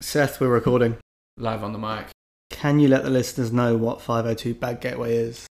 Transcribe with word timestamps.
Seth, 0.00 0.40
we're 0.40 0.48
recording. 0.48 0.96
live 1.36 1.64
on 1.64 1.72
the 1.72 1.78
mic. 1.78 2.08
Can 2.50 2.78
you 2.78 2.88
let 2.88 3.02
the 3.02 3.10
listeners 3.10 3.52
know 3.52 3.76
what 3.76 4.00
502 4.00 4.54
Bad 4.54 4.80
Gateway 4.80 5.16
is? 5.16 5.46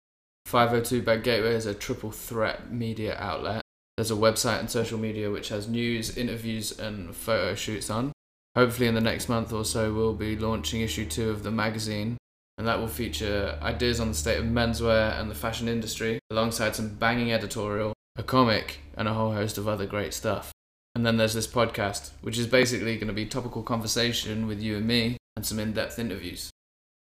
502 0.46 1.02
Bad 1.02 1.24
Gateway 1.24 1.56
is 1.56 1.66
a 1.66 1.74
triple 1.74 2.12
threat 2.12 2.72
media 2.72 3.16
outlet. 3.18 3.62
There's 3.98 4.12
a 4.12 4.16
website 4.16 4.60
and 4.60 4.70
social 4.70 4.98
media 5.00 5.32
which 5.32 5.50
has 5.50 5.68
news, 5.68 6.18
interviews, 6.18 6.78
and 6.78 7.16
photo 7.16 7.56
shoots 7.56 7.90
on. 7.90 8.12
Hopefully, 8.56 8.88
in 8.88 8.96
the 8.96 9.02
next 9.02 9.30
month 9.30 9.54
or 9.54 9.66
so, 9.66 9.94
we'll 9.94 10.14
be 10.14 10.38
launching 10.38 10.82
issue 10.82 11.06
two 11.06 11.30
of 11.30 11.44
the 11.44 11.52
magazine, 11.52 12.18
and 12.58 12.68
that 12.68 12.80
will 12.80 12.88
feature 12.88 13.58
ideas 13.62 14.00
on 14.00 14.10
the 14.10 14.14
state 14.14 14.40
of 14.40 14.46
menswear 14.46 15.20
and 15.20 15.32
the 15.32 15.36
fashion 15.36 15.68
industry, 15.68 16.20
alongside 16.30 16.76
some 16.76 16.96
banging 16.96 17.32
editorial, 17.32 17.94
a 18.16 18.24
comic, 18.24 18.80
and 18.96 19.08
a 19.08 19.14
whole 19.14 19.32
host 19.34 19.58
of 19.58 19.68
other 19.68 19.86
great 19.86 20.14
stuff. 20.14 20.52
And 20.96 21.06
then 21.06 21.18
there's 21.18 21.34
this 21.34 21.48
podcast, 21.48 22.12
which 22.22 22.38
is 22.38 22.48
basically 22.48 22.96
going 22.96 23.08
to 23.08 23.14
be 23.14 23.26
topical 23.26 23.64
conversation 23.64 24.46
with 24.46 24.62
you 24.62 24.78
and 24.78 24.88
me 24.88 25.18
and 25.36 25.46
some 25.46 25.60
in 25.60 25.74
depth 25.74 25.98
interviews. 25.98 26.50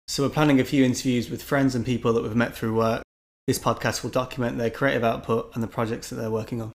So, 0.06 0.24
we're 0.24 0.30
planning 0.30 0.60
a 0.60 0.64
few 0.64 0.84
interviews 0.84 1.30
with 1.30 1.42
friends 1.42 1.74
and 1.74 1.86
people 1.86 2.12
that 2.12 2.22
we've 2.22 2.34
met 2.34 2.54
through 2.54 2.74
work. 2.74 3.02
This 3.46 3.58
podcast 3.58 4.02
will 4.02 4.10
document 4.10 4.58
their 4.58 4.70
creative 4.70 5.04
output 5.04 5.52
and 5.54 5.62
the 5.62 5.68
projects 5.68 6.10
that 6.10 6.16
they're 6.16 6.30
working 6.30 6.60
on. 6.60 6.72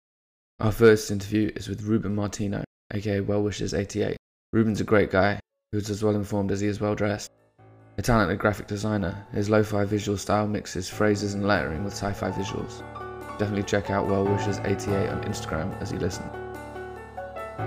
Our 0.60 0.72
first 0.72 1.10
interview 1.10 1.50
is 1.56 1.68
with 1.68 1.82
Ruben 1.82 2.14
Martino, 2.14 2.62
aka 2.92 3.20
Well 3.20 3.42
Wishes 3.42 3.74
88. 3.74 4.16
Ruben's 4.52 4.80
a 4.80 4.84
great 4.84 5.10
guy 5.10 5.41
who's 5.72 5.91
as 5.91 6.02
well 6.02 6.14
informed 6.14 6.52
as 6.52 6.60
he 6.60 6.68
is 6.68 6.80
well 6.80 6.94
dressed. 6.94 7.30
A 7.98 8.02
talented 8.02 8.38
graphic 8.38 8.68
designer, 8.68 9.27
his 9.32 9.50
lo 9.50 9.62
fi 9.62 9.84
visual 9.84 10.16
style 10.16 10.46
mixes 10.46 10.88
phrases 10.88 11.34
and 11.34 11.46
lettering 11.46 11.84
with 11.84 11.92
sci 11.92 12.12
fi 12.12 12.30
visuals. 12.30 12.80
Definitely 13.38 13.64
check 13.64 13.91
out 13.91 14.06
Well 14.06 14.24
Wishes 14.24 14.58
88 14.64 15.10
on 15.10 15.24
Instagram 15.24 15.80
as 15.82 15.92
you 15.92 15.98
listen. 15.98 16.24
Hi, 17.56 17.66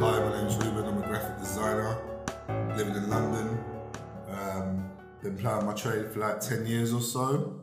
my 0.00 0.32
name's 0.36 0.56
Ruben. 0.56 0.84
I'm 0.84 1.02
a 1.02 1.06
graphic 1.06 1.38
designer, 1.38 1.96
living 2.76 2.96
in 2.96 3.08
London. 3.08 3.64
Um, 4.28 4.90
been 5.22 5.38
playing 5.38 5.64
my 5.64 5.72
trade 5.72 6.12
for 6.12 6.20
like 6.20 6.40
10 6.40 6.66
years 6.66 6.92
or 6.92 7.00
so. 7.00 7.60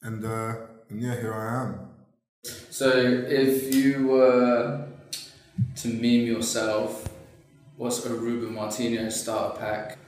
And, 0.00 0.24
uh, 0.24 0.54
and 0.88 1.02
yeah, 1.02 1.20
here 1.20 1.34
I 1.34 1.64
am. 1.64 1.90
So, 2.70 2.88
if 2.88 3.74
you 3.74 4.06
were 4.06 4.88
to 5.76 5.88
meme 5.88 6.26
yourself, 6.26 7.06
what's 7.76 8.06
a 8.06 8.14
Ruben 8.14 8.54
Martino 8.54 9.10
starter 9.10 9.58
pack? 9.58 9.98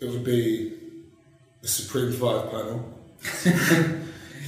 It 0.00 0.08
would 0.08 0.24
be 0.24 0.75
the 1.62 1.68
Supreme 1.68 2.12
5 2.12 2.50
panel. 2.50 2.92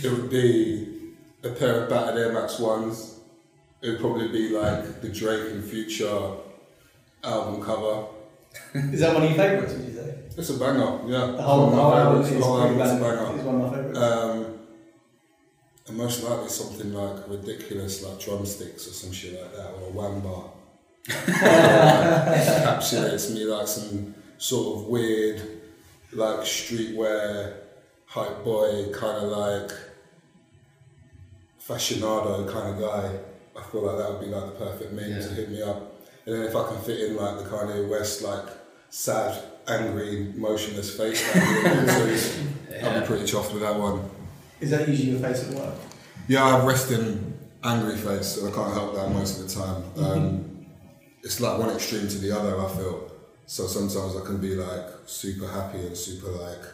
it 0.03 0.13
would 0.13 0.31
be 0.31 1.15
a 1.43 1.51
pair 1.51 1.83
of 1.83 1.91
battered 1.91 2.19
Air 2.19 2.33
Max 2.33 2.57
1s. 2.57 3.19
It 3.81 3.91
would 3.91 4.01
probably 4.01 4.29
be 4.29 4.51
like 4.51 5.01
the 5.01 5.09
Drake 5.09 5.53
and 5.53 5.65
Future 5.65 6.33
album 7.25 7.63
cover. 7.63 8.07
Is 8.75 9.01
that 9.01 9.15
one 9.15 9.25
of 9.25 9.31
your 9.31 9.39
favourites, 9.39 9.75
would 9.75 9.85
you 9.87 9.95
say? 9.95 10.15
It's 10.37 10.51
a 10.51 10.59
banger, 10.59 11.01
yeah. 11.07 11.33
The 11.33 11.43
whole, 11.43 11.71
whole 11.71 11.91
of 11.91 11.95
my 11.95 12.01
album 12.01 12.23
is, 12.23 12.31
The 12.31 12.45
whole 12.45 12.61
pretty 12.61 12.81
album's 12.81 13.01
a 13.01 13.05
banger. 13.05 13.37
It's 13.37 13.45
one 13.45 13.55
of 13.57 13.61
my 13.63 13.71
favourites. 13.77 13.99
Um, 13.99 14.59
and 15.89 15.97
most 15.97 16.23
likely 16.23 16.49
something 16.49 16.93
like 16.93 17.29
ridiculous, 17.29 18.03
like 18.05 18.21
drumsticks 18.21 18.87
or 18.87 18.93
some 18.93 19.13
shit 19.13 19.41
like 19.41 19.55
that, 19.57 19.71
or 19.71 19.89
a 19.89 19.91
wham 19.91 20.21
bar. 20.21 20.51
encapsulates 22.29 23.35
me 23.35 23.45
like 23.45 23.67
some 23.67 24.15
sort 24.37 24.79
of 24.79 24.85
weird, 24.87 25.58
like 26.13 26.41
streetwear, 26.41 27.57
hype 28.07 28.45
boy, 28.45 28.91
kind 28.93 29.25
of 29.25 29.31
like 29.31 29.71
fashionado 31.61 32.51
kind 32.51 32.75
of 32.75 32.81
guy. 32.81 33.19
I 33.59 33.63
feel 33.71 33.83
like 33.83 33.99
that 33.99 34.13
would 34.13 34.21
be 34.21 34.27
like 34.27 34.47
the 34.47 34.65
perfect 34.65 34.93
meme 34.93 35.21
to 35.21 35.29
hit 35.29 35.51
me 35.51 35.63
up. 35.63 35.95
And 36.27 36.35
then 36.35 36.43
if 36.45 36.55
I 36.55 36.69
can 36.69 36.79
fit 36.81 37.01
in 37.01 37.17
like 37.17 37.39
the 37.39 37.45
Kanye 37.45 37.89
West, 37.89 38.23
like 38.23 38.45
sad, 38.91 39.43
angry, 39.67 40.33
motionless 40.37 40.97
face, 40.97 41.23
like, 41.35 42.83
I'll 42.85 43.01
be 43.01 43.07
pretty 43.07 43.25
chuffed 43.25 43.53
with 43.53 43.63
that 43.63 43.75
one. 43.79 44.09
Is 44.61 44.71
that 44.71 44.89
usually 44.89 45.11
your 45.11 45.21
face 45.21 45.49
at 45.49 45.55
work? 45.55 45.75
Yeah, 46.27 46.45
I 46.45 46.51
have 46.57 46.65
resting 46.65 47.39
angry 47.65 47.97
face, 47.97 48.27
so 48.27 48.49
I 48.49 48.51
can't 48.51 48.73
help 48.73 48.95
that 48.95 49.11
most 49.11 49.41
of 49.41 49.49
the 49.49 49.55
time. 49.55 49.85
Um, 49.97 50.67
it's 51.23 51.41
like 51.41 51.59
one 51.59 51.71
extreme 51.71 52.09
to 52.09 52.19
the 52.19 52.39
other. 52.39 52.61
I 52.61 52.69
feel 52.69 53.08
so 53.49 53.67
sometimes 53.67 54.15
I 54.15 54.27
can 54.27 54.37
be 54.37 54.55
like 54.55 54.85
super 55.07 55.49
happy 55.49 55.79
and 55.79 55.97
super 55.97 56.31
like 56.31 56.65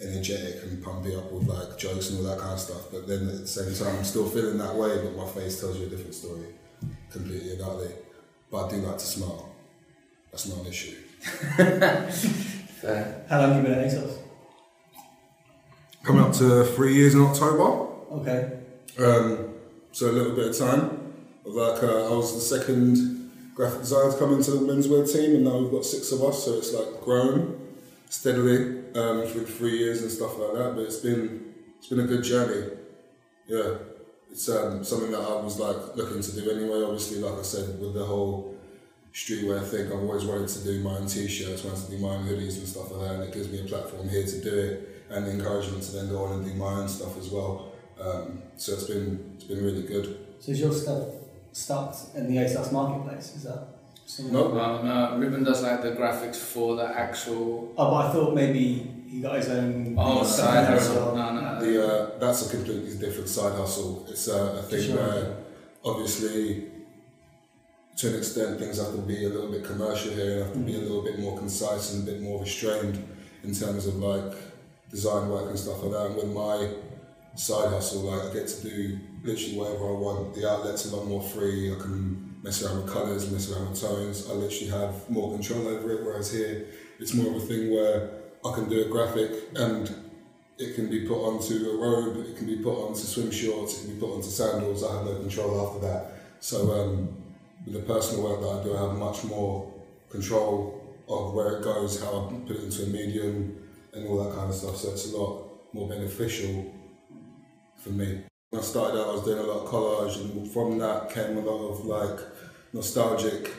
energetic 0.00 0.62
and 0.62 0.80
pumpy 0.80 1.16
up 1.16 1.32
with 1.32 1.48
like 1.48 1.76
jokes 1.76 2.10
and 2.10 2.20
all 2.20 2.32
that 2.32 2.38
kind 2.38 2.52
of 2.52 2.60
stuff. 2.60 2.82
But 2.92 3.08
then 3.08 3.28
at 3.28 3.40
the 3.40 3.46
same 3.48 3.74
time, 3.74 3.98
I'm 3.98 4.04
still 4.04 4.30
feeling 4.30 4.58
that 4.58 4.76
way, 4.76 4.96
but 5.02 5.16
my 5.16 5.26
face 5.26 5.60
tells 5.60 5.76
you 5.76 5.86
a 5.86 5.88
different 5.88 6.14
story, 6.14 6.54
completely 7.10 7.54
and 7.54 7.62
utterly. 7.62 7.90
But 8.48 8.66
I 8.66 8.70
do 8.70 8.76
like 8.76 8.98
to 8.98 9.04
smile. 9.04 9.50
That's 10.30 10.46
not 10.46 10.60
an 10.60 10.66
issue. 10.66 10.94
Fair. 12.80 13.24
How 13.28 13.40
long 13.40 13.54
have 13.54 13.56
you 13.56 13.68
been 13.68 13.78
at 13.80 13.90
ASOS? 13.90 14.18
Coming 16.04 16.22
up 16.22 16.32
to 16.34 16.62
three 16.76 16.94
years 16.94 17.14
in 17.14 17.22
October. 17.22 17.64
Okay. 18.20 18.60
Um, 19.00 19.52
so 19.90 20.08
a 20.08 20.12
little 20.12 20.36
bit 20.36 20.50
of 20.50 20.56
time. 20.56 21.12
Like 21.44 21.82
uh, 21.82 22.06
I 22.06 22.10
was 22.14 22.34
the 22.34 22.56
second 22.56 23.17
graphic 23.58 23.80
designer 23.80 24.12
to 24.12 24.18
come 24.18 24.32
into 24.34 24.52
the 24.52 24.60
menswear 24.60 25.04
team, 25.12 25.34
and 25.34 25.44
now 25.44 25.58
we've 25.58 25.72
got 25.72 25.84
six 25.84 26.12
of 26.12 26.22
us. 26.22 26.44
So 26.44 26.54
it's 26.54 26.72
like 26.72 27.02
grown 27.02 27.60
steadily 28.08 28.78
um, 28.94 29.26
through 29.26 29.46
three 29.46 29.78
years 29.78 30.00
and 30.00 30.10
stuff 30.12 30.38
like 30.38 30.52
that. 30.54 30.76
But 30.76 30.82
it's 30.82 30.98
been 30.98 31.54
it's 31.76 31.88
been 31.88 31.98
a 31.98 32.06
good 32.06 32.22
journey. 32.22 32.70
Yeah, 33.48 33.78
it's 34.30 34.48
um, 34.48 34.84
something 34.84 35.10
that 35.10 35.22
I 35.22 35.40
was 35.42 35.58
like 35.58 35.96
looking 35.96 36.22
to 36.22 36.40
do 36.40 36.48
anyway. 36.52 36.84
Obviously, 36.84 37.18
like 37.18 37.36
I 37.36 37.42
said, 37.42 37.80
with 37.80 37.94
the 37.94 38.04
whole 38.04 38.54
streetwear 39.12 39.64
thing, 39.64 39.86
I've 39.88 40.04
always 40.04 40.24
wanted 40.24 40.48
to 40.50 40.62
do 40.62 40.80
my 40.80 40.96
own 40.96 41.08
t-shirts, 41.08 41.64
wanted 41.64 41.84
to 41.86 41.90
do 41.90 41.98
my 41.98 42.10
own 42.10 42.28
hoodies 42.28 42.58
and 42.58 42.68
stuff 42.68 42.92
like 42.92 43.08
that, 43.08 43.14
and 43.16 43.24
it 43.24 43.32
gives 43.32 43.50
me 43.50 43.60
a 43.60 43.64
platform 43.64 44.08
here 44.08 44.24
to 44.24 44.40
do 44.40 44.54
it 44.56 45.06
and 45.10 45.26
the 45.26 45.32
encouragement 45.32 45.82
to 45.82 45.92
then 45.92 46.10
go 46.10 46.22
on 46.22 46.32
and 46.34 46.44
do 46.44 46.54
my 46.54 46.74
own 46.74 46.88
stuff 46.88 47.18
as 47.18 47.30
well. 47.30 47.72
Um, 47.98 48.40
so 48.56 48.74
it's 48.74 48.84
been 48.84 49.32
it's 49.34 49.44
been 49.44 49.64
really 49.64 49.82
good. 49.82 50.26
So 50.38 50.52
is 50.52 50.60
your 50.60 50.72
stuff 50.72 51.17
stuck 51.58 51.94
in 52.14 52.26
the 52.32 52.36
ASOS 52.42 52.70
marketplace? 52.72 53.34
Is 53.36 53.42
that? 53.44 53.62
something- 54.06 54.32
No. 54.32 54.48
Well, 54.48 54.82
no, 54.82 55.18
Ruben 55.18 55.44
does 55.44 55.62
like 55.62 55.82
the 55.82 55.90
graphics 55.92 56.36
for 56.36 56.76
the 56.76 56.84
actual 57.04 57.72
Oh, 57.76 57.90
but 57.90 58.06
I 58.06 58.12
thought 58.12 58.34
maybe 58.34 58.64
he 59.10 59.20
got 59.20 59.36
his 59.36 59.48
own. 59.50 59.94
oh 59.98 60.22
stuff 60.22 60.46
side 60.46 60.64
there 60.64 60.78
hustle. 60.78 61.14
No, 61.16 61.26
no, 61.34 61.60
The 61.64 61.72
uh, 61.86 62.18
that's 62.18 62.46
a 62.46 62.56
completely 62.56 62.96
different 63.04 63.28
side 63.28 63.54
hustle. 63.62 64.06
It's 64.08 64.28
uh, 64.28 64.56
a 64.60 64.62
thing 64.62 64.82
Sure. 64.82 64.96
where 64.96 65.36
obviously 65.84 66.66
to 67.98 68.08
an 68.08 68.16
extent 68.16 68.58
things 68.60 68.78
have 68.78 68.92
to 68.94 69.02
be 69.02 69.24
a 69.24 69.28
little 69.28 69.50
bit 69.50 69.64
commercial 69.64 70.12
here 70.14 70.34
and 70.36 70.42
have 70.44 70.52
to 70.52 70.58
be 70.60 70.76
a 70.76 70.84
little 70.86 71.02
bit 71.02 71.18
more 71.18 71.36
concise 71.36 71.92
and 71.92 72.06
a 72.08 72.12
bit 72.12 72.20
more 72.22 72.40
restrained 72.40 72.96
in 73.44 73.52
terms 73.54 73.86
of 73.86 73.96
like 73.96 74.32
design 74.90 75.28
work 75.28 75.50
and 75.50 75.58
stuff 75.58 75.82
like 75.82 75.92
that. 75.92 76.06
And 76.06 76.16
with 76.16 76.32
my 76.44 76.56
side 77.34 77.68
hustle, 77.70 78.02
like 78.02 78.30
I 78.30 78.32
get 78.32 78.46
to 78.48 78.62
do 78.70 78.98
literally 79.22 79.56
whatever 79.56 79.88
I 79.88 79.92
want. 79.92 80.34
The 80.34 80.48
outlet's 80.50 80.90
a 80.90 80.96
lot 80.96 81.06
more 81.06 81.22
free. 81.22 81.72
I 81.72 81.78
can 81.80 82.36
mess 82.42 82.62
around 82.62 82.82
with 82.82 82.92
colours, 82.92 83.30
mess 83.30 83.50
around 83.50 83.70
with 83.70 83.80
tones. 83.80 84.28
I 84.28 84.32
literally 84.32 84.70
have 84.70 85.08
more 85.10 85.32
control 85.32 85.68
over 85.68 85.92
it. 85.92 86.04
Whereas 86.04 86.32
here, 86.32 86.66
it's 86.98 87.14
more 87.14 87.34
of 87.34 87.42
a 87.42 87.46
thing 87.46 87.72
where 87.72 88.10
I 88.44 88.54
can 88.54 88.68
do 88.68 88.82
a 88.82 88.88
graphic 88.88 89.30
and 89.54 89.94
it 90.58 90.74
can 90.74 90.90
be 90.90 91.06
put 91.06 91.22
onto 91.22 91.54
a 91.70 91.76
robe, 91.76 92.26
it 92.26 92.36
can 92.36 92.46
be 92.46 92.56
put 92.56 92.74
onto 92.74 93.00
swim 93.00 93.30
shorts, 93.30 93.78
it 93.78 93.86
can 93.86 93.94
be 93.94 94.00
put 94.00 94.14
onto 94.14 94.28
sandals. 94.28 94.82
I 94.82 94.96
have 94.96 95.04
no 95.04 95.14
control 95.20 95.66
after 95.66 95.86
that. 95.86 96.12
So 96.40 96.72
um, 96.72 97.16
with 97.64 97.74
the 97.74 97.80
personal 97.80 98.24
work 98.24 98.40
that 98.40 98.60
I 98.60 98.64
do, 98.64 98.76
I 98.76 98.88
have 98.88 98.98
much 98.98 99.24
more 99.24 99.72
control 100.10 100.96
of 101.08 101.34
where 101.34 101.58
it 101.58 101.64
goes, 101.64 102.02
how 102.02 102.26
I 102.26 102.46
put 102.46 102.56
it 102.56 102.64
into 102.64 102.82
a 102.84 102.86
medium, 102.86 103.56
and 103.92 104.06
all 104.08 104.24
that 104.24 104.34
kind 104.34 104.50
of 104.50 104.54
stuff. 104.54 104.76
So 104.76 104.90
it's 104.90 105.12
a 105.12 105.16
lot 105.16 105.48
more 105.72 105.88
beneficial 105.88 106.74
for 107.76 107.90
me. 107.90 108.22
When 108.50 108.62
I 108.62 108.64
started 108.64 108.98
out, 108.98 109.08
I 109.08 109.12
was 109.12 109.24
doing 109.24 109.40
a 109.40 109.42
lot 109.42 109.64
of 109.64 109.68
collage, 109.68 110.22
and 110.22 110.50
from 110.50 110.78
that 110.78 111.10
came 111.10 111.36
a 111.36 111.40
lot 111.40 111.68
of 111.68 111.84
like 111.84 112.18
nostalgic 112.72 113.52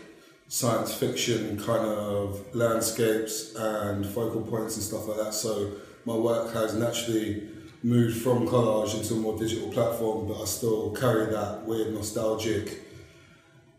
science 0.47 0.91
fiction 0.91 1.63
kind 1.63 1.85
of 1.85 2.55
landscapes 2.55 3.53
and 3.53 4.03
focal 4.03 4.41
points 4.41 4.77
and 4.77 4.83
stuff 4.83 5.07
like 5.07 5.17
that. 5.17 5.35
So 5.35 5.73
my 6.05 6.15
work 6.15 6.51
has 6.55 6.73
naturally 6.73 7.49
moved 7.83 8.23
from 8.23 8.47
collage 8.47 8.95
into 8.99 9.13
a 9.13 9.17
more 9.17 9.37
digital 9.37 9.71
platform, 9.71 10.27
but 10.27 10.41
I 10.41 10.45
still 10.45 10.89
carry 10.89 11.27
that 11.27 11.65
weird 11.67 11.93
nostalgic, 11.93 12.81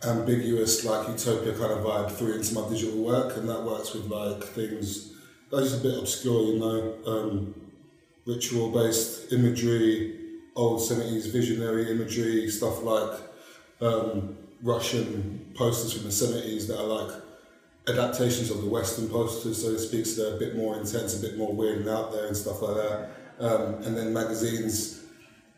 ambiguous, 0.05 0.84
like 0.84 1.08
utopia 1.08 1.58
kind 1.58 1.73
of 1.73 1.79
vibe 1.81 2.12
through 2.12 2.34
into 2.34 2.55
my 2.55 2.69
digital 2.69 3.02
work, 3.02 3.37
and 3.37 3.49
that 3.49 3.64
works 3.64 3.94
with 3.94 4.06
like 4.06 4.44
things 4.44 5.12
that 5.50 5.56
are 5.56 5.62
just 5.62 5.81
a 5.81 5.82
bit 5.82 5.99
obscure, 5.99 6.52
you 6.52 6.61
know, 6.61 6.99
um, 7.05 7.55
ritual-based 8.26 9.32
imagery, 9.32 10.19
old 10.60 10.82
seventies 10.82 11.26
visionary 11.26 11.90
imagery, 11.90 12.48
stuff 12.50 12.82
like 12.82 13.18
um, 13.80 14.36
Russian 14.62 15.52
posters 15.54 15.92
from 15.94 16.04
the 16.04 16.12
seventies 16.12 16.68
that 16.68 16.78
are 16.78 16.86
like 16.86 17.22
adaptations 17.88 18.50
of 18.50 18.60
the 18.60 18.68
Western 18.68 19.08
posters, 19.08 19.62
so 19.62 19.72
to 19.72 19.78
speak. 19.78 20.04
So 20.06 20.22
they're 20.22 20.36
a 20.36 20.38
bit 20.38 20.56
more 20.56 20.76
intense, 20.76 21.18
a 21.18 21.22
bit 21.26 21.38
more 21.38 21.52
weird 21.52 21.78
and 21.78 21.88
out 21.88 22.12
there 22.12 22.26
and 22.26 22.36
stuff 22.36 22.60
like 22.62 22.76
that. 22.76 23.10
Um, 23.38 23.82
and 23.84 23.96
then 23.96 24.12
magazines 24.12 25.02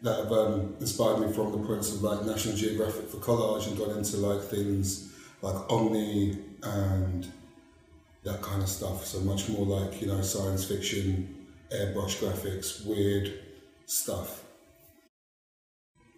that 0.02 0.16
have 0.18 0.32
um, 0.32 0.76
inspired 0.80 1.18
me 1.18 1.32
from 1.32 1.52
the 1.52 1.66
points 1.66 1.92
of 1.92 2.02
like 2.02 2.24
National 2.24 2.54
Geographic 2.56 3.08
for 3.08 3.16
collage 3.16 3.66
and 3.66 3.76
gone 3.76 3.96
into 3.96 4.16
like 4.18 4.42
things 4.42 5.12
like 5.42 5.56
Omni 5.70 6.38
and 6.62 7.26
that 8.22 8.40
kind 8.40 8.62
of 8.62 8.68
stuff. 8.68 9.04
So 9.04 9.18
much 9.20 9.48
more 9.48 9.66
like 9.66 10.00
you 10.00 10.06
know 10.06 10.22
science 10.22 10.64
fiction, 10.64 11.46
airbrush 11.72 12.22
graphics, 12.22 12.86
weird 12.86 13.40
stuff. 13.86 14.44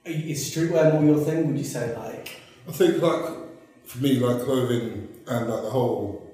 Is 0.05 0.55
streetwear 0.55 0.93
more 0.93 1.05
your 1.05 1.25
thing? 1.25 1.47
Would 1.47 1.59
you 1.59 1.65
say 1.65 1.97
like? 1.97 2.41
I 2.69 2.73
think 2.73 3.03
like 3.03 3.25
for 3.85 3.99
me, 3.99 4.19
like 4.19 4.43
clothing 4.43 5.09
and 5.27 5.49
like 5.49 5.63
the 5.63 5.71
whole 5.71 6.31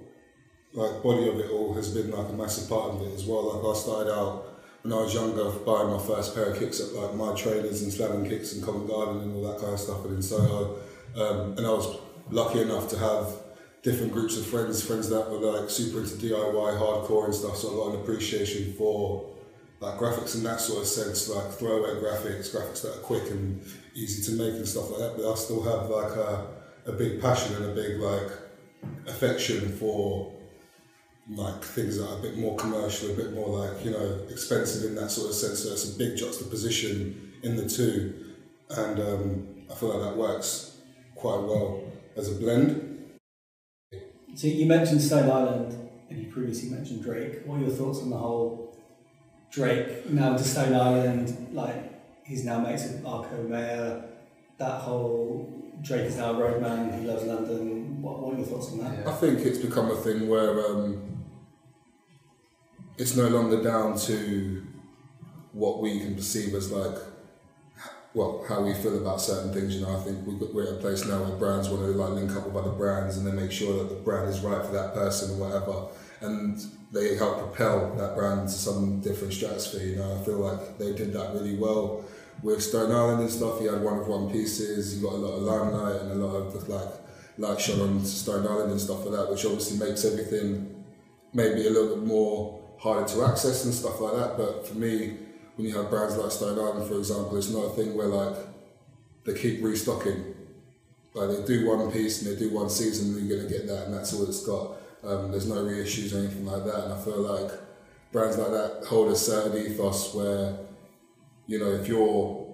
like 0.73 1.03
body 1.03 1.29
of 1.29 1.39
it 1.39 1.51
all 1.51 1.75
has 1.75 1.95
been 1.95 2.11
like 2.11 2.29
a 2.29 2.33
massive 2.33 2.69
part 2.69 2.95
of 2.95 3.03
it 3.03 3.15
as 3.15 3.25
well. 3.25 3.55
Like 3.55 3.77
I 3.77 3.79
started 3.79 4.13
out 4.13 4.63
when 4.83 4.93
I 4.93 4.97
was 4.97 5.15
younger 5.15 5.51
buying 5.51 5.91
my 5.91 5.99
first 5.99 6.35
pair 6.35 6.47
of 6.47 6.59
kicks 6.59 6.81
at 6.81 6.93
like 6.95 7.15
my 7.15 7.35
trainers 7.35 7.83
and 7.83 7.93
slamming 7.93 8.29
kicks 8.29 8.55
in 8.55 8.65
Covent 8.65 8.89
Garden 8.89 9.23
and 9.23 9.37
all 9.37 9.53
that 9.53 9.61
kind 9.61 9.75
of 9.75 9.81
stuff 9.81 10.05
and 10.05 10.17
in 10.17 10.23
Soho. 10.23 10.77
Um, 11.17 11.57
and 11.59 11.67
I 11.67 11.71
was 11.71 11.99
lucky 12.31 12.61
enough 12.63 12.89
to 12.91 12.99
have 12.99 13.35
different 13.83 14.13
groups 14.13 14.37
of 14.37 14.47
friends, 14.47 14.85
friends 14.85 15.09
that 15.11 15.31
were 15.31 15.39
like 15.39 15.71
super 15.71 16.01
into 16.01 16.15
DIY, 16.15 16.79
hardcore 16.79 17.27
and 17.27 17.35
stuff. 17.35 17.57
So 17.57 17.73
I 17.73 17.87
got 17.87 17.95
an 17.95 18.01
appreciation 18.03 18.73
for 18.75 19.30
like 19.81 19.99
graphics 19.99 20.35
in 20.35 20.43
that 20.45 20.61
sort 20.61 20.83
of 20.83 20.87
sense, 20.87 21.29
like 21.29 21.51
throwaway 21.53 22.01
graphics, 22.01 22.55
graphics 22.55 22.83
that 22.83 22.97
are 22.97 23.01
quick 23.01 23.31
and 23.31 23.63
easy 23.95 24.23
to 24.31 24.43
make 24.43 24.55
and 24.55 24.69
stuff 24.69 24.91
like 24.91 25.01
that. 25.01 25.17
But 25.17 25.31
I 25.31 25.35
still 25.35 25.63
have 25.63 25.89
like 25.89 26.13
a, 26.17 26.47
a 26.87 26.93
big 26.93 27.21
passion 27.21 27.57
and 27.57 27.73
a 27.73 27.75
big 27.75 27.99
like 27.99 28.31
affection 29.07 29.77
for 29.79 30.33
like 31.31 31.63
things 31.63 31.97
that 31.97 32.09
are 32.09 32.19
a 32.19 32.23
bit 32.23 32.37
more 32.37 32.57
commercial, 32.57 33.11
a 33.11 33.15
bit 33.15 33.33
more 33.33 33.49
like 33.49 33.85
you 33.85 33.91
know 33.91 34.27
expensive 34.29 34.85
in 34.85 34.95
that 34.97 35.11
sort 35.11 35.31
of 35.31 35.35
sense. 35.35 35.61
So 35.61 35.73
it's 35.73 35.95
a 35.95 35.99
big 35.99 36.17
juxtaposition 36.17 37.33
in 37.43 37.57
the 37.57 37.69
two, 37.69 38.35
and 38.69 39.01
um, 39.01 39.49
I 39.71 39.75
feel 39.75 39.97
like 39.97 40.11
that 40.11 40.17
works 40.17 40.77
quite 41.15 41.41
well 41.41 41.83
as 42.17 42.31
a 42.31 42.39
blend. 42.39 42.87
So 44.35 44.47
you 44.47 44.67
mentioned 44.67 45.01
Stone 45.01 45.31
Island, 45.31 45.91
and 46.11 46.23
you 46.23 46.31
previously 46.31 46.69
mentioned 46.69 47.03
Drake. 47.03 47.47
What 47.47 47.57
are 47.57 47.63
your 47.63 47.71
thoughts 47.71 48.01
on 48.01 48.11
the 48.11 48.19
whole 48.19 48.70
Drake 49.51 50.09
now 50.11 50.37
to 50.37 50.43
Stone 50.45 50.75
Island? 50.75 51.49
Like 51.53 52.25
he's 52.25 52.45
now 52.45 52.61
mates 52.61 52.85
with 52.85 53.05
Arco 53.05 53.43
Mayer. 53.43 54.05
That 54.59 54.81
whole 54.83 55.73
Drake 55.83 56.03
is 56.07 56.17
now 56.17 56.33
a 56.33 56.39
roadman. 56.39 57.01
He 57.01 57.07
loves 57.07 57.25
London. 57.25 58.03
What, 58.03 58.21
what 58.21 58.35
are 58.35 58.39
your 58.39 58.47
thoughts 58.47 58.73
on 58.73 58.79
that? 58.79 59.07
I 59.07 59.13
think 59.13 59.41
it's 59.41 59.59
become 59.59 59.91
a 59.91 59.97
thing 59.97 60.29
where 60.29 60.67
um, 60.67 61.25
it's 62.99 63.17
no 63.17 63.29
longer 63.29 63.63
down 63.63 63.99
to 64.01 64.67
what 65.53 65.81
we 65.81 66.01
can 66.01 66.15
perceive 66.15 66.55
as 66.55 66.71
like, 66.71 66.97
well, 68.15 68.45
how 68.49 68.61
we 68.63 68.75
feel 68.75 68.99
about 68.99 69.21
certain 69.21 69.53
things. 69.53 69.75
You 69.77 69.83
know, 69.87 69.97
I 69.97 70.01
think 70.01 70.27
we- 70.27 70.35
we're 70.53 70.65
at 70.69 70.75
a 70.75 70.77
place 70.77 71.05
now 71.07 71.23
where 71.23 71.37
brands 71.37 71.69
want 71.71 71.83
to 71.83 71.93
like 71.93 72.11
link 72.11 72.31
up 72.37 72.47
with 72.47 72.57
other 72.57 72.73
brands 72.77 73.17
and 73.17 73.27
then 73.27 73.37
make 73.37 73.51
sure 73.53 73.79
that 73.79 73.89
the 73.89 74.01
brand 74.01 74.29
is 74.29 74.41
right 74.41 74.65
for 74.65 74.73
that 74.73 74.93
person 74.95 75.41
or 75.41 75.47
whatever, 75.49 75.87
and 76.21 76.61
they 76.93 77.17
help 77.17 77.39
propel 77.39 77.95
that 77.97 78.17
brand 78.17 78.49
to 78.49 78.55
some 78.55 79.01
different 79.01 79.33
stratosphere. 79.33 79.87
You 79.87 79.97
know, 79.97 80.21
I 80.21 80.25
feel 80.25 80.39
like 80.39 80.79
they 80.79 80.93
did 80.93 81.13
that 81.13 81.33
really 81.35 81.57
well 81.57 82.05
with 82.43 82.63
Stone 82.63 82.93
Island 82.93 83.21
and 83.23 83.31
stuff. 83.31 83.61
He 83.61 83.67
had 83.67 83.83
one 83.83 83.99
of 83.99 84.07
one 84.07 84.31
pieces. 84.31 84.97
He 84.97 85.03
got 85.03 85.13
a 85.13 85.17
lot 85.17 85.37
of 85.37 85.43
limelight 85.43 86.03
and 86.03 86.13
a 86.13 86.27
lot 86.27 86.37
of 86.37 86.69
like 86.69 86.89
light 87.39 87.61
shone 87.61 87.81
on 87.81 88.05
Stone 88.05 88.47
Island 88.47 88.73
and 88.73 88.81
stuff 88.81 89.05
like 89.05 89.15
that, 89.15 89.31
which 89.31 89.45
obviously 89.45 89.79
makes 89.79 90.05
everything 90.05 90.85
maybe 91.33 91.67
a 91.67 91.71
little 91.71 91.97
bit 91.97 92.07
more 92.07 92.61
harder 92.79 93.07
to 93.07 93.25
access 93.25 93.65
and 93.65 93.73
stuff 93.73 94.01
like 94.01 94.15
that. 94.15 94.37
But 94.37 94.67
for 94.67 94.75
me, 94.75 95.17
when 95.57 95.67
you 95.67 95.77
have 95.77 95.91
brands 95.91 96.17
like 96.17 96.33
Stone 96.33 96.59
Island, 96.59 96.89
for 96.89 96.99
example, 96.99 97.37
it's 97.37 97.51
not 97.51 97.67
a 97.67 97.71
thing 97.71 97.95
where 97.95 98.09
like 98.09 98.37
they 99.25 99.35
keep 99.35 99.63
restocking. 99.63 100.35
Like 101.15 101.31
they 101.31 101.45
do 101.45 101.69
one 101.69 101.91
piece 101.91 102.23
and 102.23 102.35
they 102.35 102.39
do 102.39 102.51
one 102.55 102.71
season, 102.71 103.17
and 103.17 103.29
you're 103.29 103.39
gonna 103.39 103.49
get 103.49 103.67
that, 103.67 103.87
and 103.87 103.95
that's 103.95 104.15
all 104.15 104.25
it's 104.25 104.45
got. 104.47 104.77
Um, 105.03 105.31
there's 105.31 105.49
no 105.49 105.57
reissues 105.57 106.15
or 106.15 106.19
anything 106.19 106.47
like 106.47 106.65
that, 106.65 106.85
and 106.85 106.93
I 106.93 107.01
feel 107.01 107.21
like 107.21 107.51
brands 108.13 108.37
like 108.37 108.51
that 108.51 108.85
hold 108.87 109.11
a 109.11 109.17
certain 109.17 109.57
ethos 109.57 110.15
where, 110.15 110.59
you 111.47 111.59
know, 111.59 111.71
if 111.71 111.89
you're 111.89 112.47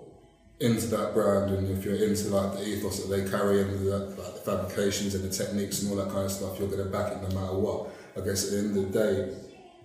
into 0.60 0.86
that 0.86 1.12
brand 1.12 1.50
and 1.50 1.76
if 1.76 1.84
you're 1.84 1.96
into 1.96 2.28
like 2.28 2.52
the 2.54 2.66
ethos 2.66 3.04
that 3.04 3.14
they 3.14 3.28
carry 3.28 3.60
and 3.60 3.86
the, 3.86 3.98
like 3.98 4.34
the 4.34 4.40
fabrications 4.40 5.14
and 5.14 5.24
the 5.24 5.28
techniques 5.28 5.82
and 5.82 5.90
all 5.90 5.96
that 5.96 6.12
kind 6.12 6.24
of 6.24 6.30
stuff, 6.30 6.58
you're 6.58 6.68
gonna 6.68 6.84
back 6.84 7.12
it 7.12 7.22
no 7.22 7.40
matter 7.40 7.54
what. 7.54 7.90
I 8.16 8.24
guess 8.24 8.46
at 8.46 8.52
the 8.52 8.58
end 8.58 8.76
of 8.76 8.92
the 8.92 8.98
day, 8.98 9.36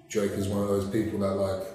Drake 0.08 0.32
is 0.32 0.48
one 0.48 0.62
of 0.62 0.70
those 0.70 0.90
people 0.90 1.20
that 1.20 1.36
like 1.36 1.68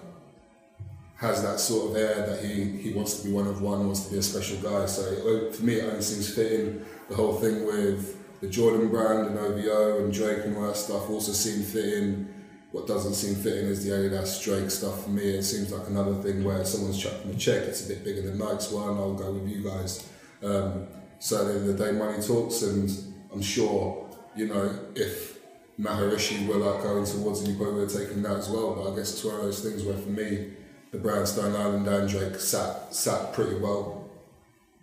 has 1.17 1.43
that 1.43 1.59
sort 1.59 1.91
of 1.91 1.97
air 1.97 2.27
that 2.27 2.45
he, 2.45 2.65
he 2.65 2.93
wants 2.93 3.21
to 3.21 3.27
be 3.27 3.33
one 3.33 3.47
of 3.47 3.63
one, 3.63 3.87
wants 3.87 4.07
to 4.07 4.13
be 4.13 4.19
a 4.19 4.23
special 4.23 4.59
guy. 4.59 4.87
So 4.87 5.03
it, 5.03 5.55
for 5.55 5.65
me, 5.65 5.77
it 5.77 5.85
only 5.85 6.03
seems 6.03 6.35
fitting. 6.35 6.85
The 7.09 7.15
whole 7.15 7.35
thing 7.41 7.65
with 7.65 8.16
the 8.41 8.49
Jordan 8.49 8.89
brand 8.89 9.29
and 9.29 9.39
OVO 9.39 10.05
and 10.05 10.13
Drake 10.13 10.45
and 10.45 10.57
all 10.57 10.67
that 10.67 10.77
stuff 10.77 11.09
also 11.09 11.33
seem 11.33 11.63
fitting. 11.63 12.33
What 12.73 12.87
doesn't 12.87 13.15
seem 13.15 13.35
fitting 13.35 13.67
is 13.67 13.85
the 13.85 13.93
Adidas 13.93 14.43
Drake 14.43 14.71
stuff 14.71 15.05
for 15.05 15.11
me. 15.11 15.23
It 15.23 15.43
seems 15.45 15.73
like 15.73 15.89
another 15.89 16.15
thing 16.23 16.45
where 16.45 16.65
someone's 16.65 16.99
chucking 16.99 17.31
a 17.31 17.35
check, 17.35 17.63
it's 17.63 17.87
a 17.87 17.89
bit 17.89 18.05
bigger 18.05 18.23
than 18.23 18.39
Nike's 18.39 18.71
one, 18.71 18.89
I'll 18.89 19.15
go 19.15 19.33
with 19.33 19.49
you 19.49 19.63
guys. 19.63 20.09
Um, 20.43 20.87
so 21.19 21.41
at 21.41 21.45
the 21.47 21.61
end 21.61 21.71
of 21.71 21.79
the 21.79 21.85
day, 21.85 21.93
money 21.93 22.23
talks, 22.23 22.63
and 22.63 22.91
I'm 23.33 23.41
sure, 23.41 24.07
you 24.35 24.49
know, 24.49 24.79
if 24.95 25.39
Maharishi 25.81 26.47
were 26.47 26.57
like 26.57 26.83
going 26.83 27.07
towards 27.07 27.43
it, 27.43 27.49
you 27.49 27.57
probably 27.57 27.81
would 27.81 27.91
have 27.91 28.01
taken 28.01 28.23
that 28.23 28.37
as 28.37 28.51
well. 28.51 28.75
But 28.75 28.93
I 28.93 28.97
guess 28.97 29.13
it's 29.13 29.25
one 29.25 29.37
of 29.37 29.43
those 29.43 29.63
things 29.63 29.83
where 29.83 29.97
for 29.97 30.11
me, 30.11 30.53
the 30.91 30.99
brand 30.99 31.27
Stone 31.29 31.57
Island 31.57 31.87
and 31.87 32.09
Drake 32.09 32.37
sat 32.37 32.95
sat 32.95 33.33
pretty 33.33 33.59
well, 33.59 34.11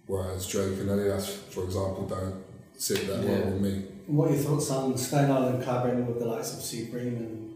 whereas 0.07 0.47
Drake 0.47 0.79
and 0.79 0.89
Adidas, 0.89 1.29
for 1.49 1.63
example, 1.63 2.07
don't 2.07 2.43
sit 2.77 3.07
that 3.07 3.19
well 3.23 3.27
Yeah. 3.39 3.45
with 3.45 3.61
me. 3.61 3.85
What 4.07 4.29
are 4.31 4.33
your 4.35 4.43
thoughts 4.43 4.69
on 4.71 4.97
Stone 4.97 5.31
Island 5.31 5.63
collaborating 5.63 6.05
with 6.07 6.19
the 6.19 6.25
likes 6.25 6.53
of 6.53 6.61
Supreme 6.61 7.15
and? 7.17 7.49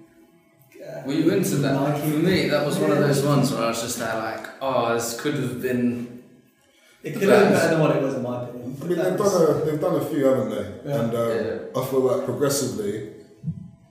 Uh, 0.81 1.01
Were 1.05 1.13
you 1.13 1.29
into 1.33 1.55
that? 1.57 1.73
Nike? 1.73 2.11
For 2.11 2.17
me, 2.17 2.47
that 2.49 2.65
was 2.65 2.77
one 2.77 2.91
of 2.91 2.99
those 2.99 3.21
ones 3.23 3.51
where 3.51 3.63
I 3.63 3.67
was 3.69 3.81
just 3.81 3.99
there 3.99 4.15
like, 4.15 4.47
oh, 4.61 4.93
this 4.93 5.19
could 5.19 5.33
have 5.35 5.61
been. 5.61 6.23
It 7.03 7.13
could 7.13 7.23
have 7.29 7.43
been 7.43 7.53
better 7.53 7.69
than 7.71 7.79
what 7.81 7.95
it 7.95 8.01
was, 8.01 8.15
in 8.15 8.23
my 8.23 8.43
opinion. 8.43 8.77
I 8.81 8.85
mean, 8.85 8.97
they've 8.97 9.19
was- 9.19 9.33
done 9.33 9.61
a 9.61 9.65
they've 9.65 9.81
done 9.81 9.95
a 9.95 10.05
few, 10.05 10.25
haven't 10.25 10.49
they? 10.49 10.89
Yeah. 10.89 10.99
And 11.01 11.15
um, 11.15 11.29
Yeah. 11.29 11.81
I 11.81 11.85
feel 11.85 11.99
like 12.01 12.25
progressively, 12.25 13.09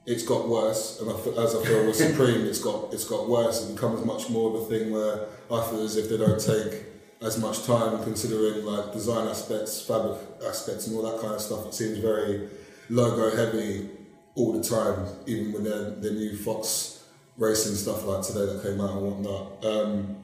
it's 0.06 0.22
got 0.22 0.48
worse. 0.48 1.00
And 1.00 1.10
I 1.10 1.14
feel, 1.18 1.38
as 1.38 1.54
I 1.54 1.64
feel 1.64 1.86
with 1.86 1.96
Supreme, 2.06 2.46
it's 2.46 2.60
got 2.60 2.94
it's 2.94 3.04
got 3.04 3.28
worse. 3.28 3.68
It 3.68 3.74
becomes 3.74 4.04
much 4.06 4.30
more 4.30 4.54
of 4.56 4.62
a 4.62 4.64
thing 4.66 4.90
where 4.92 5.26
I 5.50 5.62
feel 5.68 5.82
as 5.82 5.96
if 5.96 6.08
they 6.08 6.16
don't 6.16 6.40
take 6.40 6.84
as 7.22 7.38
much 7.38 7.64
time 7.64 8.02
considering 8.04 8.64
like 8.64 8.92
design 8.92 9.28
aspects, 9.28 9.80
fabric 9.80 10.18
aspects, 10.46 10.86
and 10.86 10.96
all 10.96 11.02
that 11.02 11.20
kind 11.20 11.34
of 11.34 11.40
stuff. 11.40 11.66
It 11.66 11.74
seems 11.74 11.98
very 11.98 12.48
logo 12.90 13.34
heavy 13.34 13.88
all 14.34 14.52
the 14.52 14.62
time, 14.62 15.06
even 15.26 15.52
with 15.52 15.64
their 15.64 15.90
their 15.90 16.12
new 16.12 16.36
Fox 16.36 17.04
racing 17.36 17.74
stuff 17.74 18.04
like 18.04 18.22
today 18.22 18.46
that 18.46 18.62
came 18.62 18.80
out 18.80 18.98
and 18.98 19.02
whatnot. 19.02 19.64
Um, 19.64 20.16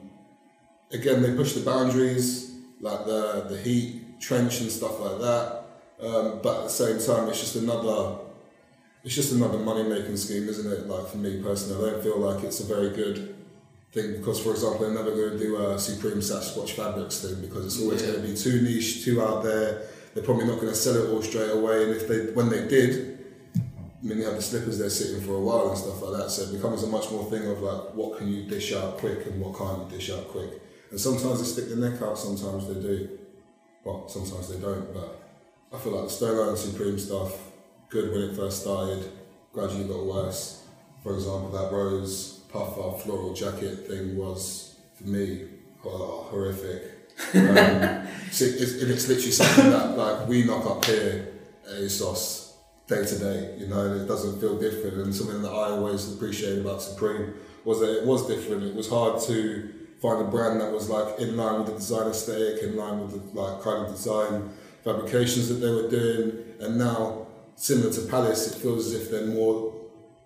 again, 0.91 1.21
they 1.21 1.35
push 1.35 1.53
the 1.53 1.61
boundaries, 1.61 2.55
like 2.79 3.05
the 3.05 3.45
the 3.49 3.57
heat 3.57 4.19
trench 4.19 4.61
and 4.61 4.71
stuff 4.71 4.99
like 4.99 5.19
that. 5.19 5.59
Um, 6.01 6.39
but 6.41 6.57
at 6.57 6.63
the 6.63 6.69
same 6.69 6.99
time, 6.99 7.29
it's 7.29 7.39
just 7.39 7.55
another 7.55 8.17
it's 9.03 9.15
just 9.15 9.33
another 9.33 9.57
money 9.57 9.83
making 9.83 10.15
scheme, 10.15 10.47
isn't 10.47 10.71
it? 10.71 10.87
Like 10.87 11.07
for 11.07 11.17
me 11.17 11.41
personally, 11.41 11.89
I 11.89 11.91
don't 11.93 12.03
feel 12.03 12.19
like 12.19 12.43
it's 12.43 12.61
a 12.61 12.65
very 12.65 12.95
good 12.95 13.35
thing 13.93 14.17
because, 14.17 14.39
for 14.41 14.51
example, 14.51 14.79
they're 14.79 14.93
never 15.03 15.11
going 15.15 15.37
to 15.37 15.39
do 15.39 15.57
a 15.57 15.77
Supreme 15.79 16.17
Sasquatch 16.17 16.71
Fabrics 16.71 17.19
thing 17.21 17.41
because 17.41 17.65
it's 17.65 17.81
always 17.81 18.01
Yeah. 18.01 18.11
going 18.11 18.21
to 18.23 18.27
be 18.29 18.35
too 18.35 18.61
niche, 18.61 19.03
too 19.05 19.21
out 19.21 19.43
there. 19.43 19.83
They're 20.13 20.23
probably 20.23 20.45
not 20.45 20.55
going 20.57 20.69
to 20.69 20.75
sell 20.75 20.95
it 20.95 21.09
all 21.09 21.21
straight 21.21 21.51
away, 21.51 21.83
and 21.83 21.91
if 21.95 22.07
they 22.07 22.31
when 22.33 22.49
they 22.49 22.67
did, 22.67 23.19
I 23.55 24.05
mean, 24.05 24.21
have 24.21 24.35
the 24.35 24.41
slippers 24.41 24.77
they're 24.77 24.89
sitting 24.89 25.21
for 25.21 25.33
a 25.35 25.39
while 25.39 25.69
and 25.69 25.77
stuff 25.77 26.01
like 26.01 26.19
that. 26.19 26.29
So 26.29 26.43
it 26.43 26.51
becomes 26.51 26.83
a 26.83 26.87
much 26.87 27.09
more 27.09 27.23
thing 27.31 27.47
of 27.47 27.61
like, 27.61 27.93
what 27.95 28.17
can 28.17 28.27
you 28.27 28.43
dish 28.43 28.73
out 28.73 28.97
quick 28.97 29.25
and 29.25 29.39
what 29.39 29.57
can't 29.57 29.89
you 29.89 29.97
dish 29.97 30.11
out 30.11 30.27
quick. 30.27 30.61
And 30.91 30.99
sometimes 30.99 31.39
they 31.39 31.45
stick 31.45 31.69
their 31.69 31.77
neck 31.89 32.01
out, 32.01 32.17
sometimes 32.19 32.67
they 32.67 32.75
do. 32.75 33.17
Well, 33.83 34.07
sometimes 34.09 34.49
they 34.49 34.59
don't, 34.59 34.93
but 34.93 35.21
I 35.73 35.77
feel 35.79 35.93
like 35.93 36.05
the 36.05 36.09
Stone 36.13 36.37
Island 36.37 36.57
Supreme 36.57 36.99
stuff, 36.99 37.31
good 37.89 38.11
when 38.11 38.21
it 38.29 38.35
first 38.35 38.61
started, 38.61 39.09
gradually 39.53 39.85
got 39.85 40.05
worse. 40.05 40.63
For 41.01 41.15
example, 41.15 41.49
that 41.51 41.71
rose 41.71 42.41
puffer 42.53 42.97
floral 42.99 43.33
jacket 43.33 43.87
thing 43.87 44.15
was, 44.15 44.79
for 44.95 45.05
me, 45.05 45.47
oh, 45.83 46.27
horrific. 46.29 46.91
Um, 47.35 48.07
so 48.31 48.45
it's, 48.45 48.81
and 48.81 48.91
it's 48.91 49.07
literally 49.07 49.31
something 49.31 49.69
that 49.69 49.95
like 49.95 50.27
we 50.27 50.43
knock 50.45 50.65
up 50.65 50.83
here 50.83 51.31
at 51.63 51.81
ASOS 51.81 52.53
day 52.87 53.05
to 53.05 53.19
day, 53.19 53.55
you 53.59 53.67
know, 53.67 53.93
it 53.93 54.07
doesn't 54.07 54.39
feel 54.39 54.59
different. 54.59 54.97
And 54.97 55.13
something 55.13 55.41
that 55.43 55.51
I 55.51 55.69
always 55.69 56.11
appreciated 56.11 56.65
about 56.65 56.81
Supreme 56.81 57.35
was 57.65 57.79
that 57.81 58.01
it 58.01 58.05
was 58.05 58.27
different. 58.27 58.63
It 58.63 58.73
was 58.73 58.89
hard 58.89 59.21
to 59.27 59.73
find 60.01 60.25
a 60.25 60.29
brand 60.29 60.59
that 60.61 60.71
was 60.71 60.89
like 60.89 61.19
in 61.19 61.37
line 61.37 61.59
with 61.59 61.67
the 61.67 61.73
design 61.73 62.07
aesthetic, 62.09 62.63
in 62.63 62.75
line 62.75 62.99
with 62.99 63.11
the 63.11 63.39
like 63.39 63.61
kind 63.61 63.85
of 63.85 63.91
design 63.93 64.49
fabrications 64.83 65.49
that 65.49 65.55
they 65.55 65.71
were 65.71 65.89
doing. 65.89 66.43
And 66.59 66.79
now, 66.79 67.27
similar 67.55 67.93
to 67.93 68.01
Palace, 68.07 68.51
it 68.51 68.59
feels 68.59 68.87
as 68.87 69.01
if 69.01 69.11
they're 69.11 69.27
more 69.27 69.82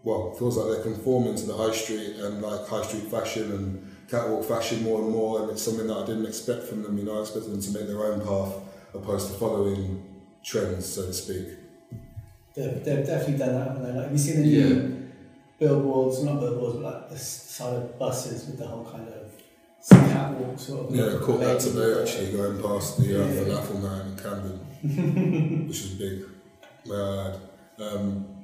well, 0.08 0.32
it 0.32 0.40
feels 0.40 0.56
like 0.58 0.68
they're 0.72 0.84
conforming 0.94 1.36
to 1.36 1.46
the 1.46 1.56
high 1.64 1.74
street 1.74 2.16
and 2.24 2.42
like 2.42 2.66
high 2.68 2.84
street 2.88 3.04
fashion 3.16 3.52
and 3.52 3.96
catwalk 4.10 4.46
fashion 4.46 4.82
more 4.84 5.02
and 5.02 5.10
more, 5.12 5.42
and 5.42 5.52
it's 5.52 5.62
something 5.62 5.88
that 5.88 5.98
I 5.98 6.06
didn't 6.06 6.26
expect 6.26 6.64
from 6.64 6.82
them. 6.84 6.98
You 6.98 7.04
know, 7.06 7.18
I 7.18 7.22
expected 7.22 7.52
them 7.52 7.62
to 7.62 7.72
make 7.72 7.88
their 7.88 8.04
own 8.10 8.20
path 8.22 8.54
opposed 8.94 9.28
to 9.32 9.34
following 9.38 9.84
trends, 10.44 10.86
so 10.96 11.02
to 11.08 11.14
speak. 11.14 11.48
They've, 12.56 12.84
they've 12.86 13.06
definitely 13.06 13.38
done 13.38 13.54
that. 13.56 13.68
haven't 13.68 13.84
they? 13.84 13.92
Like, 13.92 14.04
have 14.04 14.12
you 14.14 14.18
seen 14.18 14.38
the 14.42 14.48
new 14.48 15.10
billboards? 15.60 16.24
Not 16.24 16.40
billboards, 16.40 16.76
but 16.78 16.84
like 16.84 17.10
the 17.10 17.20
side 17.20 17.74
of 17.76 18.00
buses 18.00 18.48
with 18.48 18.58
the 18.60 18.66
whole 18.66 18.86
kind 18.86 19.08
of 19.10 19.32
catwalk 20.12 20.58
sort 20.58 20.90
of. 20.90 20.96
Yeah, 20.96 21.16
I 21.16 21.18
caught 21.20 21.42
that 21.42 21.60
today 21.60 22.02
actually 22.02 22.32
going 22.32 22.62
past 22.64 22.98
the 23.00 23.10
uh, 23.24 23.28
Yeah. 23.28 23.34
falafel 23.42 23.82
man 23.82 24.08
in 24.08 24.16
Camden, 24.24 25.68
which 25.68 25.82
is 25.82 25.92
big. 26.04 26.24
May 26.86 26.96
I. 26.96 27.36
Um, 27.84 28.37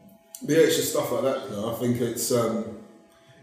but 0.43 0.55
yeah, 0.55 0.63
it's 0.63 0.75
just 0.75 0.91
stuff 0.91 1.11
like 1.11 1.23
that. 1.23 1.49
You 1.49 1.55
know, 1.55 1.73
I 1.73 1.79
think 1.79 2.01
it's 2.01 2.31
um, 2.31 2.77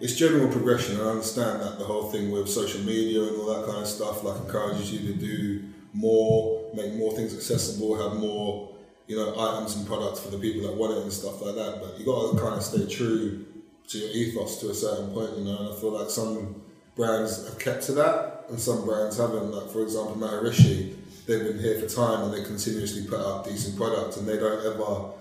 it's 0.01 0.17
general 0.17 0.49
progression. 0.51 1.01
I 1.01 1.11
understand 1.11 1.63
that 1.63 1.79
the 1.79 1.85
whole 1.85 2.11
thing 2.11 2.31
with 2.31 2.49
social 2.49 2.81
media 2.83 3.23
and 3.23 3.37
all 3.37 3.55
that 3.55 3.67
kind 3.67 3.83
of 3.83 3.89
stuff 3.89 4.23
like 4.23 4.41
encourages 4.41 4.93
you 4.93 5.13
to 5.13 5.19
do 5.19 5.65
more, 5.93 6.71
make 6.75 6.95
more 6.95 7.13
things 7.13 7.35
accessible, 7.35 7.97
have 7.97 8.19
more 8.19 8.75
you 9.07 9.17
know 9.17 9.35
items 9.39 9.77
and 9.77 9.87
products 9.87 10.21
for 10.21 10.31
the 10.31 10.39
people 10.39 10.63
that 10.69 10.77
want 10.77 10.97
it 10.97 11.03
and 11.03 11.13
stuff 11.13 11.41
like 11.43 11.55
that. 11.55 11.81
But 11.81 11.99
you 11.99 12.05
got 12.05 12.33
to 12.33 12.39
kind 12.39 12.55
of 12.55 12.63
stay 12.63 12.87
true 12.87 13.47
to 13.89 13.99
your 13.99 14.11
ethos 14.11 14.61
to 14.61 14.71
a 14.71 14.75
certain 14.75 15.11
point. 15.13 15.39
You 15.39 15.45
know, 15.45 15.59
and 15.59 15.75
I 15.75 15.81
feel 15.81 15.93
like 15.93 16.11
some 16.11 16.63
brands 16.97 17.49
have 17.49 17.59
kept 17.59 17.85
to 17.85 17.93
that 17.93 18.45
and 18.51 18.61
some 18.61 18.85
brands 18.85 19.17
haven't. 19.17 19.51
Like 19.51 19.71
for 19.71 19.83
example, 19.83 20.17
Maharishi, 20.17 20.95
they've 21.27 21.43
been 21.45 21.59
here 21.59 21.81
for 21.81 21.87
time 21.87 22.25
and 22.25 22.35
they 22.35 22.45
continuously 22.45 23.07
put 23.07 23.21
out 23.21 23.45
decent 23.45 23.77
products 23.77 24.17
and 24.17 24.29
they 24.29 24.37
don't 24.37 24.65
ever 24.67 25.13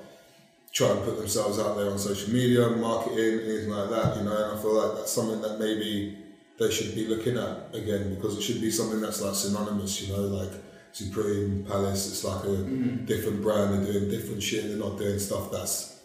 try 0.74 0.90
and 0.90 1.04
put 1.04 1.18
themselves 1.18 1.60
out 1.60 1.78
there 1.78 1.90
on 1.90 1.98
social 1.98 2.32
media, 2.32 2.70
marketing, 2.70 3.40
anything 3.44 3.70
like 3.70 3.90
that, 3.90 4.18
you 4.18 4.24
know, 4.24 4.36
and 4.36 4.58
I 4.58 4.62
feel 4.62 4.74
like 4.74 4.98
that's 4.98 5.12
something 5.12 5.42
that 5.42 5.60
maybe 5.60 6.18
they 6.60 6.70
should 6.70 6.94
be 6.94 7.08
looking 7.08 7.38
at 7.38 7.74
again 7.74 8.14
because 8.16 8.38
it 8.38 8.42
should 8.42 8.62
be 8.62 8.70
something 8.70 9.02
that's 9.02 9.22
like 9.22 9.36
synonymous, 9.36 10.02
you 10.02 10.14
know, 10.14 10.24
like 10.24 10.52
Supreme, 10.92 11.66
Palace, 11.66 12.10
it's 12.10 12.24
like 12.24 12.44
a 12.44 12.48
mm-hmm. 12.48 13.06
different 13.06 13.42
brand, 13.42 13.74
they're 13.74 13.94
doing 13.94 14.10
different 14.10 14.44
shit, 14.44 14.68
they're 14.68 14.78
not 14.78 14.98
doing 14.98 15.20
stuff 15.20 15.52
that's 15.52 16.02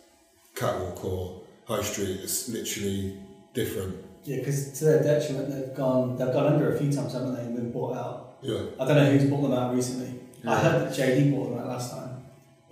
catwalk 0.55 1.05
or 1.05 1.43
high 1.67 1.83
street, 1.83 2.21
it's 2.23 2.49
literally 2.49 3.19
different. 3.53 3.97
Yeah, 4.25 4.39
because 4.39 4.79
to 4.79 4.85
their 4.87 5.03
detriment, 5.03 5.51
they've 5.51 5.77
gone 5.77 6.17
they've 6.17 6.33
gone 6.33 6.55
under 6.55 6.75
a 6.75 6.79
few 6.79 6.91
times, 6.91 7.13
haven't 7.13 7.35
they? 7.35 7.43
And 7.43 7.57
been 7.57 7.73
bought 7.73 7.97
out. 7.97 8.39
Yeah. 8.41 8.61
I 8.81 8.87
don't 8.87 8.97
know 8.97 9.11
who's 9.11 9.29
bought 9.29 9.43
them 9.43 9.53
out 9.53 9.75
recently. 9.75 10.21
I 10.47 10.59
heard 10.59 10.83
that 10.83 10.97
JD 10.97 11.35
bought 11.35 11.51
them 11.51 11.59
out 11.59 11.69
last 11.69 11.93
time. 11.93 12.04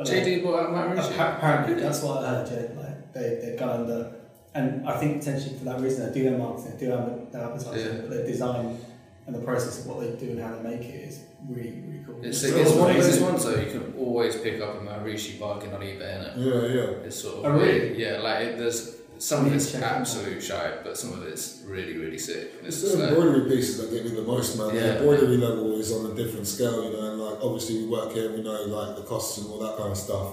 But 0.04 0.12
like, 0.12 0.24
JD 0.24 0.42
bought 0.42 0.60
out 0.60 0.70
Maharishi. 0.70 1.18
appa- 1.18 1.36
apparently, 1.38 1.74
that's 1.82 2.02
what 2.02 2.24
I 2.24 2.28
heard. 2.28 2.46
Jay, 2.48 2.70
like 2.76 3.12
they 3.12 3.38
they've 3.42 3.58
gone 3.58 3.80
under, 3.80 4.12
and 4.54 4.88
I 4.88 4.98
think 4.98 5.18
potentially 5.20 5.56
for 5.58 5.64
that 5.66 5.80
reason 5.80 6.06
they 6.08 6.14
do 6.18 6.28
their 6.30 6.38
marketing, 6.38 6.72
they 6.78 6.86
do 6.86 6.90
have 6.92 7.32
their 7.32 7.42
advertising, 7.44 7.86
Yeah. 7.94 8.00
but 8.02 8.10
their 8.10 8.26
design 8.26 8.78
and 9.26 9.34
the 9.36 9.40
process 9.40 9.80
of 9.80 9.86
what 9.86 10.00
they 10.00 10.10
do 10.26 10.32
and 10.32 10.40
how 10.40 10.54
they 10.56 10.62
make 10.76 10.80
it 10.88 11.08
is 11.08 11.20
really 11.48 11.82
really 11.86 12.02
cool. 12.04 12.16
It's, 12.22 12.42
It's 12.42 12.52
it's 12.54 12.72
one 12.72 12.90
of 12.90 12.96
those 12.96 13.20
ones 13.20 13.44
though 13.44 13.54
you 13.60 13.70
can 13.70 13.94
always 13.98 14.36
pick 14.36 14.60
up 14.60 14.74
a 14.80 14.84
Maharishi 14.84 15.38
bargain 15.38 15.72
on 15.72 15.80
eBay, 15.80 16.00
innit? 16.18 16.32
Yeah, 16.36 16.74
yeah. 16.76 17.06
It's 17.06 17.16
sort 17.22 17.36
of 17.36 17.44
Oh, 17.44 17.58
really? 17.58 18.00
yeah, 18.02 18.18
like 18.18 18.46
it, 18.46 18.58
there's 18.58 18.96
some 19.22 19.46
of 19.46 19.52
it's 19.54 19.74
out. 19.76 19.82
absolute 20.00 20.42
shite, 20.42 20.82
but 20.84 20.98
some 20.98 21.12
of 21.12 21.22
it's 21.22 21.62
really 21.64 21.96
really 21.96 22.18
sick. 22.18 22.54
And 22.58 22.66
It's 22.66 22.82
It's 22.82 22.92
the 22.92 22.98
like, 22.98 23.10
embroidery 23.10 23.48
pieces 23.48 23.78
that 23.78 23.90
get 23.94 24.04
me 24.04 24.16
the 24.16 24.22
most, 24.22 24.58
man. 24.58 24.74
Yeah. 24.74 24.80
The 24.80 24.98
embroidery 24.98 25.36
level 25.36 25.78
is 25.78 25.92
on 25.92 26.10
a 26.10 26.14
different 26.14 26.46
scale, 26.46 26.82
you 26.84 26.90
know, 26.90 27.12
and 27.12 27.20
like 27.20 27.38
obviously 27.40 27.74
we 27.82 27.86
work 27.86 28.12
here, 28.12 28.32
we 28.32 28.42
know 28.42 28.62
like 28.64 28.96
the 28.96 29.02
costs 29.02 29.38
and 29.38 29.46
all 29.48 29.60
that 29.60 29.76
kind 29.78 29.92
of 29.92 29.96
stuff. 29.96 30.28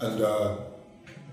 And 0.00 0.20
uh, 0.20 0.56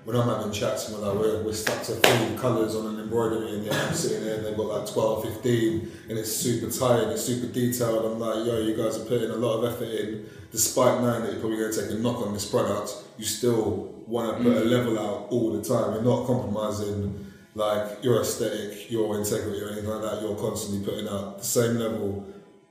when 0.04 0.16
I'm 0.16 0.28
having 0.28 0.52
chats 0.52 0.90
and 0.90 0.98
we're 0.98 1.08
like, 1.08 1.20
we're, 1.20 1.44
we're 1.44 1.54
stuck 1.54 1.84
to 1.84 1.94
three 1.94 2.38
colours 2.38 2.76
on 2.76 2.96
an 2.96 3.00
embroidery 3.00 3.56
and 3.56 3.66
yeah, 3.66 3.88
I'm 3.88 3.94
sitting 3.94 4.24
there 4.24 4.38
and 4.38 4.46
they've 4.46 4.58
got 4.58 4.68
like 4.68 4.92
12, 4.92 5.26
15 5.26 5.92
and 6.10 6.18
it's 6.18 6.32
super 6.32 6.72
tight 6.72 7.04
and 7.04 7.12
it's 7.12 7.24
super 7.24 7.48
detailed. 7.48 8.06
I'm 8.06 8.20
like, 8.20 8.46
yo, 8.48 8.60
you 8.60 8.76
guys 8.76 8.98
are 8.98 9.06
putting 9.06 9.30
a 9.30 9.36
lot 9.36 9.64
of 9.64 9.74
effort 9.74 9.90
in, 9.90 10.28
despite 10.52 11.02
knowing 11.02 11.22
that 11.22 11.34
you're 11.34 11.40
probably 11.40 11.58
going 11.58 11.72
to 11.72 11.82
take 11.82 11.92
a 11.92 12.02
knock 12.02 12.26
on 12.26 12.34
this 12.34 12.46
product, 12.46 12.96
you 13.18 13.26
still 13.26 13.94
want 14.08 14.38
to 14.38 14.44
put 14.44 14.58
a 14.58 14.62
mm. 14.62 14.70
level 14.72 15.00
out 15.00 15.28
all 15.30 15.54
the 15.54 15.64
time. 15.64 15.94
You're 15.94 16.04
not 16.04 16.26
compromising 16.26 17.32
like 17.54 18.04
your 18.04 18.22
aesthetic, 18.22 18.90
your 18.90 19.20
integrity, 19.20 19.62
or 19.62 19.70
anything 19.70 19.90
like 19.90 20.02
that. 20.02 20.22
You're 20.22 20.36
constantly 20.36 20.84
putting 20.84 21.08
out 21.08 21.38
the 21.38 21.46
same 21.46 21.78
level 21.78 22.26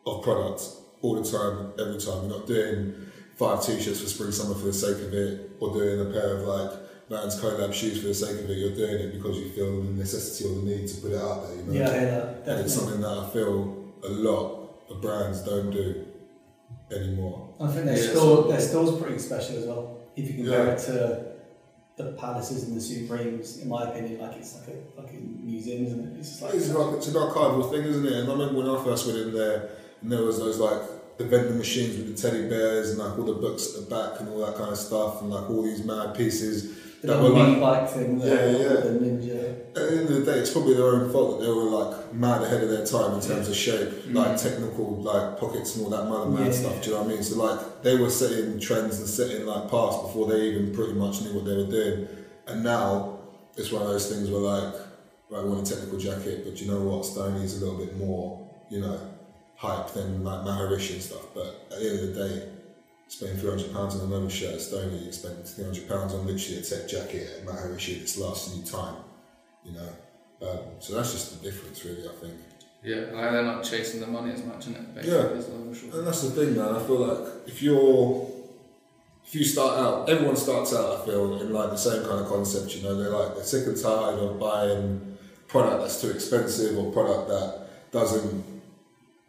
of 0.05 0.23
product 0.25 0.63
all 1.03 1.21
the 1.21 1.31
time, 1.31 1.73
every 1.79 2.01
time. 2.01 2.29
You're 2.29 2.39
not 2.39 2.47
doing 2.47 3.07
five 3.37 3.65
t-shirts 3.65 4.01
for 4.01 4.09
spring 4.09 4.33
summer 4.33 4.55
for 4.55 4.67
the 4.67 4.73
sake 4.73 4.97
of 4.97 5.15
it, 5.15 5.53
or 5.61 5.73
doing 5.73 6.01
a 6.01 6.13
pair 6.13 6.37
of 6.37 6.43
like 6.43 6.90
Vans 7.11 7.41
collab 7.41 7.75
shoes 7.75 8.01
for 8.01 8.07
the 8.09 8.15
sake 8.15 8.39
of 8.45 8.49
it. 8.49 8.57
You're 8.57 8.75
doing 8.77 8.95
it 8.95 9.13
because 9.15 9.37
you 9.37 9.51
feel 9.51 9.83
the 9.83 9.91
necessity 9.91 10.49
or 10.49 10.55
the 10.55 10.63
need 10.63 10.87
to 10.87 11.01
put 11.01 11.11
it 11.11 11.19
out 11.21 11.43
there. 11.49 11.57
You 11.57 11.63
know? 11.65 11.73
yeah, 11.73 11.91
I 11.91 11.99
hear 11.99 12.11
that. 12.45 12.49
And 12.53 12.61
it's 12.65 12.75
something 12.75 13.01
that 13.01 13.09
I 13.11 13.29
feel 13.31 13.85
a 14.05 14.09
lot 14.09 14.75
of 14.89 15.01
brands 15.03 15.41
don't 15.43 15.71
do 15.73 16.07
anymore. 16.93 17.49
I 17.61 17.67
think 17.67 17.87
their 17.87 17.97
Yeah, 17.97 18.11
store 18.13 18.43
so- 18.45 18.49
their 18.49 18.61
store's 18.61 19.01
pretty 19.03 19.19
special 19.19 19.57
as 19.59 19.65
well. 19.67 19.97
If 20.15 20.29
you 20.29 20.35
compare 20.45 20.67
Yeah. 20.67 20.73
it 20.73 20.79
to 20.87 21.27
the 21.97 22.13
palaces 22.13 22.63
and 22.65 22.77
the 22.77 22.81
Supremes, 22.81 23.59
in 23.59 23.69
my 23.69 23.91
opinion, 23.91 24.21
like 24.21 24.37
it's 24.37 24.55
like 24.55 24.69
a 24.69 25.01
fucking 25.03 25.41
museum, 25.45 25.87
isn't 25.87 26.01
it? 26.15 26.19
It's 26.21 26.41
like 26.41 26.55
It's 26.55 26.69
like 26.71 26.97
it's 26.97 27.09
an 27.09 27.15
archival 27.15 27.71
thing, 27.73 27.83
isn't 27.87 28.07
it? 28.07 28.13
And 28.13 28.29
I 28.29 28.33
remember 28.33 28.59
when 28.61 28.69
I 28.71 28.83
first 28.85 29.07
went 29.07 29.19
in 29.19 29.35
there, 29.35 29.69
and 30.01 30.13
there 30.13 30.23
was 30.23 30.39
those 30.39 30.59
like 30.59 30.81
the 31.19 31.25
vending 31.25 31.59
machines 31.59 31.97
with 31.97 32.17
the 32.17 32.23
teddy 32.31 32.49
bears 32.49 32.91
and 32.91 32.99
like 33.01 33.19
all 33.19 33.25
the 33.25 33.35
books 33.35 33.75
at 33.75 33.81
the 33.89 33.91
back 33.95 34.21
and 34.21 34.29
all 34.31 34.39
that 34.47 34.55
kind 34.55 34.71
of 34.71 34.79
stuff, 34.79 35.21
and 35.23 35.31
like 35.31 35.51
all 35.51 35.63
these 35.63 35.83
mad 35.85 36.15
pieces. 36.15 36.77
The 37.01 37.07
that 37.09 37.23
were 37.23 37.31
like- 37.31 37.61
bike 37.61 37.89
thing, 37.91 38.19
the, 38.19 38.27
Yeah, 38.27 38.47
yeah. 38.51 38.81
the 38.81 38.91
ninja. 39.01 39.57
At 39.71 39.75
the 39.75 39.97
end 39.99 40.09
of 40.11 40.15
the 40.25 40.33
day, 40.33 40.39
it's 40.41 40.51
probably 40.51 40.75
their 40.75 40.87
own 40.87 41.11
fault 41.13 41.39
that 41.39 41.47
they 41.47 41.53
were 41.53 41.63
like 41.63 42.13
mad 42.13 42.43
ahead 42.43 42.63
of 42.65 42.71
their 42.71 42.85
time 42.85 43.15
in 43.15 43.21
terms 43.21 43.49
of 43.49 43.55
shape, 43.55 43.89
mm. 43.89 44.15
like 44.15 44.37
technical, 44.37 45.01
like 45.03 45.39
pockets 45.39 45.77
and 45.77 45.85
all 45.85 45.91
that 45.91 46.09
mad 46.11 46.29
mad 46.39 46.53
Yeah. 46.53 46.61
stuff. 46.61 46.83
Do 46.83 46.91
you 46.91 46.97
know 46.97 47.03
what 47.03 47.11
I 47.11 47.15
mean? 47.15 47.23
So 47.23 47.43
like 47.43 47.83
they 47.83 47.97
were 47.97 48.11
setting 48.11 48.59
trends 48.59 48.99
and 48.99 49.09
setting 49.09 49.47
like 49.47 49.71
paths 49.71 49.97
before 50.03 50.27
they 50.29 50.41
even 50.49 50.75
pretty 50.75 50.95
much 50.95 51.23
knew 51.23 51.35
what 51.35 51.45
they 51.45 51.57
were 51.57 51.71
doing. 51.71 52.09
And 52.49 52.65
now 52.65 53.19
it's 53.57 53.71
one 53.71 53.83
of 53.83 53.89
those 53.89 54.09
things 54.11 54.29
where 54.31 54.41
like, 54.41 54.75
right, 55.31 55.41
I 55.41 55.45
want 55.45 55.67
a 55.67 55.71
technical 55.75 55.99
jacket, 55.99 56.43
but 56.45 56.61
you 56.61 56.67
know 56.71 56.81
what? 56.81 57.05
Stoney's 57.07 57.61
a 57.63 57.65
little 57.65 57.79
bit 57.79 57.97
more, 57.97 58.51
you 58.71 58.81
know, 58.81 58.99
hype 59.55 59.93
than 59.93 60.25
like 60.25 60.41
Maharishi 60.45 60.95
and 60.95 61.03
stuff. 61.03 61.27
But 61.33 61.67
at 61.71 61.79
the 61.81 61.91
end 61.91 62.01
of 62.01 62.15
the 62.15 62.29
day, 62.29 62.49
spending 63.11 63.37
three 63.39 63.51
hundred 63.51 63.73
pounds 63.75 63.97
on 63.97 64.07
another 64.07 64.31
shirt 64.31 64.55
at 64.55 64.61
Stoney, 64.61 64.99
you 65.05 65.13
spend 65.13 65.45
three 65.47 65.65
hundred 65.65 65.89
pounds 65.89 66.15
on 66.15 66.27
literally 66.27 66.59
a 66.61 66.63
tech 66.63 66.89
jacket 66.89 67.29
at 67.39 67.45
Maharishi 67.47 67.99
that's 67.99 68.17
lasting 68.17 68.61
you 68.61 68.67
time. 68.67 68.97
You 69.65 69.73
know, 69.73 69.89
um, 70.49 70.59
so 70.79 70.95
that's 70.95 71.13
just 71.13 71.27
the 71.43 71.51
difference, 71.51 71.85
really. 71.85 72.09
I 72.09 72.13
think, 72.23 72.35
yeah, 72.83 72.97
like 73.13 73.31
they're 73.33 73.43
not 73.43 73.63
chasing 73.65 74.01
the 74.01 74.07
money 74.07 74.33
as 74.33 74.43
much, 74.45 74.67
innit? 74.69 74.95
Basically, 74.95 75.19
Yeah. 75.19 75.27
is 75.39 75.47
the 75.47 75.53
long 75.53 75.67
and 75.69 75.77
short. 75.77 75.95
and 75.95 76.07
that's 76.07 76.23
the 76.23 76.31
thing, 76.31 76.57
man. 76.57 76.75
I 76.77 76.83
feel 76.83 76.99
like 77.07 77.29
if 77.47 77.61
you're 77.63 78.27
if 79.27 79.35
you 79.35 79.45
start 79.45 79.79
out, 79.79 80.09
everyone 80.09 80.37
starts 80.37 80.73
out. 80.75 81.01
I 81.03 81.05
feel 81.05 81.41
in 81.43 81.53
like 81.53 81.71
the 81.71 81.77
same 81.77 82.03
kind 82.05 82.21
of 82.21 82.29
concept. 82.29 82.75
You 82.77 82.83
know, 82.85 82.95
they're 82.97 83.11
like 83.11 83.35
they're 83.35 83.45
sick 83.45 83.67
and 83.67 83.77
tired 83.77 84.19
of 84.19 84.39
buying 84.41 85.19
product 85.47 85.83
that's 85.83 86.01
too 86.01 86.11
expensive 86.11 86.79
or 86.79 86.91
product 86.93 87.29
that 87.29 87.67
doesn't 87.93 88.45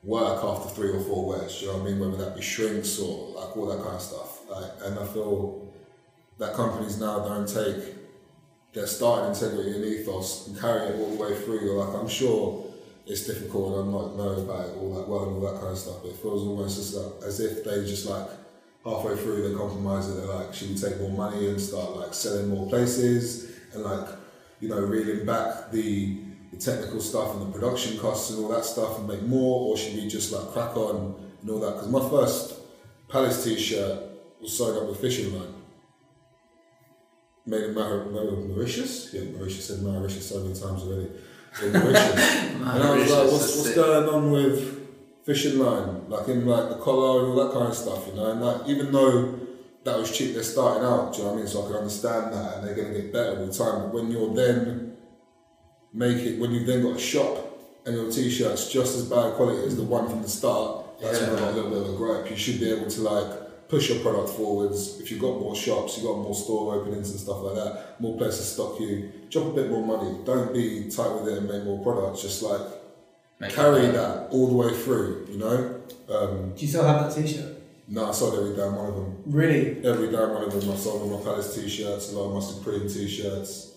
work 0.03 0.43
after 0.43 0.69
three 0.69 0.89
or 0.89 0.99
four 1.01 1.27
wears. 1.27 1.61
You 1.61 1.67
know 1.67 1.77
what 1.77 1.87
I 1.87 1.91
mean? 1.91 1.99
Whether 1.99 2.23
that 2.23 2.35
be 2.35 2.41
shrinks 2.41 2.99
or 2.99 3.35
like 3.35 3.55
all 3.55 3.67
that 3.67 3.83
kind 3.83 3.95
of 3.95 4.01
stuff. 4.01 4.49
Like, 4.49 4.71
and 4.83 4.99
I 4.99 5.05
feel 5.05 5.71
that 6.39 6.53
companies 6.53 6.99
now 6.99 7.19
don't 7.19 7.47
take 7.47 7.95
their 8.73 8.87
starting 8.87 9.29
integrity 9.29 9.75
and 9.75 9.85
ethos 9.85 10.47
and 10.47 10.59
carry 10.59 10.87
it 10.87 10.99
all 10.99 11.15
the 11.15 11.21
way 11.21 11.35
through. 11.35 11.61
You're 11.61 11.83
like, 11.83 11.99
I'm 11.99 12.07
sure 12.07 12.65
it's 13.05 13.25
difficult 13.27 13.73
and 13.73 13.87
I'm 13.87 13.91
not 13.91 14.15
know 14.15 14.41
about 14.41 14.69
it 14.69 14.77
all 14.77 14.95
that 14.95 15.07
well 15.07 15.23
and 15.23 15.35
all 15.35 15.51
that 15.51 15.59
kind 15.59 15.73
of 15.73 15.77
stuff. 15.77 15.97
But 16.01 16.11
it 16.11 16.17
feels 16.17 16.47
almost 16.47 16.79
as, 16.79 16.95
like, 16.95 17.23
as 17.23 17.39
if 17.39 17.63
they 17.63 17.85
just 17.85 18.07
like 18.07 18.27
halfway 18.83 19.15
through 19.15 19.49
they 19.49 19.55
compromise 19.55 20.09
it. 20.09 20.15
They're 20.15 20.33
like, 20.33 20.53
should 20.53 20.69
we 20.69 20.75
take 20.75 20.99
more 20.99 21.11
money 21.11 21.47
and 21.47 21.61
start 21.61 21.95
like 21.97 22.13
selling 22.13 22.49
more 22.49 22.67
places 22.69 23.51
and 23.73 23.83
like 23.83 24.09
you 24.59 24.69
know 24.69 24.79
reeling 24.79 25.25
back 25.25 25.71
the 25.71 26.17
technical 26.63 26.99
stuff 26.99 27.33
and 27.33 27.41
the 27.41 27.57
production 27.57 27.97
costs 27.97 28.29
and 28.31 28.43
all 28.43 28.49
that 28.49 28.63
stuff 28.63 28.99
and 28.99 29.07
make 29.07 29.21
more, 29.23 29.69
or 29.69 29.77
should 29.77 29.95
we 29.95 30.07
just 30.07 30.31
like 30.31 30.47
crack 30.51 30.75
on 30.77 31.15
and 31.41 31.49
all 31.49 31.59
that? 31.59 31.73
Because 31.73 31.89
my 31.89 32.09
first 32.09 32.59
Palace 33.09 33.43
t-shirt 33.43 34.03
was 34.39 34.57
sewn 34.57 34.77
up 34.77 34.87
with 34.87 35.01
fishing 35.01 35.37
line. 35.37 35.53
Made 37.45 37.63
in 37.63 37.73
Mar- 37.73 38.05
Mauritius? 38.05 39.13
Yeah, 39.13 39.23
Mauritius 39.31 39.67
said 39.67 39.81
Mauritius 39.81 40.29
so 40.29 40.39
many 40.39 40.53
times 40.53 40.83
already. 40.83 41.09
In 41.61 41.73
Mauritius. 41.73 42.35
and 42.53 42.63
I 42.63 42.95
was 42.95 43.11
like, 43.11 43.31
what's, 43.31 43.57
what's 43.57 43.75
going 43.75 44.07
on 44.07 44.31
with 44.31 44.87
fishing 45.25 45.59
line? 45.59 46.07
Like 46.09 46.27
in 46.29 46.45
like 46.45 46.69
the 46.69 46.75
collar 46.75 47.25
and 47.25 47.33
all 47.33 47.47
that 47.47 47.53
kind 47.53 47.67
of 47.67 47.75
stuff, 47.75 48.07
you 48.07 48.13
know? 48.13 48.31
And 48.31 48.41
like 48.41 48.67
even 48.67 48.91
though 48.91 49.39
that 49.83 49.97
was 49.97 50.15
cheap, 50.15 50.33
they're 50.33 50.43
starting 50.43 50.83
out, 50.83 51.13
do 51.13 51.19
you 51.19 51.23
know 51.25 51.31
what 51.31 51.37
I 51.37 51.41
mean? 51.41 51.47
So 51.47 51.63
I 51.63 51.67
can 51.67 51.75
understand 51.77 52.33
that 52.33 52.57
and 52.57 52.67
they're 52.67 52.75
gonna 52.75 52.93
get 52.93 53.11
better 53.11 53.35
with 53.35 53.57
time. 53.57 53.81
But 53.81 53.93
when 53.93 54.11
you're 54.11 54.33
then 54.33 54.80
make 55.93 56.17
it 56.17 56.39
when 56.39 56.51
you've 56.51 56.67
then 56.67 56.81
got 56.83 56.95
a 56.95 56.99
shop 56.99 57.47
and 57.85 57.95
your 57.95 58.11
t-shirt's 58.11 58.69
just 58.71 58.95
as 58.95 59.05
bad 59.05 59.33
quality 59.35 59.65
as 59.65 59.75
the 59.75 59.83
one 59.83 60.07
from 60.07 60.21
the 60.21 60.29
start, 60.29 60.85
that's 61.01 61.19
when 61.19 61.31
I 61.31 61.39
got 61.39 61.49
a 61.49 61.51
little 61.51 61.69
bit 61.71 61.81
of 61.81 61.93
a 61.93 61.97
gripe. 61.97 62.29
You 62.29 62.37
should 62.37 62.59
be 62.59 62.71
able 62.71 62.89
to 62.89 63.01
like 63.01 63.67
push 63.67 63.89
your 63.89 63.99
product 63.99 64.29
forwards. 64.29 64.99
If 64.99 65.09
you've 65.11 65.21
got 65.21 65.39
more 65.39 65.55
shops, 65.55 65.97
you've 65.97 66.05
got 66.05 66.17
more 66.17 66.35
store 66.35 66.75
openings 66.75 67.09
and 67.11 67.19
stuff 67.19 67.41
like 67.41 67.55
that, 67.55 67.99
more 67.99 68.17
places 68.17 68.39
to 68.39 68.45
stock 68.53 68.79
you, 68.79 69.11
drop 69.29 69.47
a 69.47 69.53
bit 69.53 69.69
more 69.69 69.85
money. 69.85 70.19
Don't 70.25 70.53
be 70.53 70.89
tight 70.89 71.11
with 71.15 71.27
it 71.33 71.39
and 71.39 71.49
make 71.49 71.63
more 71.63 71.81
products. 71.83 72.21
Just 72.21 72.43
like 72.43 72.61
Make 73.39 73.53
carry 73.53 73.87
that 73.87 74.27
all 74.29 74.47
the 74.47 74.53
way 74.53 74.73
through. 74.73 75.27
You 75.31 75.37
know. 75.39 75.81
Um, 76.09 76.53
Do 76.55 76.61
you 76.61 76.67
still 76.67 76.83
have 76.83 77.15
that 77.15 77.19
T-shirt? 77.21 77.55
no, 77.87 78.07
I 78.09 78.11
sold 78.11 78.35
every 78.35 78.55
damn 78.55 78.75
one 78.75 78.87
of 78.87 78.95
them. 78.95 79.23
Really? 79.25 79.83
Every 79.85 80.11
damn 80.11 80.29
one 80.33 80.43
of 80.43 80.51
them. 80.51 80.69
I 80.71 80.75
sold 80.75 81.01
all 81.01 81.17
my 81.17 81.23
Palace 81.23 81.55
t-shirts, 81.55 82.11
a 82.11 82.17
lot 82.19 82.27
of 82.27 82.33
my 82.35 82.39
Supreme 82.39 82.87
t-shirts, 82.87 83.70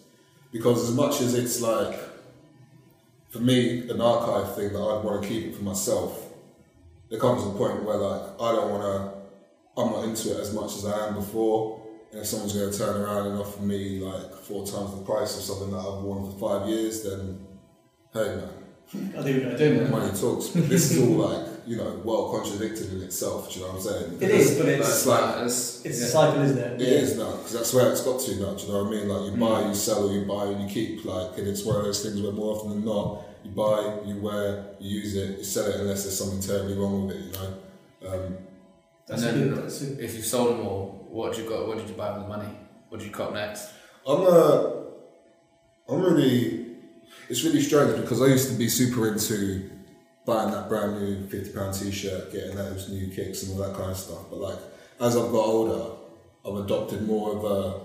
because 0.55 0.89
as 0.89 0.95
much 0.95 1.21
as 1.21 1.35
it's 1.35 1.61
like, 1.61 1.99
for 3.29 3.41
me, 3.41 3.91
an 3.91 4.01
archive 4.01 4.55
thing 4.55 4.73
that 4.73 4.79
I'd 4.79 5.05
want 5.05 5.21
to 5.21 5.29
keep 5.29 5.47
it 5.47 5.57
for 5.57 5.65
myself, 5.65 6.33
there 7.11 7.19
comes 7.19 7.43
a 7.43 7.51
point 7.51 7.83
where 7.83 7.97
like 7.97 8.23
I 8.41 8.53
don't 8.53 8.71
want 8.71 8.83
to, 8.85 9.83
I'm 9.83 9.91
not 9.91 10.05
into 10.05 10.31
it 10.31 10.41
as 10.41 10.55
much 10.55 10.77
as 10.77 10.87
I 10.87 11.09
am 11.09 11.17
before. 11.17 11.83
And 12.13 12.21
if 12.21 12.29
someone's 12.29 12.55
going 12.55 12.71
to 12.71 12.79
turn 12.79 13.01
around 13.01 13.27
and 13.27 13.41
offer 13.41 13.63
me 13.63 13.99
like 13.99 14.33
four 14.37 14.65
times 14.65 14.95
the 14.95 15.05
price 15.05 15.37
of 15.37 15.43
something 15.43 15.73
that 15.73 15.79
I've 15.79 16.05
worn 16.05 16.31
for 16.31 16.61
five 16.61 16.69
years, 16.69 17.03
then 17.03 17.45
hey 18.13 18.37
man, 18.37 18.49
I 19.09 19.23
going 19.23 19.41
to 19.41 19.59
do 19.59 19.89
money 19.89 20.17
talks. 20.17 20.47
But 20.51 20.69
this 20.69 20.93
is 20.93 21.03
all 21.03 21.17
like 21.17 21.54
you 21.67 21.77
know 21.77 22.01
well 22.05 22.31
contradicted 22.31 22.93
in 22.93 23.03
itself. 23.03 23.53
Do 23.53 23.61
you 23.61 23.67
know 23.67 23.73
what 23.73 23.77
I'm 23.79 23.83
saying? 23.83 24.19
It 24.21 24.31
is, 24.31 24.57
but 24.57 24.67
But 24.67 24.69
it's 24.69 24.89
it's 24.89 25.07
like 25.07 25.45
it's, 25.45 25.85
it's 25.85 26.01
yeah. 26.01 26.07
a 26.07 26.09
cycle, 26.11 26.43
isn't 26.43 26.59
it? 26.59 26.81
It 26.81 26.89
is 26.89 27.17
now 27.17 27.33
because 27.37 27.53
that's 27.53 27.73
where 27.75 27.91
it's 27.91 28.03
got 28.03 28.21
to 28.21 28.37
now. 28.37 28.55
Do 28.55 28.67
you 28.67 28.73
know 28.73 28.85
what 28.85 28.89
I 28.89 28.97
mean? 28.97 29.09
Like 29.09 29.33
you 29.33 29.37
buy, 29.39 29.69
you 29.69 29.75
sell, 29.75 30.13
you 30.13 30.25
buy 30.25 30.45
and 30.47 30.63
you 30.63 30.69
keep. 30.69 31.05
Like, 31.05 31.39
and 31.39 31.49
it's 31.49 31.65
one 31.65 31.77
of 31.77 31.85
those 31.85 32.03
things 32.03 32.21
where 32.21 32.33
more 32.33 32.57
often 32.57 32.71
than 32.71 32.85
not, 32.85 33.25
you 33.45 33.51
buy, 33.51 34.01
you 34.05 34.21
wear, 34.21 34.65
you 34.81 35.01
use 35.01 35.17
it, 35.17 35.39
you 35.39 35.45
sell 35.45 35.67
it 35.67 35.81
unless 35.81 36.05
there's 36.05 36.19
something 36.19 36.41
terribly 36.41 36.77
wrong 36.77 37.07
with 37.07 37.17
it. 37.17 37.23
You 37.25 37.33
know. 37.33 37.55
Um, 38.07 38.37
That's 39.07 39.23
and 39.23 39.41
then 39.41 39.49
good. 39.55 39.65
That's 39.65 39.83
a, 39.83 40.05
if 40.05 40.15
you've 40.15 40.25
sold 40.27 40.59
them 40.59 40.67
all, 40.67 41.07
what 41.11 41.33
did 41.33 41.45
you 41.45 41.49
got? 41.49 41.67
What 41.67 41.79
did 41.79 41.89
you 41.89 41.95
buy 41.95 42.13
with 42.13 42.23
the 42.23 42.29
money? 42.29 42.49
What 42.89 42.99
did 42.99 43.07
you 43.07 43.13
cop 43.13 43.33
next? 43.33 43.71
I'm 44.07 44.23
uh, 44.27 44.71
I'm 45.89 46.03
really. 46.03 46.63
It's 47.29 47.43
really 47.43 47.63
strange 47.63 47.97
because 48.01 48.21
I 48.21 48.27
used 48.27 48.51
to 48.51 48.55
be 48.55 48.69
super 48.69 49.09
into 49.11 49.71
buying 50.27 50.51
that 50.51 50.69
brand 50.69 51.01
new 51.01 51.27
fifty 51.27 51.53
pound 51.53 51.75
t-shirt, 51.75 52.33
getting 52.33 52.57
those 52.57 52.89
new 52.89 53.09
kicks 53.15 53.43
and 53.43 53.53
all 53.53 53.67
that 53.67 53.77
kind 53.77 53.91
of 53.91 53.97
stuff. 53.97 54.25
But 54.31 54.39
like 54.41 54.59
as 55.01 55.17
I've 55.17 55.31
got 55.33 55.47
older, 55.47 55.97
I've 56.47 56.65
adopted 56.65 57.03
more 57.03 57.37
of 57.37 57.45
a 57.45 57.81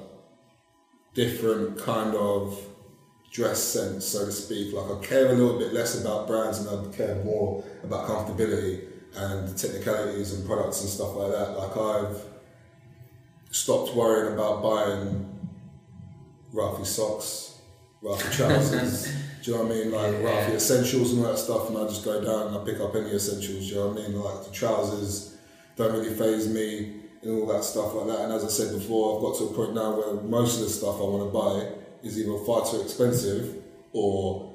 different 1.14 1.80
kind 1.80 2.16
of 2.16 2.60
dress 3.32 3.62
sense, 3.62 4.06
so 4.06 4.26
to 4.26 4.32
speak. 4.32 4.74
Like 4.74 4.92
I 4.92 5.06
care 5.06 5.28
a 5.28 5.34
little 5.34 5.58
bit 5.58 5.74
less 5.74 6.00
about 6.00 6.28
brands 6.28 6.60
and 6.60 6.70
I 6.70 6.96
care 6.96 7.16
more 7.24 7.64
about 7.84 8.08
comfortability 8.08 8.86
and 9.16 9.58
technicalities 9.58 10.34
and 10.34 10.46
products 10.46 10.82
and 10.82 10.90
stuff 10.90 11.16
like 11.16 11.32
that. 11.32 11.58
Like 11.58 11.78
I've 11.78 12.24
stopped 13.52 13.96
worrying 13.96 14.34
about 14.34 14.62
buying 14.62 15.40
Ralphie 16.52 16.86
socks, 16.86 17.60
Ralphie 18.02 18.36
trousers. 18.36 19.14
do 19.42 19.52
you 19.52 19.58
know 19.58 19.64
what 19.64 19.72
I 19.72 19.76
mean? 19.76 19.92
Like 19.92 20.12
Yeah. 20.14 20.24
Ralphie 20.30 20.56
essentials 20.56 21.14
and 21.14 21.26
all 21.26 21.32
that 21.32 21.38
stuff, 21.40 21.70
and 21.70 21.78
I 21.78 21.84
just 21.88 22.04
go 22.04 22.24
down 22.24 22.48
and 22.48 22.58
I 22.58 22.64
pick 22.64 22.80
up 22.80 22.96
any 22.96 23.10
essentials. 23.12 23.60
Do 23.60 23.66
you 23.66 23.76
know 23.76 23.88
what 23.90 24.00
I 24.00 24.08
mean? 24.08 24.20
Like 24.20 24.46
the 24.46 24.52
trousers 24.52 25.38
don't 25.76 25.94
really 25.94 26.14
phase 26.14 26.48
me 26.48 26.96
and 27.22 27.32
all 27.32 27.48
that 27.48 27.64
stuff 27.64 27.94
like 27.96 28.08
that. 28.08 28.20
And 28.26 28.34
as 28.34 28.44
I 28.44 28.50
said 28.50 28.74
before, 28.78 29.16
I've 29.18 29.22
got 29.24 29.38
to 29.40 29.44
a 29.46 29.54
point 29.54 29.74
now 29.74 29.96
where 29.96 30.14
most 30.22 30.60
of 30.60 30.66
the 30.66 30.70
stuff 30.70 30.96
I 30.98 31.04
want 31.04 31.32
to 31.32 31.38
buy 31.38 32.08
is 32.08 32.18
either 32.20 32.38
far 32.46 32.66
too 32.66 32.82
expensive 32.82 33.56
or 33.94 34.54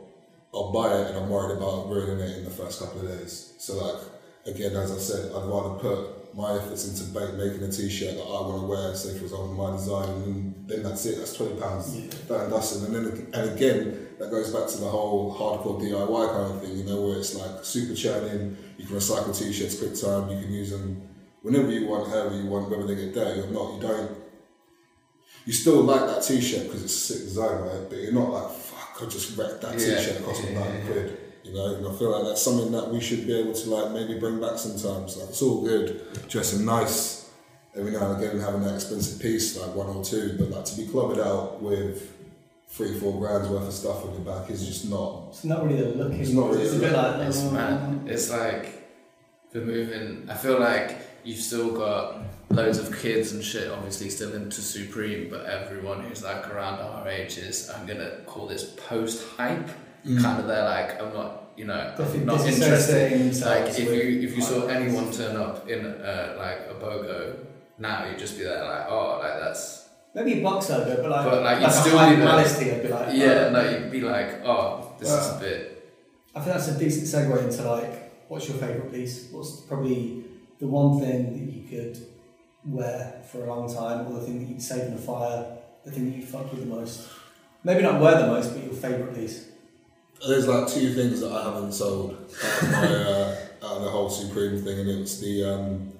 I'll 0.55 0.73
buy 0.73 0.95
it 0.99 1.09
and 1.09 1.19
I'm 1.19 1.29
worried 1.29 1.57
about 1.59 1.89
ruining 1.91 2.21
it 2.21 2.39
in 2.39 2.45
the 2.45 2.51
first 2.51 2.81
couple 2.81 3.01
of 3.01 3.09
days. 3.19 3.55
So 3.59 3.77
like 3.85 4.03
again, 4.47 4.77
as 4.77 4.93
I 4.93 4.99
said, 4.99 5.33
I'd 5.33 5.45
rather 5.45 5.79
put 5.79 6.35
my 6.35 6.57
efforts 6.57 6.89
into 6.89 7.13
making 7.37 7.63
a 7.63 7.71
t-shirt 7.71 8.17
that 8.17 8.23
I 8.23 8.41
want 8.47 8.63
to 8.63 8.67
wear, 8.67 8.95
say 8.95 9.17
for 9.17 9.25
example 9.25 9.55
my 9.55 9.71
design, 9.77 10.09
and 10.09 10.69
then, 10.69 10.83
that's 10.83 11.05
it. 11.07 11.19
That's 11.19 11.35
twenty 11.37 11.61
pounds. 11.61 11.97
Yeah. 11.97 12.11
Done 12.29 12.41
and 12.43 12.51
dusted. 12.51 12.89
And 12.89 12.95
then 12.95 13.31
and 13.35 13.51
again, 13.57 14.04
that 14.19 14.31
goes 14.31 14.53
back 14.53 14.69
to 14.69 14.79
the 14.79 14.89
whole 14.89 15.35
hardcore 15.35 15.81
DIY 15.81 16.29
kind 16.33 16.55
of 16.55 16.63
thing. 16.63 16.79
You 16.79 16.85
know, 16.85 17.03
where 17.03 17.19
it's 17.19 17.35
like 17.35 17.65
super 17.65 17.95
churning. 17.95 18.57
You 18.79 18.87
can 18.87 18.97
recycle 18.97 19.37
t-shirts 19.37 19.79
quick 19.79 19.95
time. 20.01 20.31
You 20.31 20.43
can 20.43 20.53
use 20.53 20.71
them 20.71 21.09
whenever 21.43 21.71
you 21.71 21.87
want, 21.87 22.09
however 22.09 22.37
you 22.37 22.47
want, 22.49 22.71
whether 22.71 22.87
they 22.87 22.95
get 22.95 23.15
dirty 23.15 23.41
or 23.41 23.47
not. 23.49 23.75
You 23.75 23.81
don't. 23.81 24.11
You 25.47 25.53
still 25.53 25.83
like 25.83 26.07
that 26.07 26.23
t-shirt 26.23 26.65
because 26.65 26.83
it's 26.83 26.95
a 26.95 27.15
sick 27.15 27.23
design, 27.25 27.61
right? 27.61 27.89
But 27.89 27.99
you're 27.99 28.13
not 28.13 28.31
like, 28.31 28.51
fuck, 28.51 29.03
I 29.03 29.07
just 29.07 29.37
wrecked 29.37 29.61
that 29.61 29.79
Yeah, 29.79 29.97
t-shirt. 29.97 30.17
It 30.17 30.25
cost 30.25 30.43
me 30.43 30.53
yeah, 30.53 30.59
ninety 30.61 30.79
yeah. 30.79 30.93
quid. 30.93 31.21
You 31.45 31.53
know, 31.53 31.75
and 31.75 31.87
I 31.87 31.93
feel 31.99 32.11
like 32.11 32.25
that's 32.25 32.43
something 32.43 32.73
that 32.73 32.89
we 32.89 33.01
should 33.01 33.27
be 33.27 33.39
able 33.39 33.53
to 33.53 33.71
like 33.71 33.93
maybe 33.93 34.19
bring 34.19 34.41
back 34.41 34.59
sometimes. 34.59 35.19
Like 35.19 35.29
it's 35.29 35.43
all 35.43 35.63
good 35.63 36.29
dressing 36.29 36.65
nice 36.65 37.25
every 37.77 37.93
now 37.93 38.13
and 38.13 38.23
again, 38.23 38.41
having 38.41 38.63
that 38.63 38.77
expensive 38.77 39.21
piece 39.21 39.61
like 39.61 39.75
one 39.75 39.89
or 39.89 40.03
two, 40.05 40.37
but 40.39 40.51
like 40.51 40.65
to 40.65 40.77
be 40.77 40.87
clubbed 40.87 41.19
out 41.19 41.61
with 41.61 42.14
three, 42.75 42.99
four 42.99 43.19
grand's 43.21 43.49
worth 43.49 43.69
of 43.69 43.73
stuff 43.73 44.05
on 44.05 44.11
your 44.13 44.21
back 44.23 44.51
is 44.51 44.67
just 44.67 44.91
not. 44.91 45.27
it's 45.31 45.45
not 45.45 45.65
really 45.65 45.81
the 45.83 45.89
look. 46.05 46.13
It's 46.13 46.31
not 46.31 46.51
really 46.51 46.63
It's 46.63 46.73
a 46.73 46.77
the 46.77 46.81
bit 46.87 46.93
look. 46.93 47.17
like 47.19 47.29
It's 47.29 47.43
mad. 47.51 48.01
It's 48.07 48.31
like 48.31 48.63
the 49.53 49.61
moving. 49.61 50.29
I 50.29 50.35
feel 50.35 50.59
like 50.59 50.99
you've 51.25 51.39
still 51.39 51.71
got 51.71 52.21
loads 52.51 52.79
of 52.79 52.87
kids 53.01 53.33
and 53.33 53.43
shit, 53.45 53.71
obviously 53.71 54.11
still 54.11 54.35
into 54.35 54.61
Supreme, 54.61 55.31
but 55.31 55.47
everyone 55.47 56.01
who's 56.05 56.23
like 56.25 56.49
around 56.53 56.81
our 56.81 57.07
age 57.09 57.39
is, 57.39 57.71
I'm 57.71 57.87
gonna 57.87 58.11
call 58.27 58.47
this 58.49 58.65
post 58.89 59.25
hype. 59.37 59.69
Kind 60.21 60.39
of, 60.41 60.47
they're 60.47 60.65
like, 60.65 61.01
I'm 61.01 61.15
not, 61.15 61.45
you 61.57 61.65
know, 61.65 61.95
Dis- 61.97 62.15
not 62.17 62.41
interested. 62.47 63.41
Like 63.47 63.71
if 63.71 63.79
you 63.79 64.29
if 64.29 64.37
you 64.37 64.43
saw 64.43 64.67
anyone 64.67 65.11
turn 65.13 65.37
up 65.37 65.67
in 65.69 65.87
uh, 65.87 66.35
like 66.37 66.59
a 66.71 66.75
bogo 66.85 67.37
now, 67.79 68.05
you'd 68.07 68.19
just 68.19 68.37
be 68.37 68.45
there 68.45 68.65
like, 68.65 68.87
oh, 68.91 69.19
like 69.23 69.41
that's 69.41 69.84
Maybe 70.15 70.41
a 70.41 70.43
box 70.43 70.71
logo, 70.71 71.03
but 71.03 71.11
like, 71.11 71.25
But, 71.25 71.43
like, 71.43 71.61
you'd 71.61 71.69
a 71.69 71.73
still 71.73 71.99
high 71.99 72.11
be 72.11 72.17
there. 72.17 72.25
malice 72.25 72.57
thing, 72.57 72.71
I'd 72.75 72.83
be 72.83 72.89
like, 72.89 73.09
yeah. 73.15 73.47
oh. 73.49 73.51
No, 73.51 73.71
you'd 73.71 73.91
be 73.91 74.01
like, 74.01 74.45
oh, 74.45 74.93
this 74.99 75.11
is 75.11 75.37
a 75.37 75.39
bit. 75.41 75.93
I 76.35 76.41
think 76.41 76.55
that's 76.57 76.69
a 76.69 76.79
decent 76.79 77.07
segue 77.07 77.43
into 77.43 77.63
like, 77.69 78.29
what's 78.29 78.49
your 78.49 78.59
favourite 78.59 78.93
piece? 78.93 79.29
What's 79.33 79.61
probably 79.63 80.25
the 80.61 80.67
one 80.69 81.01
thing 81.01 81.33
that 81.33 81.53
you 81.53 81.69
could 81.69 81.99
wear 82.65 83.23
for 83.31 83.45
a 83.45 83.47
long 83.55 83.73
time, 83.73 84.07
or 84.07 84.21
the 84.21 84.27
thing 84.27 84.39
that 84.41 84.49
you'd 84.49 84.63
save 84.63 84.85
in 84.89 84.95
a 84.95 84.99
fire, 84.99 85.47
the 85.85 85.91
thing 85.91 86.11
that 86.11 86.17
you 86.17 86.25
fuck 86.25 86.51
with 86.53 86.61
the 86.61 86.67
most? 86.67 87.09
Maybe 87.65 87.83
not 87.83 88.01
wear 88.01 88.19
the 88.19 88.27
most, 88.29 88.55
but 88.55 88.63
your 88.65 88.73
favourite 88.75 89.15
piece. 89.15 89.47
There's 90.27 90.47
like 90.47 90.69
two 90.69 90.95
things 90.95 91.21
that 91.21 91.33
I 91.33 91.45
haven't 91.45 91.73
sold 91.73 92.13
out 92.13 92.63
of, 92.63 92.71
my, 92.73 92.79
uh, 92.87 93.37
out 93.65 93.73
of 93.79 93.83
the 93.83 93.91
whole 93.91 94.09
Supreme 94.09 94.63
thing, 94.63 94.79
and 94.81 94.89
it's 95.01 95.19
the 95.19 95.45
um, 95.45 95.93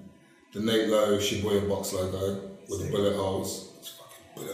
the 0.53 0.61
Nate 0.61 0.89
Lowe 0.89 1.19
Shibuya 1.19 1.69
box 1.69 1.93
logo 1.93 2.49
with 2.69 2.85
the 2.85 2.91
bullet 2.91 3.17
holes. 3.17 3.71
Man. 4.37 4.47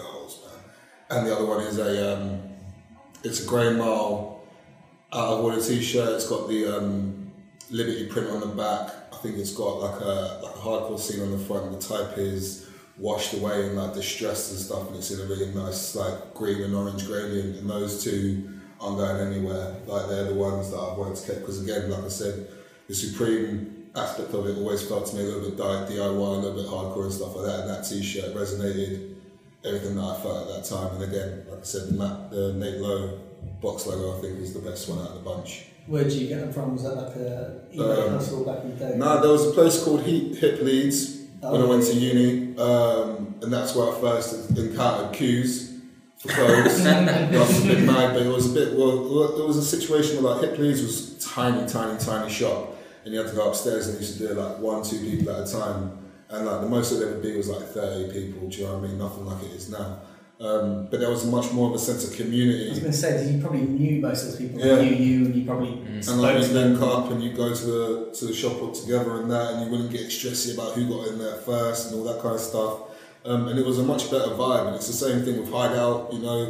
And 1.11 1.27
the 1.27 1.35
other 1.35 1.47
one 1.47 1.62
is 1.62 1.79
a 1.79 2.16
um, 2.16 2.40
it's 3.25 3.45
a 3.45 3.47
grey 3.47 3.73
mile 3.73 4.43
out 5.12 5.29
of 5.29 5.45
order 5.45 5.61
t-shirt. 5.61 6.14
It's 6.14 6.29
got 6.29 6.49
the 6.49 6.77
um, 6.77 7.33
Liberty 7.71 8.07
print 8.09 8.29
on 8.31 8.40
the 8.40 8.47
back. 8.47 8.93
I 9.12 9.16
think 9.19 9.37
it's 9.37 9.53
got 9.53 9.81
like 9.81 10.01
a 10.01 10.40
like 10.43 10.55
a 10.55 10.59
hardcore 10.59 10.99
scene 10.99 11.23
on 11.23 11.31
the 11.31 11.38
front. 11.38 11.73
The 11.73 11.79
type 11.79 12.19
is 12.19 12.69
washed 12.99 13.33
away 13.35 13.66
and 13.66 13.77
like 13.77 13.95
distressed 13.95 14.51
and 14.53 14.61
stuff, 14.61 14.88
and 14.88 14.97
it's 14.97 15.11
in 15.11 15.21
a 15.21 15.25
really 15.25 15.53
nice 15.55 15.95
like 15.95 16.35
green 16.35 16.62
and 16.62 16.75
orange 16.75 17.07
gradient. 17.07 17.57
And 17.59 17.71
those 17.71 18.03
two 18.03 18.61
aren't 18.81 18.99
going 18.99 19.33
anywhere. 19.33 19.77
Like 19.87 20.09
they're 20.09 20.25
the 20.25 20.35
ones 20.35 20.71
that 20.71 20.79
I've 20.79 20.99
wanted 20.99 21.25
kept 21.25 21.40
because 21.40 21.62
again, 21.62 21.90
like 21.90 22.05
I 22.05 22.09
said, 22.09 22.49
the 22.88 22.95
Supreme 22.95 23.88
aspect 23.95 24.33
of 24.35 24.47
it 24.47 24.57
always 24.57 24.87
felt 24.87 25.07
to 25.07 25.16
me 25.16 25.23
a 25.23 25.27
little 25.27 25.51
bit 25.51 25.57
di- 25.57 25.95
DIY, 25.95 25.99
a 25.99 26.11
little 26.11 26.55
bit 26.55 26.66
hardcore 26.66 27.05
and 27.05 27.12
stuff 27.12 27.37
like 27.37 27.47
that. 27.47 27.61
And 27.61 27.71
that 27.71 27.83
T-shirt 27.85 28.35
resonated 28.35 29.10
everything 29.64 29.94
that 29.96 30.03
I 30.05 30.20
felt 30.23 30.49
at 30.49 30.55
that 30.57 30.64
time. 30.64 30.94
And 30.94 31.05
again, 31.05 31.44
like 31.51 31.61
I 31.61 31.62
said, 31.64 31.88
the, 31.88 31.92
Matt, 31.92 32.31
the 32.31 32.53
Nate 32.55 32.79
Lowe 32.81 33.18
box 33.61 33.87
logo 33.87 34.16
I 34.16 34.20
think 34.23 34.38
is 34.40 34.53
the 34.55 34.61
best 34.61 34.88
one 34.88 34.99
out 35.01 35.09
of 35.09 35.14
the 35.14 35.20
bunch. 35.20 35.64
Where 35.87 36.05
did 36.05 36.12
you 36.14 36.29
get 36.29 36.40
them 36.40 36.53
from? 36.53 36.75
Was 36.75 36.85
that 36.85 36.94
like 36.94 37.16
a 37.16 37.61
eBay 37.75 38.07
Um, 38.07 38.12
hustle 38.14 38.44
back 38.44 38.64
in 38.64 38.70
the 38.70 38.77
day? 38.77 38.92
No, 38.96 39.20
there 39.20 39.31
was 39.33 39.46
a 39.46 39.51
place 39.51 39.83
called 39.83 40.03
He- 40.03 40.35
Hip 40.35 40.62
Leeds 40.62 41.18
when 41.40 41.61
I 41.61 41.64
Oh. 41.64 41.68
went 41.68 41.85
to 41.85 41.94
uni, 41.94 42.57
um, 42.59 43.35
and 43.42 43.53
that's 43.53 43.75
where 43.75 43.88
I 43.92 44.01
first 44.01 44.51
encountered 44.57 45.12
queues 45.14 45.70
for 46.18 46.29
clothes. 46.29 46.87
I 46.87 47.31
was 47.38 47.64
a 47.64 47.66
bit 47.68 47.81
mad, 47.85 48.14
but 48.14 48.23
it 48.23 48.29
was 48.33 48.51
a 48.51 48.55
bit 48.55 48.77
well. 48.79 49.09
well, 49.09 49.37
There 49.37 49.46
was 49.46 49.57
a 49.57 49.64
situation 49.64 50.23
where 50.23 50.35
like 50.35 50.42
Hip 50.51 50.59
Leeds 50.59 50.83
was 50.83 51.16
tiny, 51.25 51.66
tiny, 51.66 51.99
tiny 51.99 52.31
shop, 52.31 52.77
and 53.05 53.12
you 53.14 53.20
had 53.20 53.31
to 53.31 53.35
go 53.37 53.49
upstairs 53.49 53.87
and 53.88 53.94
you 53.94 54.01
used 54.07 54.18
to 54.18 54.29
do 54.29 54.35
like 54.35 54.59
one, 54.59 54.83
two 54.83 54.99
people 55.01 55.35
at 55.35 55.49
a 55.49 55.53
time, 55.53 55.92
and 56.31 56.47
like 56.47 56.61
the 56.61 56.69
most 56.69 56.93
it 56.93 57.05
would 57.05 57.23
be 57.23 57.37
was 57.37 57.49
like 57.49 57.66
thirty 57.69 58.12
people. 58.12 58.49
Do 58.49 58.57
you 58.57 58.66
know 58.66 58.75
what 58.79 58.85
I 58.85 58.88
mean? 58.88 58.99
Nothing 58.99 59.27
like 59.27 59.43
it 59.45 59.53
is 59.53 59.71
now. 59.71 60.01
Um, 60.40 60.88
but 60.90 61.01
there 61.01 61.11
was 61.11 61.27
much 61.27 61.53
more 61.53 61.69
of 61.69 61.75
a 61.75 61.79
sense 61.79 62.03
of 62.09 62.14
I 62.14 62.16
community. 62.16 62.71
was 62.71 62.79
going 62.79 62.93
to 62.93 62.97
say, 62.97 63.12
'cause 63.12 63.31
you 63.31 63.43
probably 63.43 63.61
knew 63.61 64.01
most 64.01 64.23
of 64.25 64.29
those 64.31 64.37
people. 64.40 64.59
Yeah. 64.59 64.77
They 64.77 64.88
knew 64.88 64.97
you, 64.97 65.25
and 65.27 65.35
you 65.37 65.45
probably 65.45 65.69
Mm. 65.69 66.03
spoke 66.03 66.14
And 66.14 66.23
like 66.23 66.40
to 66.40 66.47
you 66.49 66.55
then 66.55 66.81
link 66.81 66.83
up 66.83 67.11
and 67.11 67.23
you 67.23 67.35
go 67.35 67.53
to 67.55 67.64
the 67.66 68.09
to 68.19 68.25
the 68.25 68.33
shop 68.33 68.62
up 68.62 68.73
together 68.73 69.21
and 69.21 69.31
that, 69.31 69.53
and 69.53 69.64
you 69.66 69.71
wouldn't 69.71 69.90
get 69.90 70.07
stressy 70.09 70.55
about 70.55 70.73
who 70.73 70.88
got 70.88 71.09
in 71.09 71.19
there 71.19 71.35
first 71.45 71.90
and 71.93 71.97
all 72.01 72.05
that 72.11 72.23
kind 72.23 72.35
of 72.37 72.40
stuff. 72.40 72.75
Um, 73.27 73.49
and 73.49 73.59
it 73.59 73.66
was 73.66 73.79
a 73.79 73.83
much 73.83 74.11
better 74.11 74.31
vibe. 74.31 74.69
And 74.69 74.77
it's 74.77 74.87
the 74.87 74.95
same 74.95 75.23
thing 75.27 75.38
with 75.40 75.51
Hideout. 75.53 76.11
You 76.11 76.21
know, 76.21 76.40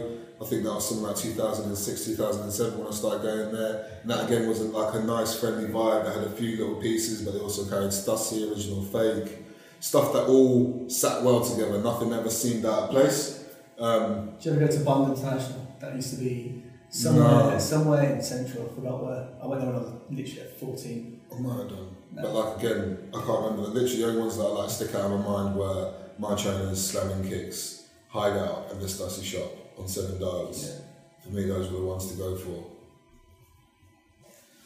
I 0.41 0.45
think 0.45 0.63
that 0.63 0.73
was 0.73 0.87
something 0.89 1.05
like 1.05 1.17
2006, 1.17 2.05
2007 2.05 2.79
when 2.79 2.87
I 2.87 2.93
started 2.93 3.23
going 3.23 3.51
there. 3.53 3.87
And 4.03 4.11
that 4.13 4.27
again 4.27 4.49
was 4.49 4.61
like 4.61 4.95
a 4.95 5.03
nice, 5.03 5.35
friendly 5.35 5.65
vibe. 5.69 6.05
They 6.05 6.13
had 6.13 6.29
a 6.29 6.31
few 6.31 6.59
little 6.59 6.77
pieces, 6.81 7.23
but 7.23 7.35
they 7.35 7.41
also 7.41 7.65
carried 7.65 7.91
Stussy, 7.91 8.49
original 8.49 8.83
fake, 8.85 9.39
stuff 9.81 10.13
that 10.13 10.25
all 10.27 10.89
sat 10.89 11.23
well 11.23 11.41
together. 11.45 11.81
Nothing 11.83 12.13
ever 12.13 12.31
seemed 12.31 12.65
out 12.65 12.85
of 12.85 12.91
place. 12.91 13.45
Um, 13.79 14.33
Did 14.37 14.45
you 14.45 14.51
ever 14.53 14.67
go 14.67 14.73
to 14.73 14.81
Bond 14.85 15.17
International? 15.17 15.77
That 15.81 15.95
used 15.97 16.11
to 16.15 16.21
be 16.21 16.63
somewhere 16.91 17.53
No. 17.53 17.59
somewhere 17.59 18.13
in 18.15 18.23
central. 18.23 18.71
I 18.71 18.75
forgot 18.75 19.03
where. 19.05 19.29
I 19.43 19.47
went 19.47 19.63
there 19.63 19.71
when 19.73 19.81
I 19.81 19.85
was 19.85 19.93
literally 20.11 20.41
at 20.43 20.61
fourteen. 20.61 21.21
I 21.35 21.41
might 21.41 21.57
have 21.59 21.69
done. 21.71 21.97
No. 22.13 22.23
But 22.23 22.33
like 22.35 22.59
again, 22.59 23.09
I 23.15 23.19
can't 23.25 23.41
remember. 23.43 23.63
Literally, 23.69 23.97
the 24.03 24.07
only 24.09 24.21
ones 24.21 24.37
that 24.37 24.49
like 24.49 24.69
stick 24.71 24.95
out 24.95 25.11
of 25.11 25.13
my 25.13 25.27
mind 25.27 25.57
were 25.57 25.95
my 26.19 26.35
trainers, 26.37 26.91
slamming 26.91 27.27
kicks, 27.29 27.87
hideout, 28.09 28.67
and 28.71 28.81
this 28.83 28.99
dicey 28.99 29.25
shop 29.25 29.51
on 29.79 29.89
seven 29.89 30.21
dials. 30.21 30.67
Yeah. 30.69 30.75
For 31.23 31.29
me, 31.31 31.47
those 31.47 31.71
were 31.71 31.79
the 31.81 31.87
ones 31.87 32.11
to 32.13 32.19
go 32.19 32.37
for. 32.37 32.65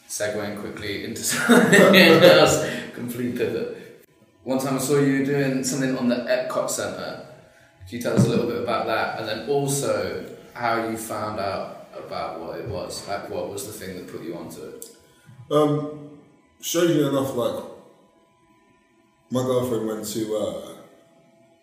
Segwaying 0.09 0.59
quickly 0.59 1.03
into 1.05 1.23
something 1.23 1.95
else, 1.95 2.65
complete 2.93 3.35
pivot. 3.37 3.77
One 4.45 4.59
time 4.59 4.75
I 4.75 4.77
saw 4.77 4.99
you 4.99 5.25
doing 5.25 5.63
something 5.63 5.97
on 5.97 6.07
the 6.07 6.17
Epcot 6.17 6.69
Centre. 6.69 7.25
Can 7.89 7.97
you 7.97 7.99
tell 7.99 8.15
us 8.15 8.25
a 8.25 8.29
little 8.29 8.45
bit 8.45 8.61
about 8.61 8.85
that, 8.85 9.19
and 9.19 9.27
then 9.27 9.49
also 9.49 10.23
how 10.53 10.87
you 10.87 10.95
found 10.97 11.39
out 11.39 11.87
about 11.97 12.39
what 12.39 12.59
it 12.59 12.69
was? 12.69 13.07
Like, 13.07 13.27
what 13.31 13.49
was 13.49 13.65
the 13.65 13.73
thing 13.73 13.97
that 13.97 14.07
put 14.07 14.21
you 14.21 14.37
onto 14.37 14.61
it? 14.61 14.85
Um, 15.49 16.19
strangely 16.61 17.07
enough, 17.07 17.35
like 17.35 17.63
my 19.31 19.41
girlfriend 19.41 19.87
went 19.87 20.05
to 20.09 20.37
uh, 20.37 20.75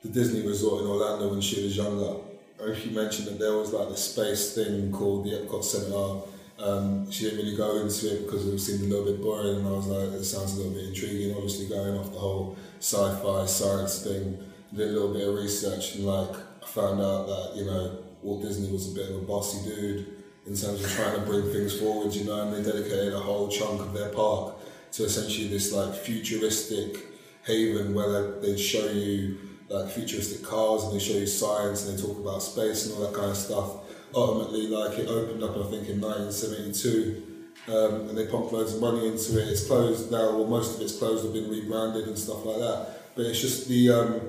the 0.02 0.08
Disney 0.08 0.44
resort 0.44 0.82
in 0.82 0.88
Orlando 0.88 1.30
when 1.30 1.40
she 1.40 1.62
was 1.62 1.76
younger. 1.76 2.16
And 2.58 2.76
she 2.76 2.90
mentioned 2.90 3.28
that 3.28 3.38
there 3.38 3.56
was 3.56 3.72
like 3.72 3.90
this 3.90 4.10
space 4.10 4.56
thing 4.56 4.90
called 4.90 5.24
the 5.24 5.30
Epcot 5.30 5.62
Center. 5.62 6.22
Um, 6.58 7.08
she 7.12 7.24
didn't 7.24 7.44
really 7.44 7.56
go 7.56 7.76
into 7.76 8.12
it 8.12 8.24
because 8.24 8.44
it 8.46 8.58
seemed 8.58 8.82
a 8.82 8.86
little 8.86 9.04
bit 9.04 9.22
boring, 9.22 9.58
and 9.58 9.68
I 9.68 9.70
was 9.70 9.86
like, 9.86 10.20
it 10.20 10.24
sounds 10.24 10.54
a 10.54 10.56
little 10.56 10.72
bit 10.72 10.88
intriguing. 10.88 11.36
Obviously, 11.36 11.68
going 11.68 11.96
off 11.96 12.10
the 12.10 12.18
whole 12.18 12.56
sci-fi 12.82 13.46
science 13.46 14.02
thing, 14.02 14.38
did 14.74 14.88
a 14.88 14.92
little 14.92 15.14
bit 15.14 15.28
of 15.28 15.34
research, 15.36 15.94
and 15.94 16.04
like 16.04 16.34
I 16.62 16.66
found 16.66 17.00
out 17.00 17.26
that 17.28 17.52
you 17.54 17.64
know 17.64 17.98
Walt 18.22 18.42
Disney 18.42 18.70
was 18.72 18.90
a 18.90 18.94
bit 18.94 19.08
of 19.08 19.16
a 19.16 19.20
bossy 19.20 19.68
dude 19.68 20.06
in 20.46 20.56
terms 20.56 20.84
of 20.84 20.90
trying 20.90 21.14
to 21.14 21.24
bring 21.24 21.44
things 21.52 21.78
forward, 21.78 22.12
you 22.12 22.24
know, 22.24 22.42
and 22.42 22.52
they 22.52 22.70
dedicated 22.70 23.14
a 23.14 23.18
whole 23.20 23.48
chunk 23.48 23.80
of 23.80 23.92
their 23.92 24.08
park 24.08 24.54
to 24.90 25.04
essentially 25.04 25.46
this 25.46 25.72
like 25.72 25.94
futuristic 25.94 27.06
haven 27.44 27.94
where 27.94 28.40
they, 28.40 28.56
show 28.56 28.90
you 28.90 29.38
like 29.68 29.88
futuristic 29.88 30.42
cars 30.42 30.82
and 30.82 30.94
they 30.94 30.98
show 30.98 31.14
you 31.14 31.26
science 31.26 31.86
and 31.86 31.96
they 31.96 32.02
talk 32.02 32.18
about 32.18 32.42
space 32.42 32.86
and 32.86 32.96
all 32.96 33.02
that 33.02 33.14
kind 33.14 33.30
of 33.30 33.36
stuff. 33.36 33.76
Ultimately, 34.12 34.66
like 34.66 34.98
it 34.98 35.08
opened 35.08 35.44
up, 35.44 35.52
I 35.52 35.70
think, 35.70 35.88
in 35.88 36.00
1972. 36.00 37.31
Um, 37.68 38.08
and 38.08 38.18
they 38.18 38.26
pumped 38.26 38.52
loads 38.52 38.74
of 38.74 38.80
money 38.80 39.06
into 39.06 39.40
it. 39.40 39.48
It's 39.48 39.66
closed 39.66 40.10
now, 40.10 40.36
well, 40.36 40.46
most 40.46 40.74
of 40.74 40.80
it's 40.80 40.98
closed, 40.98 41.24
have 41.24 41.32
been 41.32 41.48
rebranded 41.48 42.08
and 42.08 42.18
stuff 42.18 42.44
like 42.44 42.58
that. 42.58 43.14
But 43.14 43.26
it's 43.26 43.40
just 43.40 43.68
the, 43.68 43.90
um, 43.90 44.20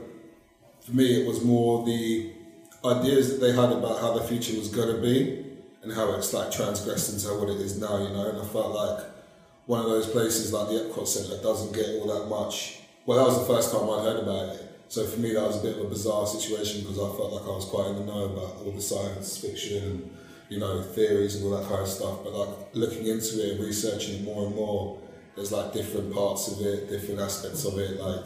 for 0.81 0.91
me, 0.91 1.21
it 1.21 1.27
was 1.27 1.43
more 1.43 1.85
the 1.85 2.31
ideas 2.85 3.29
that 3.29 3.45
they 3.45 3.53
had 3.53 3.71
about 3.71 4.01
how 4.01 4.13
the 4.17 4.23
future 4.23 4.57
was 4.57 4.67
going 4.67 4.95
to 4.95 5.01
be 5.01 5.45
and 5.81 5.91
how 5.91 6.13
it's 6.13 6.33
like 6.33 6.51
transgressed 6.51 7.13
into 7.13 7.39
what 7.39 7.49
it 7.49 7.59
is 7.59 7.79
now, 7.79 7.97
you 7.97 8.09
know. 8.09 8.29
And 8.29 8.39
I 8.39 8.45
felt 8.45 8.73
like 8.73 9.05
one 9.65 9.79
of 9.79 9.87
those 9.87 10.07
places 10.09 10.53
like 10.53 10.67
the 10.67 10.73
Epcot 10.75 11.07
Centre 11.07 11.41
doesn't 11.41 11.73
get 11.73 11.87
all 12.01 12.07
that 12.07 12.27
much. 12.27 12.79
Well, 13.05 13.17
that 13.17 13.25
was 13.25 13.39
the 13.39 13.53
first 13.53 13.71
time 13.71 13.89
I'd 13.89 14.03
heard 14.03 14.23
about 14.23 14.55
it. 14.55 14.69
So 14.89 15.05
for 15.05 15.19
me, 15.19 15.33
that 15.33 15.41
was 15.41 15.59
a 15.59 15.63
bit 15.63 15.77
of 15.77 15.85
a 15.85 15.89
bizarre 15.89 16.27
situation 16.27 16.81
because 16.81 16.99
I 16.99 17.09
felt 17.17 17.33
like 17.33 17.43
I 17.43 17.55
was 17.55 17.65
quite 17.65 17.87
in 17.87 17.95
the 17.95 18.05
know 18.05 18.25
about 18.25 18.63
all 18.63 18.71
the 18.71 18.81
science 18.81 19.37
fiction 19.37 19.83
and 19.83 20.17
you 20.53 20.59
know 20.59 20.81
theories 20.81 21.35
and 21.35 21.45
all 21.45 21.59
that 21.59 21.67
kind 21.67 21.81
of 21.81 21.87
stuff. 21.87 22.23
But 22.23 22.33
like 22.33 22.49
looking 22.73 23.07
into 23.07 23.43
it 23.43 23.55
and 23.55 23.65
researching 23.65 24.23
more 24.23 24.45
and 24.45 24.55
more, 24.55 24.99
there's 25.35 25.51
like 25.51 25.73
different 25.73 26.13
parts 26.13 26.51
of 26.51 26.65
it, 26.65 26.89
different 26.89 27.19
aspects 27.19 27.65
of 27.65 27.77
it, 27.79 27.99
like 27.99 28.25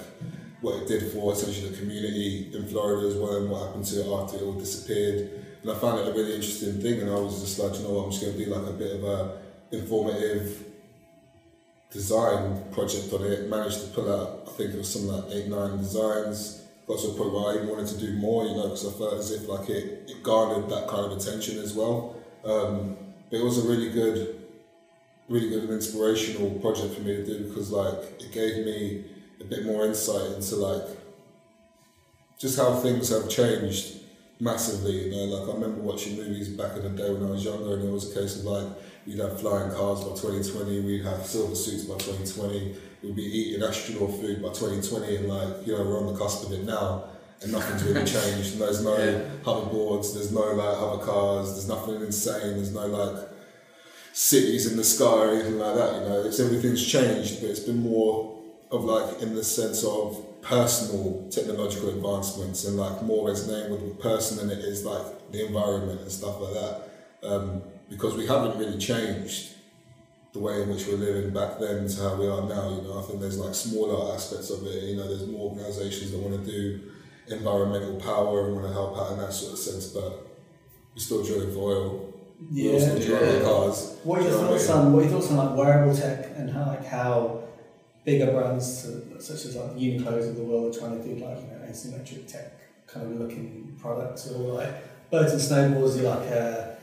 what 0.61 0.81
it 0.81 0.87
did 0.87 1.11
for 1.11 1.33
essentially 1.33 1.69
the 1.69 1.77
community 1.77 2.51
in 2.53 2.67
Florida 2.67 3.07
as 3.07 3.15
well, 3.15 3.37
and 3.37 3.49
what 3.49 3.67
happened 3.67 3.85
to 3.85 4.01
it 4.01 4.07
after 4.07 4.37
it 4.37 4.43
all 4.43 4.53
disappeared. 4.53 5.45
And 5.61 5.71
I 5.71 5.75
found 5.75 5.99
it 5.99 6.07
a 6.07 6.11
really 6.11 6.35
interesting 6.35 6.81
thing, 6.81 7.01
and 7.01 7.09
I 7.09 7.15
was 7.15 7.39
just 7.41 7.59
like, 7.59 7.73
you 7.77 7.83
know 7.83 7.93
what, 7.93 8.05
I'm 8.05 8.11
just 8.11 8.23
going 8.23 8.37
to 8.37 8.45
do 8.45 8.51
like 8.51 8.67
a 8.67 8.73
bit 8.73 8.95
of 8.97 9.03
a 9.03 9.41
informative 9.71 10.65
design 11.91 12.63
project 12.71 13.13
on 13.13 13.23
it. 13.23 13.49
Managed 13.49 13.81
to 13.81 13.87
pull 13.87 14.11
out, 14.13 14.43
I 14.47 14.51
think 14.51 14.73
it 14.73 14.77
was 14.77 14.91
something 14.91 15.11
like 15.11 15.31
eight, 15.31 15.47
nine 15.47 15.77
designs. 15.77 16.63
Got 16.87 16.99
to 16.99 17.07
a 17.09 17.13
point 17.13 17.33
where 17.33 17.51
I 17.51 17.55
even 17.55 17.67
wanted 17.67 17.87
to 17.87 17.99
do 17.99 18.13
more, 18.13 18.45
you 18.45 18.55
know, 18.55 18.63
because 18.63 18.87
I 18.87 18.97
felt 18.97 19.13
as 19.15 19.31
if 19.31 19.47
like 19.47 19.69
it, 19.69 20.09
it 20.09 20.23
garnered 20.23 20.69
that 20.69 20.87
kind 20.87 21.11
of 21.11 21.17
attention 21.17 21.59
as 21.59 21.73
well. 21.73 22.16
Um, 22.47 22.95
it 23.29 23.43
was 23.43 23.63
a 23.63 23.67
really 23.67 23.91
good, 23.91 24.41
really 25.27 25.49
good 25.49 25.63
and 25.63 25.73
inspirational 25.73 26.51
project 26.59 26.95
for 26.95 27.01
me 27.01 27.17
to 27.17 27.25
do 27.25 27.47
because 27.47 27.71
like 27.71 28.21
it 28.21 28.31
gave 28.31 28.65
me 28.65 29.05
a 29.41 29.43
bit 29.43 29.65
more 29.65 29.85
insight 29.85 30.31
into 30.31 30.55
like 30.55 30.87
just 32.39 32.57
how 32.57 32.75
things 32.75 33.09
have 33.09 33.29
changed 33.29 33.97
massively. 34.39 35.05
You 35.05 35.11
know, 35.11 35.35
like 35.35 35.49
I 35.49 35.53
remember 35.59 35.81
watching 35.81 36.15
movies 36.15 36.47
back 36.49 36.77
in 36.77 36.83
the 36.83 36.89
day 36.89 37.11
when 37.11 37.23
I 37.23 37.31
was 37.31 37.43
younger, 37.43 37.75
and 37.75 37.89
it 37.89 37.91
was 37.91 38.11
a 38.11 38.19
case 38.19 38.39
of 38.39 38.45
like 38.45 38.67
we'd 39.05 39.19
have 39.19 39.39
flying 39.41 39.71
cars 39.71 39.99
by 40.01 40.15
2020, 40.15 40.81
we'd 40.81 41.03
have 41.03 41.25
silver 41.25 41.55
suits 41.55 41.83
by 41.83 41.95
2020, 41.95 42.75
we'd 43.03 43.15
be 43.15 43.23
eating 43.23 43.63
astronaut 43.63 44.11
food 44.21 44.41
by 44.41 44.49
2020, 44.49 45.15
and 45.17 45.27
like 45.27 45.67
you 45.67 45.73
know 45.73 45.83
we're 45.83 45.99
on 45.99 46.13
the 46.13 46.17
cusp 46.17 46.45
of 46.45 46.53
it 46.53 46.63
now. 46.63 47.03
And 47.41 47.51
nothing's 47.51 47.83
really 47.83 48.05
changed. 48.15 48.53
And 48.53 48.61
there's 48.61 48.83
no 48.83 48.97
Yeah. 48.97 49.21
hoverboards. 49.43 50.13
There's 50.13 50.31
no 50.31 50.53
like 50.53 50.77
hover 50.77 51.03
cars. 51.05 51.51
There's 51.53 51.67
nothing 51.67 52.01
insane. 52.01 52.55
There's 52.55 52.73
no 52.73 52.87
like 52.87 53.27
cities 54.13 54.69
in 54.69 54.77
the 54.77 54.83
sky 54.83 55.05
or 55.05 55.29
anything 55.31 55.59
like 55.59 55.75
that. 55.75 55.93
You 56.01 56.09
know, 56.09 56.23
it's 56.23 56.39
everything's 56.39 56.85
changed, 56.85 57.41
but 57.41 57.49
it's 57.51 57.59
been 57.59 57.81
more 57.83 58.35
of 58.71 58.83
like 58.83 59.21
in 59.21 59.35
the 59.35 59.43
sense 59.43 59.83
of 59.83 60.23
personal 60.41 61.27
technological 61.29 61.89
advancements 61.89 62.65
and 62.65 62.77
like 62.77 63.01
more 63.03 63.27
resonating 63.27 63.71
with 63.71 63.87
the 63.87 64.01
person 64.01 64.37
than 64.37 64.57
it 64.57 64.63
is 64.63 64.85
like 64.85 65.31
the 65.31 65.45
environment 65.45 66.01
and 66.01 66.11
stuff 66.11 66.39
like 66.41 66.53
that. 66.53 66.81
Um, 67.23 67.61
because 67.89 68.15
we 68.15 68.25
haven't 68.27 68.57
really 68.57 68.77
changed 68.77 69.53
the 70.33 70.39
way 70.39 70.61
in 70.61 70.69
which 70.69 70.85
we're 70.87 70.97
living 70.97 71.31
back 71.33 71.59
then 71.59 71.87
to 71.87 72.01
how 72.01 72.15
we 72.15 72.27
are 72.27 72.41
now. 72.41 72.69
You 72.75 72.81
know, 72.81 72.99
I 72.99 73.01
think 73.03 73.19
there's 73.21 73.37
like 73.39 73.55
smaller 73.55 74.13
aspects 74.13 74.49
of 74.49 74.65
it. 74.65 74.83
You 74.83 74.97
know, 74.97 75.07
there's 75.07 75.27
more 75.27 75.51
organisations 75.51 76.11
that 76.11 76.19
want 76.19 76.43
to 76.43 76.51
do 76.51 76.91
environmental 77.29 77.99
power 77.99 78.47
and 78.47 78.55
want 78.55 78.67
to 78.67 78.73
help 78.73 78.97
out 78.97 79.13
in 79.13 79.19
that 79.19 79.33
sort 79.33 79.53
of 79.53 79.59
sense, 79.59 79.87
but 79.87 80.27
we're 80.93 81.01
still 81.01 81.23
drilling 81.23 81.53
for 81.53 81.59
oil. 81.59 82.13
Yeah. 82.51 82.73
We're 82.73 82.79
still 82.79 83.19
driving 83.19 83.41
yeah. 83.41 83.43
cars. 83.43 83.97
What 84.03 84.19
are 84.19 84.21
your 84.23 84.31
you 84.31 84.37
know 84.37 84.51
what 84.51 84.61
thoughts 84.61 84.69
on 84.69 84.93
what 84.93 84.99
are 84.99 85.09
your 85.09 85.19
thoughts 85.19 85.31
on 85.31 85.37
like 85.37 85.57
wearable 85.57 85.95
tech 85.95 86.31
and 86.35 86.49
how 86.49 86.65
like 86.67 86.85
how 86.85 87.43
bigger 88.05 88.31
brands 88.31 88.83
such 89.19 89.45
as 89.45 89.55
like 89.55 89.75
Uniqlo's 89.75 90.27
of 90.27 90.35
the 90.37 90.43
world 90.43 90.73
are 90.73 90.79
trying 90.79 90.97
to 90.97 91.03
do 91.03 91.25
like 91.25 91.41
you 91.41 91.47
know 91.47 91.65
asymmetric 91.69 92.31
tech 92.31 92.87
kind 92.87 93.11
of 93.11 93.19
looking 93.19 93.75
products 93.81 94.31
or 94.31 94.53
like 94.53 95.09
Birds 95.11 95.33
and 95.33 95.41
Snowballs 95.41 95.97
do 95.97 96.03
like 96.03 96.27
a 96.29 96.77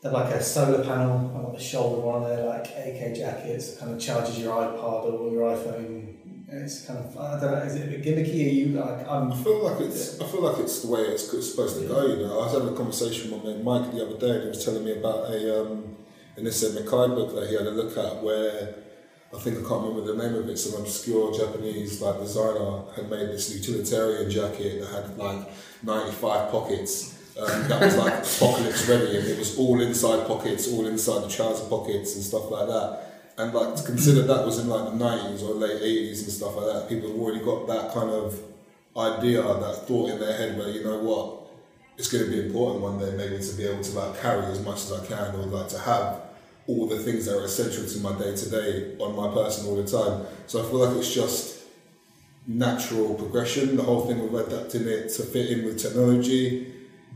they're 0.00 0.10
like 0.10 0.34
a 0.34 0.42
solar 0.42 0.82
panel 0.84 1.32
on 1.34 1.44
like 1.44 1.58
the 1.58 1.62
shoulder 1.62 2.00
one 2.00 2.24
they're 2.24 2.44
like 2.44 2.66
AK 2.66 3.14
jackets 3.14 3.74
that 3.74 3.80
kind 3.80 3.92
of 3.92 4.00
charges 4.00 4.38
your 4.38 4.52
iPod 4.52 5.12
or 5.12 5.30
your 5.30 5.56
iPhone. 5.56 6.11
It's 6.54 6.84
kind 6.84 6.98
of 6.98 7.16
I 7.16 7.40
don't 7.40 7.50
know 7.50 7.58
is 7.58 7.76
it 7.76 7.88
a 7.88 7.90
bit 7.90 8.02
gimmicky? 8.02 8.46
Are 8.46 8.50
you 8.50 8.66
like 8.78 9.08
I 9.08 9.16
I'm 9.16 9.32
feel 9.32 9.64
like 9.64 9.80
it's 9.80 10.20
I 10.20 10.26
feel 10.26 10.42
like 10.42 10.58
it's 10.58 10.80
the 10.82 10.88
way 10.88 11.00
it's, 11.00 11.32
it's 11.32 11.50
supposed 11.50 11.80
to 11.80 11.88
go. 11.88 12.06
You 12.06 12.26
know, 12.26 12.40
I 12.40 12.44
was 12.44 12.52
having 12.52 12.68
a 12.68 12.76
conversation 12.76 13.30
with 13.30 13.42
my 13.42 13.54
mate 13.54 13.64
Mike 13.64 13.92
the 13.92 14.06
other 14.06 14.18
day, 14.18 14.30
and 14.30 14.42
he 14.42 14.48
was 14.48 14.62
telling 14.62 14.84
me 14.84 14.92
about 14.92 15.30
a 15.30 15.62
um, 15.62 15.96
an 16.36 16.46
Issey 16.46 16.66
Miyake 16.68 17.14
book 17.14 17.34
that 17.34 17.48
he 17.48 17.54
had 17.56 17.66
a 17.66 17.70
look 17.70 17.96
at 17.96 18.22
where 18.22 18.74
I 19.34 19.38
think 19.38 19.64
I 19.64 19.68
can't 19.68 19.82
remember 19.82 20.12
the 20.12 20.22
name 20.22 20.34
of 20.34 20.46
it. 20.46 20.58
Some 20.58 20.82
obscure 20.82 21.32
Japanese 21.32 22.02
like 22.02 22.20
designer 22.20 22.82
had 22.96 23.08
made 23.08 23.28
this 23.30 23.54
utilitarian 23.56 24.30
jacket 24.30 24.80
that 24.80 24.88
had 24.90 25.16
like 25.16 25.48
ninety 25.82 26.12
five 26.12 26.50
pockets. 26.50 27.18
Um, 27.40 27.66
that 27.68 27.80
was 27.80 27.96
like 27.96 28.12
apocalypse 28.36 28.86
ready, 28.90 29.16
and 29.16 29.26
it 29.26 29.38
was 29.38 29.56
all 29.56 29.80
inside 29.80 30.26
pockets, 30.26 30.70
all 30.70 30.86
inside 30.86 31.22
the 31.22 31.28
trouser 31.28 31.66
pockets 31.70 32.14
and 32.14 32.22
stuff 32.22 32.50
like 32.50 32.68
that. 32.68 33.11
And 33.38 33.54
like 33.54 33.76
to 33.76 33.82
consider 33.82 34.22
that 34.22 34.44
was 34.44 34.58
in 34.58 34.68
like 34.68 34.92
the 34.92 34.96
nineties 34.96 35.42
or 35.42 35.54
late 35.54 35.80
eighties 35.80 36.22
and 36.22 36.32
stuff 36.32 36.54
like 36.56 36.66
that. 36.66 36.88
People 36.88 37.10
have 37.10 37.18
already 37.18 37.44
got 37.44 37.66
that 37.66 37.92
kind 37.92 38.10
of 38.10 38.38
idea, 38.96 39.42
that 39.42 39.86
thought 39.86 40.10
in 40.10 40.20
their 40.20 40.36
head 40.36 40.58
where 40.58 40.68
you 40.68 40.84
know 40.84 40.98
what, 40.98 41.38
it's 41.96 42.12
going 42.12 42.24
to 42.24 42.30
be 42.30 42.46
important 42.46 42.82
one 42.82 42.98
day 42.98 43.10
maybe 43.16 43.42
to 43.42 43.54
be 43.54 43.64
able 43.64 43.82
to 43.82 43.92
like 43.98 44.20
carry 44.20 44.44
as 44.46 44.62
much 44.62 44.76
as 44.76 44.92
I 44.92 45.06
can 45.06 45.34
or 45.34 45.46
like 45.46 45.68
to 45.68 45.78
have 45.78 46.20
all 46.66 46.86
the 46.86 46.98
things 46.98 47.26
that 47.26 47.38
are 47.38 47.44
essential 47.44 47.86
to 47.86 47.98
my 48.00 48.16
day 48.18 48.36
to 48.36 48.50
day 48.50 48.96
on 48.98 49.16
my 49.16 49.32
person 49.32 49.66
all 49.66 49.76
the 49.76 49.90
time. 49.90 50.26
So 50.46 50.60
I 50.60 50.68
feel 50.68 50.86
like 50.86 50.96
it's 50.98 51.12
just 51.12 51.62
natural 52.46 53.14
progression. 53.14 53.76
The 53.76 53.82
whole 53.82 54.06
thing 54.06 54.20
of 54.20 54.34
adapting 54.34 54.86
it 54.86 55.08
to 55.14 55.22
fit 55.22 55.50
in 55.50 55.64
with 55.64 55.78
technology 55.80 56.72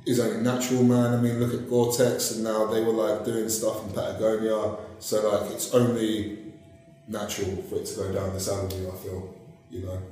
is 0.06 0.20
only 0.20 0.40
natural, 0.40 0.82
man. 0.82 1.14
I 1.14 1.20
mean, 1.20 1.40
look 1.40 1.52
at 1.52 1.68
Gore-Tex, 1.68 2.32
and 2.32 2.44
now 2.44 2.66
they 2.66 2.82
were 2.82 2.92
like 2.92 3.24
doing 3.24 3.48
stuff 3.48 3.84
in 3.84 3.92
Patagonia. 3.92 4.76
So 4.98 5.28
like, 5.28 5.52
it's 5.52 5.74
only 5.74 6.38
natural 7.08 7.62
for 7.62 7.76
it 7.76 7.86
to 7.86 7.96
go 7.96 8.12
down 8.12 8.32
this 8.32 8.48
avenue. 8.48 8.88
I 8.88 8.96
feel, 8.96 9.34
you 9.70 9.86
know. 9.86 10.02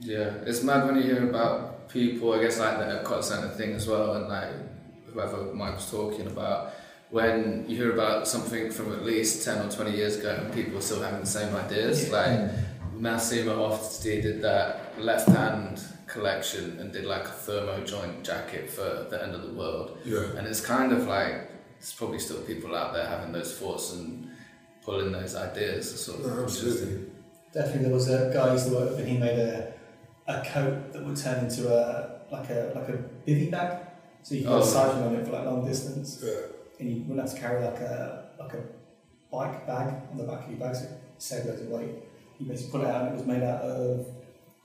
Yeah, 0.00 0.34
it's 0.44 0.62
mad 0.62 0.86
when 0.86 0.96
you 0.96 1.02
hear 1.02 1.28
about 1.28 1.88
people, 1.88 2.32
I 2.32 2.42
guess 2.42 2.58
like 2.58 2.78
the 2.78 2.84
Epcot 2.84 3.22
Centre 3.22 3.48
thing 3.48 3.72
as 3.74 3.86
well, 3.86 4.14
and 4.14 4.28
like 4.28 4.50
whoever 5.12 5.54
Mike 5.54 5.76
was 5.76 5.90
talking 5.90 6.26
about, 6.26 6.72
when 7.10 7.64
you 7.68 7.76
hear 7.76 7.92
about 7.92 8.26
something 8.26 8.70
from 8.70 8.92
at 8.92 9.04
least 9.04 9.44
10 9.44 9.66
or 9.66 9.70
20 9.70 9.92
years 9.92 10.16
ago 10.16 10.36
and 10.40 10.52
people 10.52 10.76
are 10.78 10.80
still 10.80 11.00
having 11.00 11.20
the 11.20 11.26
same 11.26 11.54
ideas, 11.54 12.10
like 12.10 12.50
Massimo 12.96 13.70
Osti 13.70 14.20
did 14.20 14.42
that 14.42 15.00
left 15.00 15.28
hand 15.28 15.80
collection 16.06 16.78
and 16.80 16.92
did 16.92 17.04
like 17.04 17.24
a 17.24 17.28
thermo 17.28 17.84
joint 17.84 18.24
jacket 18.24 18.68
for 18.68 19.06
the 19.10 19.22
end 19.22 19.34
of 19.34 19.42
the 19.42 19.52
world. 19.52 19.96
Yeah. 20.04 20.24
And 20.36 20.46
it's 20.46 20.60
kind 20.60 20.92
of 20.92 21.06
like 21.06 21.50
there's 21.84 21.92
probably 21.92 22.18
still 22.18 22.40
people 22.40 22.74
out 22.74 22.94
there 22.94 23.06
having 23.06 23.30
those 23.30 23.58
thoughts 23.58 23.92
and 23.92 24.30
pulling 24.82 25.12
those 25.12 25.34
ideas. 25.36 26.02
Sort 26.02 26.20
of 26.20 26.26
No, 26.34 26.42
absolutely. 26.44 27.10
Definitely, 27.52 27.82
there 27.84 27.92
was 27.92 28.08
a 28.08 28.30
guy 28.32 28.48
I 28.48 28.52
used 28.54 28.68
to 28.68 28.74
work 28.74 28.90
with, 28.92 29.00
and 29.00 29.08
he 29.08 29.18
made 29.18 29.38
a, 29.38 29.74
a 30.26 30.42
coat 30.46 30.94
that 30.94 31.04
would 31.04 31.14
turn 31.18 31.44
into 31.44 31.68
a 31.68 32.22
like 32.32 32.48
a 32.48 32.72
like 32.74 32.88
a 32.88 32.92
bivy 33.26 33.50
bag, 33.50 33.86
so 34.22 34.34
you 34.34 34.44
could 34.44 34.52
Oh. 34.52 34.60
go 34.60 34.64
cycling 34.64 35.02
on 35.04 35.14
it 35.16 35.26
for 35.26 35.32
like 35.32 35.44
long 35.44 35.66
distance, 35.66 36.22
Yeah. 36.24 36.32
and 36.80 36.88
you 36.90 37.02
wouldn't 37.02 37.20
have 37.20 37.34
to 37.34 37.38
carry 37.38 37.62
like 37.62 37.80
a 37.80 38.30
like 38.40 38.54
a 38.54 38.62
bike 39.30 39.66
bag 39.66 39.94
on 40.10 40.16
the 40.16 40.24
back 40.24 40.44
of 40.44 40.50
your 40.52 40.58
bag, 40.60 40.74
so 40.74 40.84
it 40.84 40.90
saved 41.18 41.46
loads 41.46 41.60
of 41.60 41.68
weight. 41.68 41.94
You 42.38 42.46
basically 42.46 42.72
pull 42.72 42.80
it 42.80 42.86
out, 42.94 43.02
and 43.02 43.08
it 43.10 43.18
was 43.18 43.26
made 43.26 43.42
out 43.42 43.60
of 43.60 44.06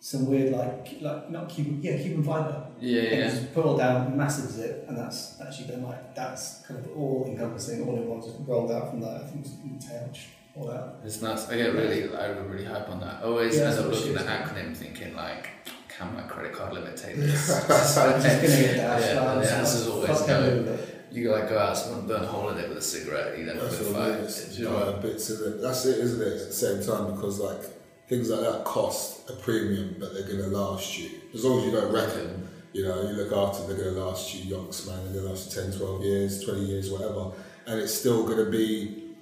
some 0.02 0.26
weird 0.28 0.54
like 0.54 0.96
like 1.02 1.30
not 1.30 1.50
Cuben 1.50 1.80
yeah 1.84 1.94
Cuben 1.94 2.26
fibre. 2.26 2.66
Yeah, 2.80 3.02
And 3.02 3.12
you 3.12 3.18
yeah. 3.24 3.30
just 3.30 3.54
put 3.54 3.66
all 3.66 3.78
down, 3.78 4.16
massive 4.18 4.50
zip, 4.50 4.86
and 4.88 4.98
that's 4.98 5.40
actually 5.42 5.68
been 5.68 5.84
like 5.84 6.16
that's 6.16 6.62
kind 6.66 6.80
of 6.80 6.96
all 6.98 7.26
encompassing, 7.28 7.86
all 7.88 7.96
in 7.98 8.08
one, 8.08 8.22
just 8.22 8.36
rolled 8.48 8.72
out 8.72 8.90
from 8.92 9.02
that. 9.02 9.22
I 9.22 9.26
think 9.28 9.40
it 9.46 9.50
was 9.50 9.54
in 9.64 9.78
the 9.78 9.86
tail, 9.86 10.10
all 10.56 10.72
out. 10.72 10.96
It's 11.04 11.22
nice. 11.22 11.50
I 11.50 11.58
get 11.58 11.74
really, 11.74 12.04
I 12.16 12.28
get 12.34 12.46
really 12.48 12.64
hype 12.66 12.90
on 12.90 13.02
that. 13.02 13.20
I 13.22 13.24
always 13.24 13.58
Yeah, 13.58 13.72
end 13.72 13.80
up 13.80 13.86
looking 13.92 14.16
at 14.16 14.22
is. 14.22 14.28
acronym, 14.28 14.76
thinking 14.78 15.16
like, 15.16 15.50
can 15.90 16.14
my 16.16 16.22
credit 16.22 16.54
card 16.54 16.74
limit 16.74 16.96
take 16.96 17.18
this? 17.18 17.50
I'm 17.52 17.68
just 17.68 17.96
gonna 17.98 18.48
get 18.48 18.78
that. 18.78 19.02
Yeah, 19.16 19.22
I'm 19.32 19.36
the 19.40 19.42
just 19.44 19.54
answer's 19.54 19.88
like, 19.88 19.96
always 19.96 20.20
fuck 20.20 20.28
no. 20.30 20.40
everything 20.40 20.66
with 20.66 20.80
it. 20.80 20.96
You 21.12 21.32
like 21.32 21.50
go 21.50 21.58
out, 21.60 21.76
someone 21.78 22.08
burn 22.08 22.24
a 22.24 22.28
hole 22.28 22.50
in 22.50 22.58
it 22.60 22.70
with 22.70 22.78
a 22.78 22.82
cigarette, 22.82 23.38
you 23.38 23.44
then 23.46 23.58
That's 23.58 23.82
a 23.82 23.84
what 23.92 24.02
I 24.04 24.12
mean. 24.20 24.26
fight. 24.28 24.48
Do 24.56 24.58
you 24.62 24.70
know 24.70 24.76
what? 24.76 25.02
bits 25.02 25.30
of 25.32 25.42
it. 25.42 25.62
That's 25.62 25.86
it, 25.86 25.98
isn't 26.00 26.22
it? 26.22 26.42
At 26.44 26.48
the 26.48 26.54
same 26.54 26.84
time, 26.86 27.14
because 27.16 27.40
like 27.40 27.62
things 28.10 28.30
like 28.30 28.42
that 28.42 28.66
cost 28.66 29.30
a 29.30 29.34
premium, 29.34 29.96
but 30.00 30.14
they're 30.14 30.24
going 30.24 30.40
to 30.40 30.48
last 30.48 30.98
you 30.98 31.10
as 31.34 31.46
long 31.46 31.60
as 31.60 31.66
you 31.66 31.72
don't 31.72 31.94
wreck 31.94 32.12
them. 32.14 32.50
You 32.74 32.84
know, 32.84 33.02
you 33.02 33.16
look 33.16 33.32
after 33.32 33.66
them, 33.66 33.78
they're 33.78 33.86
going 33.86 33.96
to 33.96 34.06
last 34.06 34.34
you 34.36 34.56
yonks, 34.56 34.86
man. 34.88 34.98
They're 35.06 35.22
going 35.22 35.26
to 35.26 35.30
last 35.30 35.56
you 35.56 35.64
10, 35.64 35.80
12 35.80 36.04
years, 36.04 36.44
20 36.44 36.60
years, 36.66 36.92
whatever. 36.92 37.32
And 37.66 37.80
it's 37.80 37.94
still 37.94 38.24
going 38.26 38.44
to 38.44 38.52
be 38.52 39.16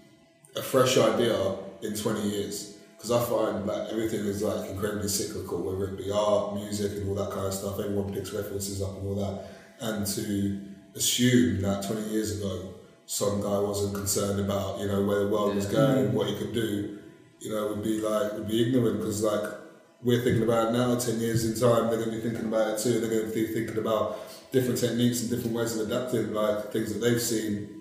a 0.56 0.62
fresh 0.62 0.98
idea 0.98 1.56
in 1.82 1.96
20 1.96 2.22
years. 2.30 2.78
Because 2.96 3.12
I 3.12 3.24
find 3.24 3.66
like 3.66 3.90
everything 3.90 4.22
is 4.22 4.42
like 4.42 4.70
incredibly 4.70 5.08
cyclical, 5.08 5.62
whether 5.62 5.94
it 5.94 5.98
be 5.98 6.12
art, 6.12 6.56
music, 6.56 6.94
and 6.94 7.08
all 7.08 7.16
that 7.16 7.32
kind 7.32 7.46
of 7.46 7.54
stuff. 7.54 7.80
Everyone 7.80 8.12
picks 8.12 8.34
references 8.34 8.82
up 8.82 8.98
and 8.98 9.08
all 9.08 9.16
that. 9.16 9.46
And 9.80 10.06
to 10.08 10.62
assume 10.96 11.62
that 11.62 11.86
20 11.86 12.10
years 12.10 12.40
ago, 12.40 12.74
some 13.06 13.42
guy 13.42 13.60
wasn't 13.60 13.96
concerned 13.96 14.40
about, 14.40 14.80
you 14.80 14.88
know, 14.88 15.06
where 15.06 15.20
the 15.20 15.28
world 15.28 15.56
was 15.56 15.68
going 15.68 16.08
mm. 16.08 16.12
what 16.12 16.28
he 16.28 16.38
could 16.38 16.54
do, 16.54 16.97
you 17.40 17.52
know, 17.52 17.68
would 17.68 17.84
be 17.84 18.02
like, 18.02 18.34
would 18.34 18.48
be 18.48 18.68
ignorant 18.68 19.00
because 19.00 19.24
like 19.24 19.54
we're 20.02 20.24
thinking 20.24 20.44
about 20.44 20.70
it 20.70 20.78
now, 20.78 20.98
10 20.98 21.20
years 21.20 21.46
in 21.46 21.60
time, 21.60 21.90
they're 21.90 22.04
going 22.04 22.12
to 22.12 22.18
be 22.18 22.22
thinking 22.22 22.46
about 22.46 22.74
it 22.74 22.80
too. 22.80 23.00
They're 23.00 23.10
going 23.10 23.30
to 23.30 23.34
be 23.34 23.48
thinking 23.54 23.78
about 23.78 24.20
different 24.52 24.80
techniques 24.80 25.22
and 25.22 25.30
different 25.30 25.56
ways 25.56 25.78
of 25.78 25.90
adapting, 25.90 26.34
like 26.34 26.72
things 26.72 26.94
that 26.94 27.00
they've 27.00 27.22
seen 27.22 27.78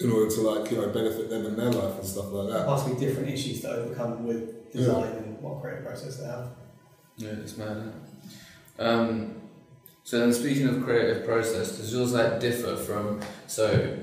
in 0.00 0.10
order 0.10 0.30
to 0.30 0.40
like, 0.40 0.70
you 0.70 0.78
know, 0.78 0.88
benefit 0.88 1.28
them 1.28 1.46
in 1.46 1.56
their 1.56 1.70
life 1.70 1.98
and 1.98 2.06
stuff 2.06 2.32
like 2.32 2.52
that. 2.52 2.66
Possibly 2.66 2.98
different 2.98 3.28
issues 3.28 3.60
to 3.62 3.70
overcome 3.70 4.26
with 4.26 4.72
design 4.72 5.12
and 5.12 5.40
what 5.40 5.60
creative 5.60 5.84
process 5.84 6.16
they 6.16 6.26
have. 6.26 6.50
Yeah, 7.16 7.30
it's 7.30 7.56
mad. 7.56 7.76
isn't? 7.76 7.94
Um, 8.78 9.40
so 10.04 10.18
then, 10.18 10.32
speaking 10.32 10.66
of 10.66 10.82
creative 10.82 11.24
process, 11.26 11.76
does 11.76 11.92
yours 11.92 12.12
like 12.12 12.40
differ 12.40 12.76
from? 12.76 13.20
So 13.46 13.96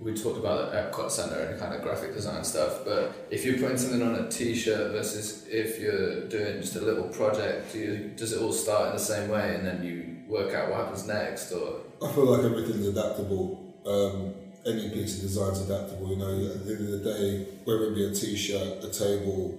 we 0.00 0.14
talked 0.14 0.38
about 0.38 0.72
the 0.72 0.76
Epcot 0.78 1.10
Center 1.10 1.38
and 1.40 1.60
kind 1.60 1.74
of 1.74 1.82
graphic 1.82 2.14
design 2.14 2.42
stuff, 2.42 2.84
but 2.84 3.28
if 3.30 3.44
you're 3.44 3.58
putting 3.58 3.76
something 3.76 4.02
on 4.02 4.14
a 4.14 4.30
T-shirt 4.30 4.92
versus 4.92 5.46
if 5.48 5.78
you're 5.78 6.26
doing 6.28 6.60
just 6.60 6.76
a 6.76 6.80
little 6.80 7.08
project, 7.08 7.72
do 7.72 7.78
you, 7.78 8.10
does 8.16 8.32
it 8.32 8.40
all 8.40 8.52
start 8.52 8.86
in 8.86 8.92
the 8.94 9.02
same 9.02 9.28
way 9.28 9.54
and 9.54 9.66
then 9.66 9.84
you 9.84 10.16
work 10.26 10.54
out 10.54 10.70
what 10.70 10.78
happens 10.78 11.06
next, 11.06 11.52
or 11.52 11.80
I 12.02 12.10
feel 12.12 12.24
like 12.24 12.44
everything's 12.44 12.86
adaptable. 12.86 13.74
Um, 13.84 14.34
any 14.66 14.90
piece 14.90 15.16
of 15.16 15.22
design's 15.22 15.60
adaptable. 15.60 16.10
You 16.10 16.16
know, 16.16 16.54
at 16.54 16.64
the 16.64 16.72
end 16.72 16.94
of 16.94 17.02
the 17.02 17.12
day, 17.12 17.46
whether 17.64 17.84
it 17.86 17.94
be 17.94 18.06
a 18.06 18.14
T-shirt, 18.14 18.84
a 18.84 18.90
table, 18.90 19.58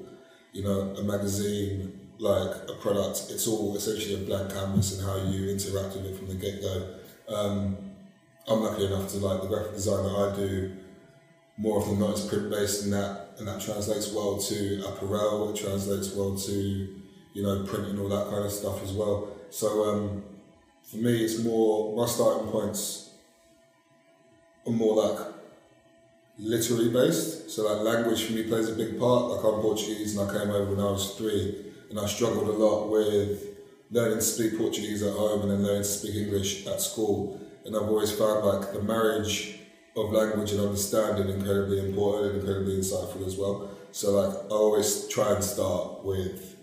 you 0.54 0.63
know, 0.63 0.95
a 0.95 1.04
magazine, 1.04 2.10
like 2.19 2.56
a 2.69 2.73
product, 2.82 3.25
it's 3.30 3.47
all 3.47 3.75
essentially 3.75 4.23
a 4.23 4.25
blank 4.25 4.54
canvas 4.54 4.97
and 4.97 5.08
how 5.08 5.17
you 5.17 5.49
interact 5.49 5.95
with 5.95 6.06
it 6.06 6.17
from 6.17 6.27
the 6.27 6.36
get-go. 6.36 6.95
Um, 7.27 7.90
I'm 8.47 8.62
lucky 8.62 8.86
enough 8.86 9.10
to 9.12 9.17
like 9.17 9.41
the 9.41 9.47
graphic 9.47 9.73
design 9.73 10.04
that 10.04 10.15
I 10.15 10.36
do. 10.36 10.77
More 11.58 11.80
often 11.80 11.99
than 11.99 12.10
not, 12.10 12.17
it's 12.17 12.25
print-based, 12.25 12.86
and 12.86 12.93
that 12.93 13.36
and 13.38 13.47
that 13.47 13.62
translates 13.62 14.12
well 14.13 14.38
to 14.38 14.84
apparel. 14.88 15.54
It 15.54 15.58
translates 15.58 16.13
well 16.13 16.36
to 16.36 16.54
you 16.54 17.43
know 17.43 17.63
printing 17.63 17.99
all 17.99 18.10
that 18.10 18.30
kind 18.30 18.45
of 18.45 18.51
stuff 18.51 18.84
as 18.84 18.91
well. 18.93 19.30
So. 19.49 19.89
Um, 19.89 20.23
for 20.91 20.97
me, 20.97 21.23
it's 21.23 21.39
more 21.39 21.95
my 21.95 22.06
starting 22.06 22.49
points 22.49 23.12
are 24.67 24.73
more 24.73 25.04
like 25.04 25.27
literary 26.38 26.89
based. 26.89 27.49
So 27.49 27.63
like 27.63 27.82
language 27.82 28.25
for 28.25 28.34
me 28.34 28.43
plays 28.43 28.69
a 28.69 28.75
big 28.75 28.99
part. 28.99 29.32
Like 29.32 29.39
I'm 29.39 29.62
Portuguese 29.62 30.17
and 30.17 30.30
I 30.30 30.34
came 30.34 30.51
over 30.51 30.71
when 30.71 30.86
I 30.86 30.91
was 30.91 31.15
three, 31.15 31.71
and 31.89 31.99
I 31.99 32.06
struggled 32.08 32.47
a 32.47 32.51
lot 32.51 32.89
with 32.89 33.47
learning 33.89 34.17
to 34.17 34.21
speak 34.23 34.58
Portuguese 34.58 35.04
at 35.04 35.13
home 35.13 35.41
and 35.41 35.51
then 35.51 35.63
learning 35.63 35.84
to 35.84 35.88
speak 35.88 36.15
English 36.15 36.67
at 36.67 36.82
school. 36.82 37.39
And 37.65 37.76
I've 37.76 37.84
always 37.84 38.12
found 38.12 38.45
like 38.45 38.74
the 38.74 38.82
marriage 38.82 39.60
of 39.95 40.12
language 40.12 40.52
and 40.52 40.62
understanding 40.62 41.30
incredibly 41.30 41.80
important 41.80 42.34
and 42.34 42.41
incredibly 42.41 42.78
insightful 42.78 43.26
as 43.26 43.36
well. 43.38 43.69
So 43.91 44.12
like 44.12 44.36
I 44.36 44.56
always 44.56 45.08
try 45.10 45.36
and 45.36 45.43
start 45.43 46.04
with 46.04 46.56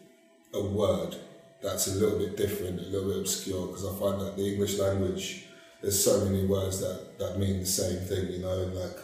a 0.55 0.63
word 0.63 1.17
that's 1.63 1.89
a 1.89 1.99
little 1.99 2.19
bit 2.19 2.37
different, 2.37 2.81
a 2.81 2.83
little 2.85 3.09
bit 3.09 3.19
obscure, 3.19 3.67
because 3.67 3.85
I 3.85 3.99
find 3.99 4.21
that 4.21 4.37
the 4.37 4.51
English 4.53 4.79
language, 4.79 5.47
there's 5.83 6.03
so 6.03 6.25
many 6.25 6.47
words 6.47 6.81
that, 6.81 7.19
that 7.19 7.39
mean 7.39 7.61
the 7.61 7.67
same 7.67 7.99
thing, 7.99 8.33
you 8.33 8.39
know, 8.39 8.57
like 8.75 8.97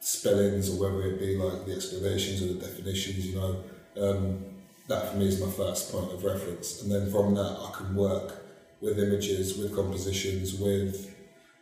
spellings 0.00 0.70
or 0.70 0.80
whether 0.80 1.02
it 1.06 1.18
be 1.18 1.36
like 1.36 1.66
the 1.66 1.74
explanations 1.74 2.42
or 2.42 2.54
the 2.54 2.66
definitions, 2.66 3.26
you 3.26 3.36
know. 3.36 3.64
Um, 4.00 4.44
that 4.86 5.10
for 5.10 5.16
me 5.16 5.28
is 5.28 5.40
my 5.40 5.50
first 5.50 5.90
point 5.90 6.12
of 6.12 6.22
reference. 6.22 6.82
And 6.82 6.92
then 6.92 7.10
from 7.10 7.34
that, 7.34 7.58
I 7.58 7.70
can 7.76 7.94
work 7.94 8.44
with 8.80 8.98
images, 8.98 9.56
with 9.56 9.74
compositions, 9.74 10.54
with 10.54 11.13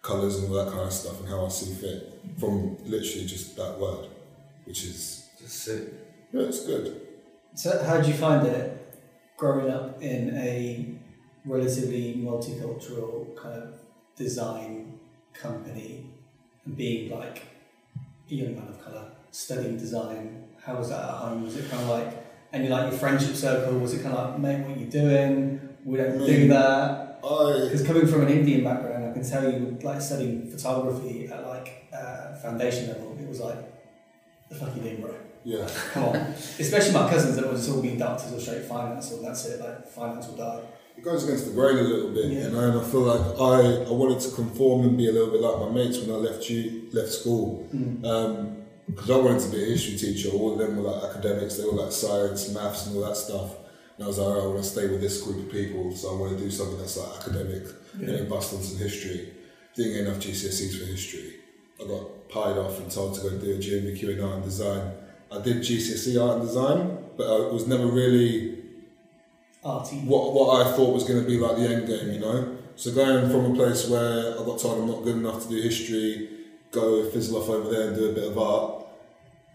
colours 0.02 0.38
and 0.38 0.48
all 0.52 0.64
that 0.64 0.72
kind 0.72 0.84
of 0.86 0.92
stuff 0.92 1.20
and 1.20 1.28
how 1.28 1.46
I 1.46 1.48
see 1.48 1.72
fit 1.74 2.20
from 2.38 2.76
literally 2.84 3.26
just 3.26 3.56
that 3.56 3.78
word, 3.78 4.08
which 4.64 4.84
is, 4.84 5.28
just 5.40 5.56
sick? 5.64 5.82
yeah, 6.32 6.42
it's 6.42 6.66
good. 6.66 7.00
So, 7.54 7.82
how 7.84 7.98
did 7.98 8.06
you 8.06 8.14
find 8.14 8.46
it 8.46 8.96
growing 9.36 9.70
up 9.70 10.02
in 10.02 10.34
a 10.36 10.94
relatively 11.44 12.14
multicultural 12.16 13.36
kind 13.36 13.54
of 13.62 13.74
design 14.16 14.98
company 15.34 16.06
and 16.64 16.76
being 16.76 17.10
like 17.10 17.42
a 18.30 18.34
young 18.34 18.54
man 18.54 18.68
of 18.68 18.82
colour, 18.84 19.10
studying 19.30 19.76
design? 19.76 20.44
How 20.64 20.76
was 20.76 20.88
that 20.90 21.00
at 21.02 21.10
home? 21.16 21.44
Was 21.44 21.56
it 21.56 21.68
kind 21.70 21.82
of 21.82 21.88
like, 21.88 22.26
and 22.52 22.64
you 22.64 22.70
like 22.70 22.90
your 22.90 22.98
friendship 22.98 23.34
circle, 23.36 23.78
was 23.78 23.94
it 23.94 24.02
kind 24.02 24.14
of 24.16 24.30
like, 24.30 24.38
mate, 24.40 24.66
what 24.66 24.76
are 24.76 24.80
you 24.80 24.86
doing? 24.86 25.60
We 25.84 25.96
don't 25.98 26.18
do 26.18 26.46
Mm. 26.46 26.48
that. 26.50 27.20
Because 27.22 27.82
coming 27.86 28.06
from 28.06 28.22
an 28.22 28.28
Indian 28.30 28.64
background, 28.64 28.91
I 29.12 29.14
can 29.14 29.28
tell 29.30 29.50
you, 29.52 29.78
like 29.82 30.00
studying 30.00 30.50
photography 30.50 31.28
at 31.28 31.46
like 31.46 31.86
uh, 31.92 32.34
foundation 32.36 32.88
level, 32.88 33.16
it 33.20 33.28
was 33.28 33.40
like, 33.40 33.58
the 34.48 34.54
fuck 34.54 34.74
you 34.74 34.82
doing, 34.82 35.00
bro? 35.02 35.14
yeah. 35.44 35.68
Come 35.92 36.04
on. 36.04 36.16
Especially 36.16 36.92
my 36.92 37.08
cousins 37.10 37.36
that 37.36 37.50
was 37.50 37.68
all 37.70 37.82
being 37.82 37.98
doctors 37.98 38.32
or 38.32 38.40
straight 38.40 38.64
finance, 38.64 39.12
or 39.12 39.22
that's 39.22 39.44
it, 39.46 39.60
like 39.60 39.86
finance 39.88 40.28
will 40.28 40.36
die. 40.36 40.62
It 40.96 41.02
goes 41.04 41.24
against 41.24 41.46
the 41.46 41.52
grain 41.52 41.78
a 41.78 41.82
little 41.82 42.10
bit, 42.12 42.26
Yeah. 42.26 42.44
you 42.44 42.50
know, 42.50 42.60
and 42.70 42.78
I 42.80 42.84
feel 42.84 43.00
like 43.00 43.20
I, 43.38 43.90
I 43.90 43.92
wanted 43.92 44.20
to 44.20 44.30
conform 44.34 44.86
and 44.88 44.96
be 44.96 45.08
a 45.08 45.12
little 45.12 45.30
bit 45.30 45.40
like 45.40 45.58
my 45.60 45.70
mates 45.70 45.98
when 45.98 46.10
I 46.10 46.18
left 46.18 46.48
you, 46.50 46.88
left 46.92 47.08
school. 47.10 47.68
Mm. 47.74 48.56
Because 48.86 49.10
I 49.10 49.16
wanted 49.16 49.40
to 49.40 49.48
be 49.50 49.62
a 49.62 49.66
history 49.66 49.96
teacher. 49.96 50.30
All 50.30 50.52
of 50.52 50.58
them 50.58 50.76
were 50.76 50.90
like 50.90 51.02
academics, 51.10 51.56
they 51.56 51.64
were 51.64 51.72
like 51.84 51.92
science, 51.92 52.52
maths, 52.52 52.86
and 52.86 52.96
all 52.96 53.04
that 53.08 53.16
stuff. 53.16 53.50
And 53.96 54.04
I 54.04 54.06
was 54.08 54.18
like, 54.18 54.34
right, 54.34 54.42
I 54.42 54.46
want 54.46 54.58
to 54.58 54.64
stay 54.64 54.88
with 54.88 55.00
this 55.00 55.20
group 55.22 55.46
of 55.46 55.52
people, 55.52 55.94
so 55.94 56.14
I 56.16 56.20
want 56.20 56.36
to 56.38 56.42
do 56.44 56.50
something 56.50 56.78
that's 56.78 56.96
like 56.96 57.20
academic, 57.20 57.64
Yeah. 57.98 58.06
getting 58.06 58.28
bust 58.28 58.54
on 58.54 58.62
some 58.62 58.78
history. 58.78 59.32
Didn't 59.76 59.92
get 59.92 60.06
enough 60.06 60.18
GCSEs 60.20 60.78
for 60.78 60.86
history. 60.86 61.34
I 61.82 61.86
got 61.86 62.28
pied 62.28 62.56
off 62.58 62.78
and 62.80 62.90
told 62.90 63.14
to 63.16 63.20
go 63.22 63.30
do 63.38 63.52
a 63.52 63.58
GNVQ 63.58 64.10
in 64.16 64.20
art 64.22 64.34
and 64.36 64.44
design. 64.44 64.92
I 65.30 65.40
did 65.40 65.58
GCSE 65.58 66.18
art 66.22 66.38
and 66.38 66.46
design, 66.46 66.98
but 67.16 67.26
I 67.26 67.52
was 67.52 67.66
never 67.66 67.86
really 67.86 68.58
Arty. 69.64 69.96
what 70.00 70.32
what 70.34 70.66
I 70.66 70.72
thought 70.76 70.92
was 70.92 71.04
going 71.04 71.22
to 71.22 71.26
be 71.26 71.38
like 71.38 71.56
the 71.56 71.68
end 71.68 71.86
game, 71.86 72.12
you 72.12 72.20
know. 72.20 72.56
So 72.76 72.92
going 72.92 73.30
from 73.30 73.52
a 73.52 73.54
place 73.54 73.88
where 73.88 74.32
I 74.40 74.44
got 74.44 74.58
told 74.58 74.80
I'm 74.82 74.88
not 74.88 75.04
good 75.04 75.16
enough 75.16 75.42
to 75.44 75.48
do 75.48 75.60
history, 75.60 76.28
go 76.70 77.08
fizzle 77.10 77.40
off 77.40 77.48
over 77.48 77.70
there 77.70 77.88
and 77.88 77.96
do 77.96 78.10
a 78.10 78.12
bit 78.12 78.24
of 78.30 78.38
art, 78.38 78.86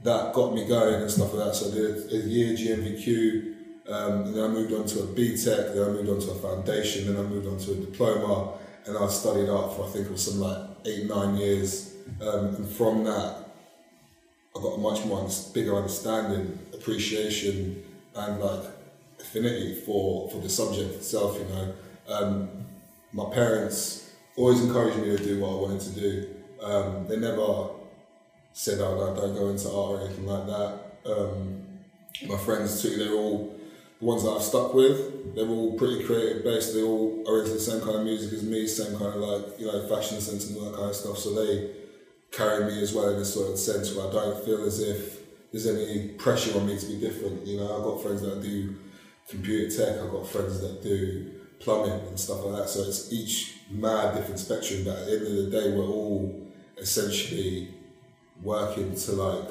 that 0.04 0.34
got 0.34 0.54
me 0.54 0.66
going 0.66 1.02
and 1.02 1.12
stuff 1.12 1.34
like 1.34 1.46
that. 1.46 1.56
So 1.56 1.70
I 1.70 1.74
did 1.74 2.14
a 2.14 2.28
year 2.28 2.54
GNVQ, 2.56 3.56
um, 3.88 4.24
and 4.24 4.36
then 4.36 4.44
I 4.44 4.48
moved 4.48 4.74
on 4.74 4.86
to 4.86 5.00
a 5.00 5.08
BTEC, 5.08 5.74
then 5.74 5.84
I 5.84 5.90
moved 5.90 6.10
on 6.10 6.20
to 6.20 6.32
a 6.32 6.36
foundation, 6.36 7.08
then 7.08 7.26
I 7.26 7.28
moved 7.28 7.48
on 7.48 7.58
to 7.58 7.72
a 7.72 7.76
diploma, 7.76 8.58
and 8.86 8.98
I 8.98 9.08
studied 9.08 9.50
art 9.50 9.76
for 9.76 9.86
I 9.86 9.90
think 9.90 10.08
it 10.08 10.12
was 10.12 10.24
some 10.26 10.40
like 10.40 10.62
eight 10.86 11.06
nine 11.06 11.36
years, 11.38 11.96
um, 12.22 12.56
and 12.56 12.70
from 12.70 13.04
that 13.06 13.50
I 14.56 14.62
got 14.62 14.76
a 14.76 14.78
much 14.80 15.06
more 15.06 15.28
bigger 15.54 15.76
understanding, 15.76 16.58
appreciation, 16.74 17.84
and 18.16 18.40
like 18.40 18.64
affinity 19.20 19.76
for 19.86 20.30
for 20.30 20.40
the 20.40 20.50
subject 20.50 20.96
itself. 20.96 21.38
You 21.40 21.46
know, 21.54 21.74
um, 22.08 22.50
my 23.14 23.26
parents 23.34 24.12
always 24.36 24.62
encouraged 24.62 24.98
me 24.98 25.16
to 25.16 25.24
do 25.24 25.40
what 25.40 25.52
I 25.52 25.56
wanted 25.56 25.82
to 25.82 26.00
do, 26.00 26.30
Um, 26.62 27.08
they 27.08 27.18
never 27.18 27.70
said, 28.54 28.80
"Oh, 28.80 28.96
no, 28.96 29.16
don't 29.16 29.36
go 29.36 29.50
into 29.50 29.70
art 29.70 29.92
or 29.92 30.06
anything 30.06 30.26
like 30.26 30.48
that." 30.48 30.72
Um, 31.06 31.64
my 32.28 32.38
friends 32.38 32.82
too, 32.82 32.98
they're 32.98 33.14
all 33.14 33.54
the 34.00 34.06
ones 34.06 34.24
that 34.24 34.32
I've 34.32 34.44
stuck 34.44 34.74
with. 34.74 35.36
They're 35.36 35.48
all 35.48 35.78
pretty 35.78 36.04
creative 36.04 36.44
based. 36.44 36.74
They 36.74 36.84
all 36.84 37.24
are 37.28 37.40
into 37.40 37.54
the 37.54 37.60
same 37.60 37.82
kind 37.82 37.96
of 37.96 38.04
music 38.04 38.34
as 38.34 38.44
me, 38.44 38.68
same 38.68 38.98
kind 38.98 39.14
of 39.14 39.16
like 39.16 39.60
you 39.60 39.68
know 39.68 39.88
fashion 39.88 40.20
sense 40.22 40.50
and 40.50 40.58
all 40.58 40.66
that 40.66 40.76
kind 40.76 40.90
of 40.90 40.96
stuff. 40.96 41.18
So 41.18 41.34
they 41.34 41.72
carry 42.32 42.66
me 42.66 42.82
as 42.82 42.94
well 42.94 43.10
in 43.10 43.20
a 43.20 43.26
sort 43.26 43.52
of 43.52 43.60
sense 43.60 43.94
where 43.94 44.08
I 44.08 44.12
don't 44.12 44.44
feel 44.46 44.64
as 44.66 44.80
if 44.80 45.18
there's 45.52 45.68
any 45.68 46.10
pressure 46.10 46.58
on 46.58 46.68
me 46.68 46.78
to 46.78 46.86
be 46.86 47.00
different. 47.00 47.46
You 47.46 47.58
know, 47.58 47.78
I've 47.78 47.84
got 47.84 48.02
friends 48.02 48.22
that 48.22 48.42
do 48.42 48.76
computer 49.30 49.76
tech. 49.76 50.00
I've 50.00 50.12
got 50.12 50.28
friends 50.28 50.60
that 50.62 50.84
do 50.84 51.32
plumbing 51.60 52.08
and 52.08 52.20
stuff 52.20 52.44
like 52.46 52.62
that. 52.62 52.70
So 52.70 52.84
it's 52.84 53.12
each 53.12 53.56
mad 53.72 54.16
different 54.16 54.40
spectrum. 54.40 54.84
But 54.86 55.00
at 55.00 55.06
the 55.06 55.12
end 55.14 55.22
of 55.28 55.36
the 55.36 55.50
day, 55.50 55.72
we're 55.72 55.86
all 55.86 56.48
essentially 56.78 57.74
working 58.44 58.96
to 58.96 59.12
like 59.14 59.50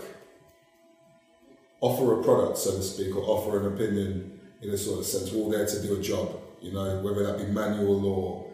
offer 1.81 2.21
a 2.21 2.23
product, 2.23 2.59
so 2.59 2.73
to 2.73 2.83
speak, 2.83 3.17
or 3.17 3.23
offer 3.23 3.61
an 3.61 3.75
opinion 3.75 4.36
in 4.63 4.71
a 4.71 4.77
sort 4.77 5.01
of 5.01 5.07
sense. 5.07 5.33
We're 5.33 5.41
all 5.41 5.51
there 5.51 5.67
to 5.67 5.83
do 5.83 5.99
a 5.99 6.03
job, 6.03 6.41
you 6.61 6.73
know, 6.73 7.01
whether 7.03 7.25
that 7.27 7.39
be 7.39 7.53
manual 7.53 8.05
or 8.07 8.47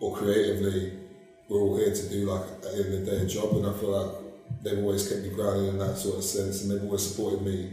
or 0.00 0.16
creatively. 0.16 0.98
We're 1.48 1.60
all 1.60 1.76
here 1.76 1.94
to 1.94 2.08
do 2.08 2.30
like 2.30 2.48
at 2.48 2.62
the 2.62 2.68
end 2.70 2.94
of 2.94 3.04
the 3.04 3.10
day 3.10 3.16
a 3.22 3.26
job, 3.26 3.56
and 3.56 3.66
I 3.66 3.72
feel 3.72 3.90
like 3.90 4.16
they've 4.62 4.78
always 4.78 5.08
kept 5.08 5.22
me 5.22 5.30
grounded 5.30 5.68
in 5.68 5.78
that 5.78 5.96
sort 5.96 6.18
of 6.18 6.24
sense, 6.24 6.62
and 6.62 6.70
they've 6.70 6.84
always 6.84 7.06
supported 7.06 7.42
me 7.42 7.72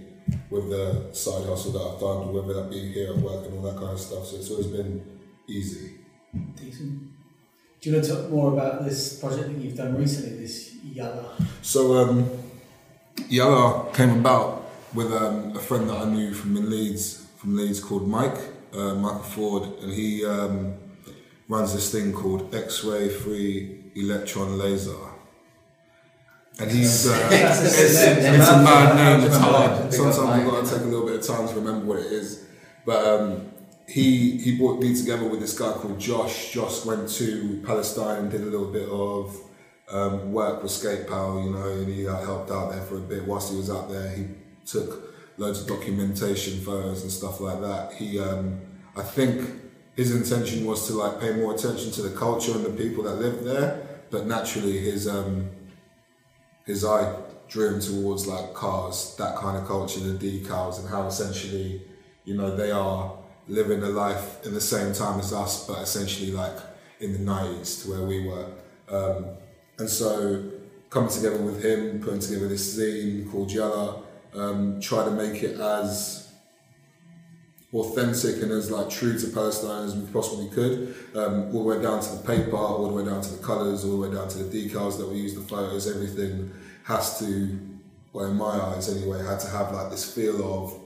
with 0.49 0.69
the 0.69 1.09
side 1.13 1.45
hustle 1.45 1.71
that 1.71 1.81
I've 1.81 1.99
done, 1.99 2.33
whether 2.33 2.53
that 2.53 2.69
be 2.69 2.91
here 2.91 3.13
at 3.13 3.17
work 3.17 3.45
and 3.45 3.57
all 3.57 3.63
that 3.63 3.77
kind 3.77 3.93
of 3.93 3.99
stuff. 3.99 4.25
So 4.25 4.37
it's 4.37 4.49
always 4.49 4.67
been 4.67 5.03
easy. 5.47 5.91
Decent. 6.55 7.11
Do 7.79 7.89
you 7.89 7.95
want 7.95 8.05
to 8.07 8.15
talk 8.15 8.29
more 8.29 8.53
about 8.53 8.83
this 8.83 9.19
project 9.19 9.49
that 9.49 9.57
you've 9.57 9.77
done 9.77 9.95
recently, 9.95 10.39
this 10.39 10.75
Yalla? 10.83 11.35
So 11.61 11.95
um, 11.97 12.29
Yalla 13.29 13.91
came 13.93 14.19
about 14.19 14.69
with 14.93 15.13
um, 15.13 15.55
a 15.55 15.59
friend 15.59 15.89
that 15.89 15.97
I 15.97 16.05
knew 16.05 16.33
from 16.33 16.57
in 16.57 16.69
Leeds, 16.69 17.16
from 17.37 17.55
Leeds 17.55 17.79
called 17.79 18.07
Mike, 18.07 18.37
uh, 18.73 18.95
Michael 18.95 19.19
Ford, 19.19 19.63
and 19.81 19.93
he 19.93 20.25
um, 20.25 20.75
runs 21.47 21.73
this 21.73 21.91
thing 21.91 22.11
called 22.11 22.53
X-ray 22.53 23.09
free 23.09 23.91
electron 23.95 24.57
laser. 24.57 24.95
And 26.59 26.71
he's 26.71 27.07
uh, 27.07 27.29
it's, 27.31 27.75
sick 27.99 28.17
it's 28.17 28.49
a 28.49 28.63
mad 28.63 28.95
name. 28.95 29.27
It's 29.27 29.37
hard. 29.37 29.93
Sometimes 29.93 30.43
you've 30.43 30.51
got 30.51 30.65
to 30.65 30.71
take 30.71 30.81
a 30.81 30.85
little 30.85 31.05
bit 31.05 31.19
of 31.19 31.25
time 31.25 31.47
to 31.47 31.53
remember 31.53 31.85
what 31.85 31.99
it 31.99 32.11
is. 32.11 32.45
But 32.83 33.05
um, 33.05 33.51
he 33.87 34.37
he 34.37 34.57
brought 34.57 34.79
me 34.79 34.95
together 34.95 35.27
with 35.27 35.39
this 35.39 35.57
guy 35.57 35.71
called 35.73 35.99
Josh. 35.99 36.51
Josh 36.51 36.83
went 36.83 37.09
to 37.09 37.61
Palestine 37.63 38.21
and 38.21 38.31
did 38.31 38.41
a 38.41 38.45
little 38.45 38.71
bit 38.71 38.89
of 38.89 39.39
um, 39.91 40.33
work 40.33 40.63
with 40.63 40.71
Skate 40.71 41.07
Pal, 41.07 41.43
you 41.43 41.51
know, 41.51 41.69
and 41.69 41.93
he 41.93 42.07
uh, 42.07 42.19
helped 42.21 42.49
out 42.49 42.71
there 42.71 42.81
for 42.81 42.97
a 42.97 43.01
bit. 43.01 43.27
Whilst 43.27 43.51
he 43.51 43.57
was 43.57 43.69
out 43.69 43.89
there, 43.91 44.09
he 44.15 44.25
took 44.65 45.13
loads 45.37 45.61
of 45.61 45.67
documentation 45.67 46.59
photos 46.61 47.03
and 47.03 47.11
stuff 47.11 47.39
like 47.39 47.61
that. 47.61 47.93
He, 47.93 48.19
um, 48.19 48.59
I 48.95 49.03
think, 49.03 49.49
his 49.95 50.15
intention 50.15 50.65
was 50.65 50.87
to 50.87 50.93
like 50.93 51.19
pay 51.19 51.33
more 51.33 51.53
attention 51.55 51.91
to 51.91 52.01
the 52.03 52.15
culture 52.15 52.51
and 52.51 52.65
the 52.65 52.69
people 52.71 53.03
that 53.05 53.15
live 53.15 53.43
there, 53.43 53.87
but 54.11 54.27
naturally 54.27 54.77
his 54.77 55.07
um, 55.07 55.49
his 56.65 56.85
eye 56.85 57.15
drew 57.47 57.75
him 57.75 57.79
towards 57.79 58.27
like 58.27 58.53
cars, 58.53 59.15
that 59.17 59.37
kind 59.37 59.57
of 59.57 59.67
culture, 59.67 59.99
the 59.99 60.17
decals, 60.17 60.79
and 60.79 60.89
how 60.89 61.07
essentially, 61.07 61.81
you 62.25 62.35
know, 62.35 62.55
they 62.55 62.71
are 62.71 63.17
living 63.47 63.81
a 63.81 63.87
life 63.87 64.45
in 64.45 64.53
the 64.53 64.61
same 64.61 64.93
time 64.93 65.19
as 65.19 65.31
us, 65.33 65.65
but 65.65 65.81
essentially 65.81 66.31
like 66.31 66.57
in 66.99 67.13
the 67.13 67.19
nineties 67.19 67.83
to 67.83 67.91
where 67.91 68.05
we 68.05 68.27
were. 68.27 68.47
Um, 68.89 69.25
and 69.79 69.89
so 69.89 70.51
coming 70.89 71.09
together 71.09 71.37
with 71.37 71.63
him, 71.63 72.01
putting 72.01 72.19
together 72.19 72.47
this 72.47 72.77
zine 72.77 73.31
called 73.31 73.51
Yalla, 73.51 74.03
um, 74.35 74.79
try 74.79 75.05
to 75.05 75.11
make 75.11 75.43
it 75.43 75.59
as 75.59 76.31
authentic 77.73 78.41
and 78.41 78.51
as 78.51 78.71
like 78.71 78.89
true 78.89 79.19
to 79.19 79.27
Palestine 79.27 79.85
as 79.85 79.95
we 79.95 80.09
possibly 80.11 80.49
could, 80.49 80.95
um, 81.15 81.53
all 81.53 81.63
the 81.63 81.75
way 81.75 81.81
down 81.81 82.01
to 82.01 82.15
the 82.15 82.23
paper, 82.23 82.55
all 82.55 82.87
the 82.87 82.93
way 82.93 83.05
down 83.05 83.21
to 83.21 83.33
the 83.33 83.43
colours, 83.43 83.83
all 83.83 83.99
the 83.99 84.07
way 84.07 84.15
down 84.15 84.27
to 84.29 84.37
the 84.39 84.69
decals 84.69 84.97
that 84.97 85.07
we 85.07 85.17
use, 85.17 85.35
the 85.35 85.41
photos, 85.41 85.93
everything 85.93 86.51
has 86.85 87.19
to, 87.19 87.59
well, 88.13 88.25
in 88.25 88.37
my 88.37 88.45
eyes 88.45 88.95
anyway, 88.95 89.23
had 89.23 89.39
to 89.39 89.49
have 89.49 89.73
like 89.73 89.89
this 89.89 90.13
feel 90.13 90.41
of 90.43 90.79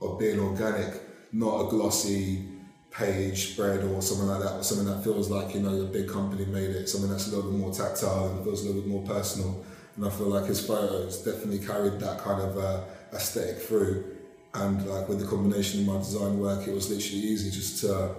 of 0.00 0.18
being 0.18 0.38
organic, 0.38 1.00
not 1.32 1.66
a 1.66 1.70
glossy 1.70 2.44
page 2.90 3.52
spread 3.52 3.82
or 3.84 4.00
something 4.00 4.26
like 4.26 4.42
that, 4.42 4.52
or 4.52 4.62
something 4.62 4.86
that 4.86 5.02
feels 5.02 5.30
like 5.30 5.54
you 5.54 5.60
know 5.60 5.82
a 5.82 5.84
big 5.84 6.08
company 6.08 6.44
made 6.46 6.70
it, 6.70 6.88
something 6.88 7.10
that's 7.10 7.28
a 7.28 7.34
little 7.34 7.50
bit 7.50 7.58
more 7.58 7.72
tactile 7.72 8.28
and 8.28 8.44
feels 8.44 8.62
a 8.62 8.66
little 8.66 8.80
bit 8.80 8.90
more 8.90 9.02
personal. 9.02 9.64
And 9.96 10.04
I 10.04 10.10
feel 10.10 10.28
like 10.28 10.46
his 10.46 10.64
photos 10.64 11.18
definitely 11.22 11.58
carried 11.58 11.98
that 12.00 12.18
kind 12.18 12.42
of 12.42 12.58
uh, 12.58 12.80
aesthetic 13.12 13.58
through. 13.62 14.16
And 14.54 14.86
like 14.86 15.08
with 15.08 15.20
the 15.20 15.26
combination 15.26 15.80
of 15.80 15.86
my 15.86 15.98
design 15.98 16.38
work, 16.38 16.66
it 16.66 16.74
was 16.74 16.90
literally 16.90 17.20
easy 17.20 17.50
just 17.50 17.80
to 17.82 18.14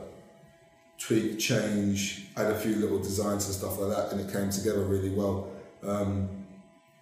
tweak, 0.97 1.39
change, 1.39 2.27
add 2.35 2.51
a 2.51 2.55
few 2.55 2.75
little 2.75 2.99
designs 2.99 3.45
and 3.45 3.55
stuff 3.55 3.79
like 3.79 3.95
that, 3.95 4.11
and 4.11 4.21
it 4.21 4.33
came 4.33 4.49
together 4.49 4.81
really 4.81 5.09
well. 5.09 5.49
Um, 5.83 6.29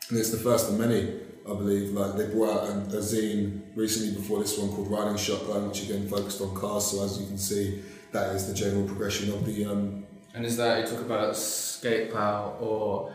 and 0.10 0.20
it's 0.20 0.32
the 0.32 0.38
first 0.38 0.70
of 0.70 0.80
many, 0.80 1.20
I 1.46 1.54
believe. 1.54 1.92
Like 1.92 2.16
they 2.16 2.28
brought 2.28 2.64
out 2.64 2.70
a, 2.70 2.98
a 2.98 3.02
zine 3.02 3.62
recently 3.76 4.14
before 4.14 4.40
this 4.40 4.58
one 4.58 4.70
called 4.70 4.92
Riding 4.92 5.18
Shotgun, 5.18 5.68
which 5.70 5.84
again 5.84 6.08
focused 6.08 6.42
on 6.42 6.54
cars. 6.56 6.88
So 6.88 7.04
as 7.04 7.20
you 7.20 7.28
can 7.28 7.38
see, 7.38 7.82
that 8.12 8.36
is 8.36 8.48
the 8.48 8.54
general 8.54 8.86
progression 8.86 9.34
of 9.34 9.46
the 9.46 9.66
um, 9.66 10.06
And 10.34 10.46
is 10.46 10.58
that 10.58 10.82
you 10.82 10.88
talk 10.88 11.06
about 11.06 11.36
skate 11.36 12.14
pal 12.14 12.58
or 12.60 13.14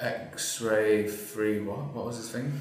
X-ray 0.00 1.08
free? 1.08 1.60
What? 1.60 1.94
What 1.94 2.06
was 2.06 2.16
his 2.16 2.30
thing? 2.30 2.52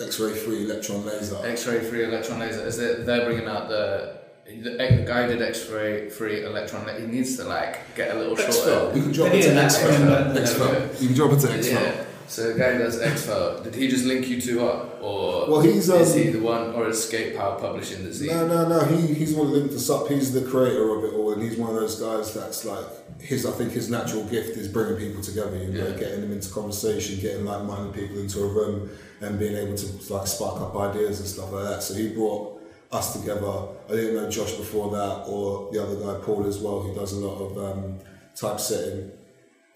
X-ray 0.00 0.34
free 0.34 0.64
electron 0.64 1.04
laser. 1.04 1.38
X-ray 1.44 1.80
free 1.80 2.04
electron 2.04 2.38
laser. 2.40 2.66
Is 2.66 2.78
it 2.78 3.06
they're 3.06 3.24
bringing 3.24 3.46
out 3.48 3.68
the 3.68 4.18
the, 4.46 4.70
the 4.70 5.04
guy 5.06 5.26
did 5.26 5.42
X-ray 5.42 6.08
free 6.10 6.44
electron. 6.44 6.86
laser. 6.86 7.00
He 7.00 7.06
needs 7.06 7.36
to 7.36 7.44
like 7.44 7.94
get 7.94 8.14
a 8.14 8.18
little 8.18 8.36
Exfil. 8.36 8.64
shorter. 8.64 8.96
You 8.96 9.02
can 9.02 9.12
drop 9.12 9.32
it 9.32 9.42
to 9.42 9.50
an 9.50 9.56
Exfil. 9.56 9.90
Exfil, 9.90 10.08
don't 10.08 10.36
Exfil. 10.36 11.00
You 11.00 11.08
can 11.08 11.16
drop 11.16 11.32
it 11.32 11.40
to 11.40 11.46
Exfil. 11.48 11.72
Yeah. 11.72 12.04
So 12.28 12.52
the 12.52 12.58
guy 12.58 12.76
does 12.76 13.00
Expo. 13.00 13.62
Did 13.62 13.74
he 13.74 13.88
just 13.88 14.04
link 14.04 14.26
you 14.26 14.40
two 14.40 14.66
up, 14.66 14.95
or 15.06 15.50
Well, 15.50 15.60
he's, 15.60 15.88
is 15.88 16.12
um, 16.12 16.18
he 16.18 16.30
the 16.30 16.40
one, 16.40 16.74
or 16.74 16.88
is 16.88 17.04
Skate 17.04 17.36
Pal 17.36 17.52
publishing 17.60 18.02
the 18.04 18.10
zine? 18.10 18.28
No, 18.28 18.46
no, 18.48 18.68
no. 18.68 18.80
He, 18.92 19.14
he's 19.14 19.34
one 19.34 19.46
of 19.48 19.52
linked 19.52 19.74
us 19.74 19.88
up. 19.88 20.08
He's 20.08 20.32
the 20.32 20.42
creator 20.50 20.86
of 20.96 21.04
it 21.04 21.12
all, 21.14 21.32
and 21.32 21.42
he's 21.42 21.56
one 21.56 21.70
of 21.70 21.76
those 21.76 21.96
guys 22.00 22.34
that's 22.34 22.64
like 22.64 22.86
his. 23.20 23.46
I 23.46 23.52
think 23.52 23.72
his 23.72 23.88
natural 23.88 24.24
gift 24.24 24.56
is 24.56 24.68
bringing 24.68 24.96
people 25.04 25.22
together. 25.22 25.56
You 25.56 25.68
know, 25.72 25.88
Yeah. 25.88 25.96
getting 26.02 26.20
them 26.22 26.32
into 26.32 26.50
conversation, 26.50 27.20
getting 27.20 27.44
like-minded 27.44 27.94
people 27.94 28.18
into 28.18 28.38
a 28.42 28.48
room, 28.48 28.90
and 29.20 29.38
being 29.38 29.56
able 29.56 29.76
to 29.76 30.12
like 30.14 30.26
spark 30.26 30.60
up 30.60 30.74
ideas 30.76 31.20
and 31.20 31.28
stuff 31.28 31.52
like 31.52 31.64
that. 31.64 31.82
So 31.82 31.94
he 31.94 32.08
brought 32.08 32.60
us 32.92 33.12
together. 33.18 33.52
I 33.88 33.92
didn't 33.92 34.14
know 34.16 34.28
Josh 34.30 34.52
before 34.52 34.90
that, 34.98 35.24
or 35.28 35.70
the 35.72 35.82
other 35.82 35.96
guy 35.96 36.14
Paul 36.24 36.46
as 36.46 36.58
well, 36.58 36.80
who 36.80 36.94
does 36.94 37.12
a 37.12 37.20
lot 37.26 37.38
of 37.46 37.50
um, 37.66 37.98
typesetting 38.34 39.10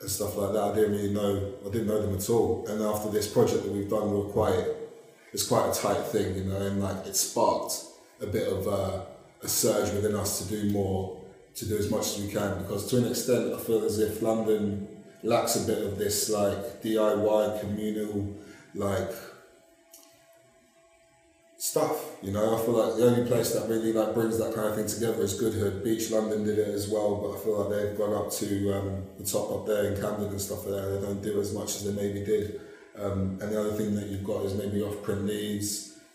and 0.00 0.10
stuff 0.10 0.36
like 0.36 0.52
that. 0.54 0.62
I 0.62 0.74
didn't 0.74 0.92
really 0.92 1.12
know. 1.12 1.52
I 1.66 1.68
didn't 1.70 1.86
know 1.86 2.00
them 2.02 2.16
at 2.16 2.28
all. 2.30 2.64
And 2.68 2.82
after 2.82 3.08
this 3.10 3.28
project 3.28 3.62
that 3.64 3.72
we've 3.72 3.88
done, 3.88 4.10
we're 4.12 4.32
quite. 4.32 4.64
It's 5.32 5.46
quite 5.46 5.70
a 5.70 5.74
tight 5.74 6.02
thing, 6.06 6.36
you 6.36 6.44
know, 6.44 6.56
and 6.56 6.82
like 6.82 7.06
it 7.06 7.16
sparked 7.16 7.74
a 8.20 8.26
bit 8.26 8.52
of 8.52 8.66
a 8.66 9.06
surge 9.48 9.92
within 9.94 10.14
us 10.14 10.40
to 10.40 10.48
do 10.48 10.70
more, 10.70 11.20
to 11.54 11.66
do 11.66 11.76
as 11.76 11.90
much 11.90 12.06
as 12.06 12.22
we 12.22 12.30
can. 12.30 12.62
Because 12.62 12.88
to 12.90 12.98
an 12.98 13.06
extent, 13.06 13.52
I 13.54 13.58
feel 13.58 13.84
as 13.84 13.98
if 13.98 14.22
London 14.22 14.88
lacks 15.22 15.56
a 15.56 15.66
bit 15.66 15.82
of 15.82 15.98
this 15.98 16.30
like 16.30 16.82
DIY 16.82 17.60
communal 17.60 18.34
like 18.74 19.12
stuff. 21.58 22.16
You 22.22 22.32
know, 22.32 22.56
I 22.56 22.64
feel 22.64 22.74
like 22.74 22.96
the 22.96 23.06
only 23.06 23.26
place 23.26 23.52
that 23.52 23.68
really 23.68 23.92
like 23.92 24.14
brings 24.14 24.38
that 24.38 24.54
kind 24.54 24.68
of 24.68 24.76
thing 24.76 24.86
together 24.86 25.22
is 25.22 25.38
Goodhood. 25.38 25.84
Beach 25.84 26.10
London 26.10 26.44
did 26.44 26.58
it 26.58 26.68
as 26.68 26.88
well, 26.88 27.16
but 27.16 27.36
I 27.36 27.44
feel 27.44 27.58
like 27.60 27.70
they've 27.70 27.98
gone 27.98 28.14
up 28.14 28.30
to 28.32 28.72
um, 28.74 29.04
the 29.18 29.24
top 29.24 29.50
up 29.52 29.66
there 29.66 29.92
in 29.92 30.00
Camden 30.00 30.28
and 30.28 30.40
stuff 30.40 30.66
like 30.66 30.82
that. 30.82 31.00
They 31.00 31.06
don't 31.06 31.22
do 31.22 31.40
as 31.40 31.52
much 31.52 31.76
as 31.76 31.84
they 31.84 31.92
maybe 31.92 32.24
did. 32.24 32.60
Um, 33.00 33.38
and 33.40 33.53
the 33.53 33.61
other 33.61 33.72
thing 33.72 33.94
that 33.94 34.09
you've 34.09 34.24
got 34.24 34.44
is 34.44 34.55
maybe 34.55 34.82
off 34.82 35.03
print 35.03 35.26
the 35.26 35.62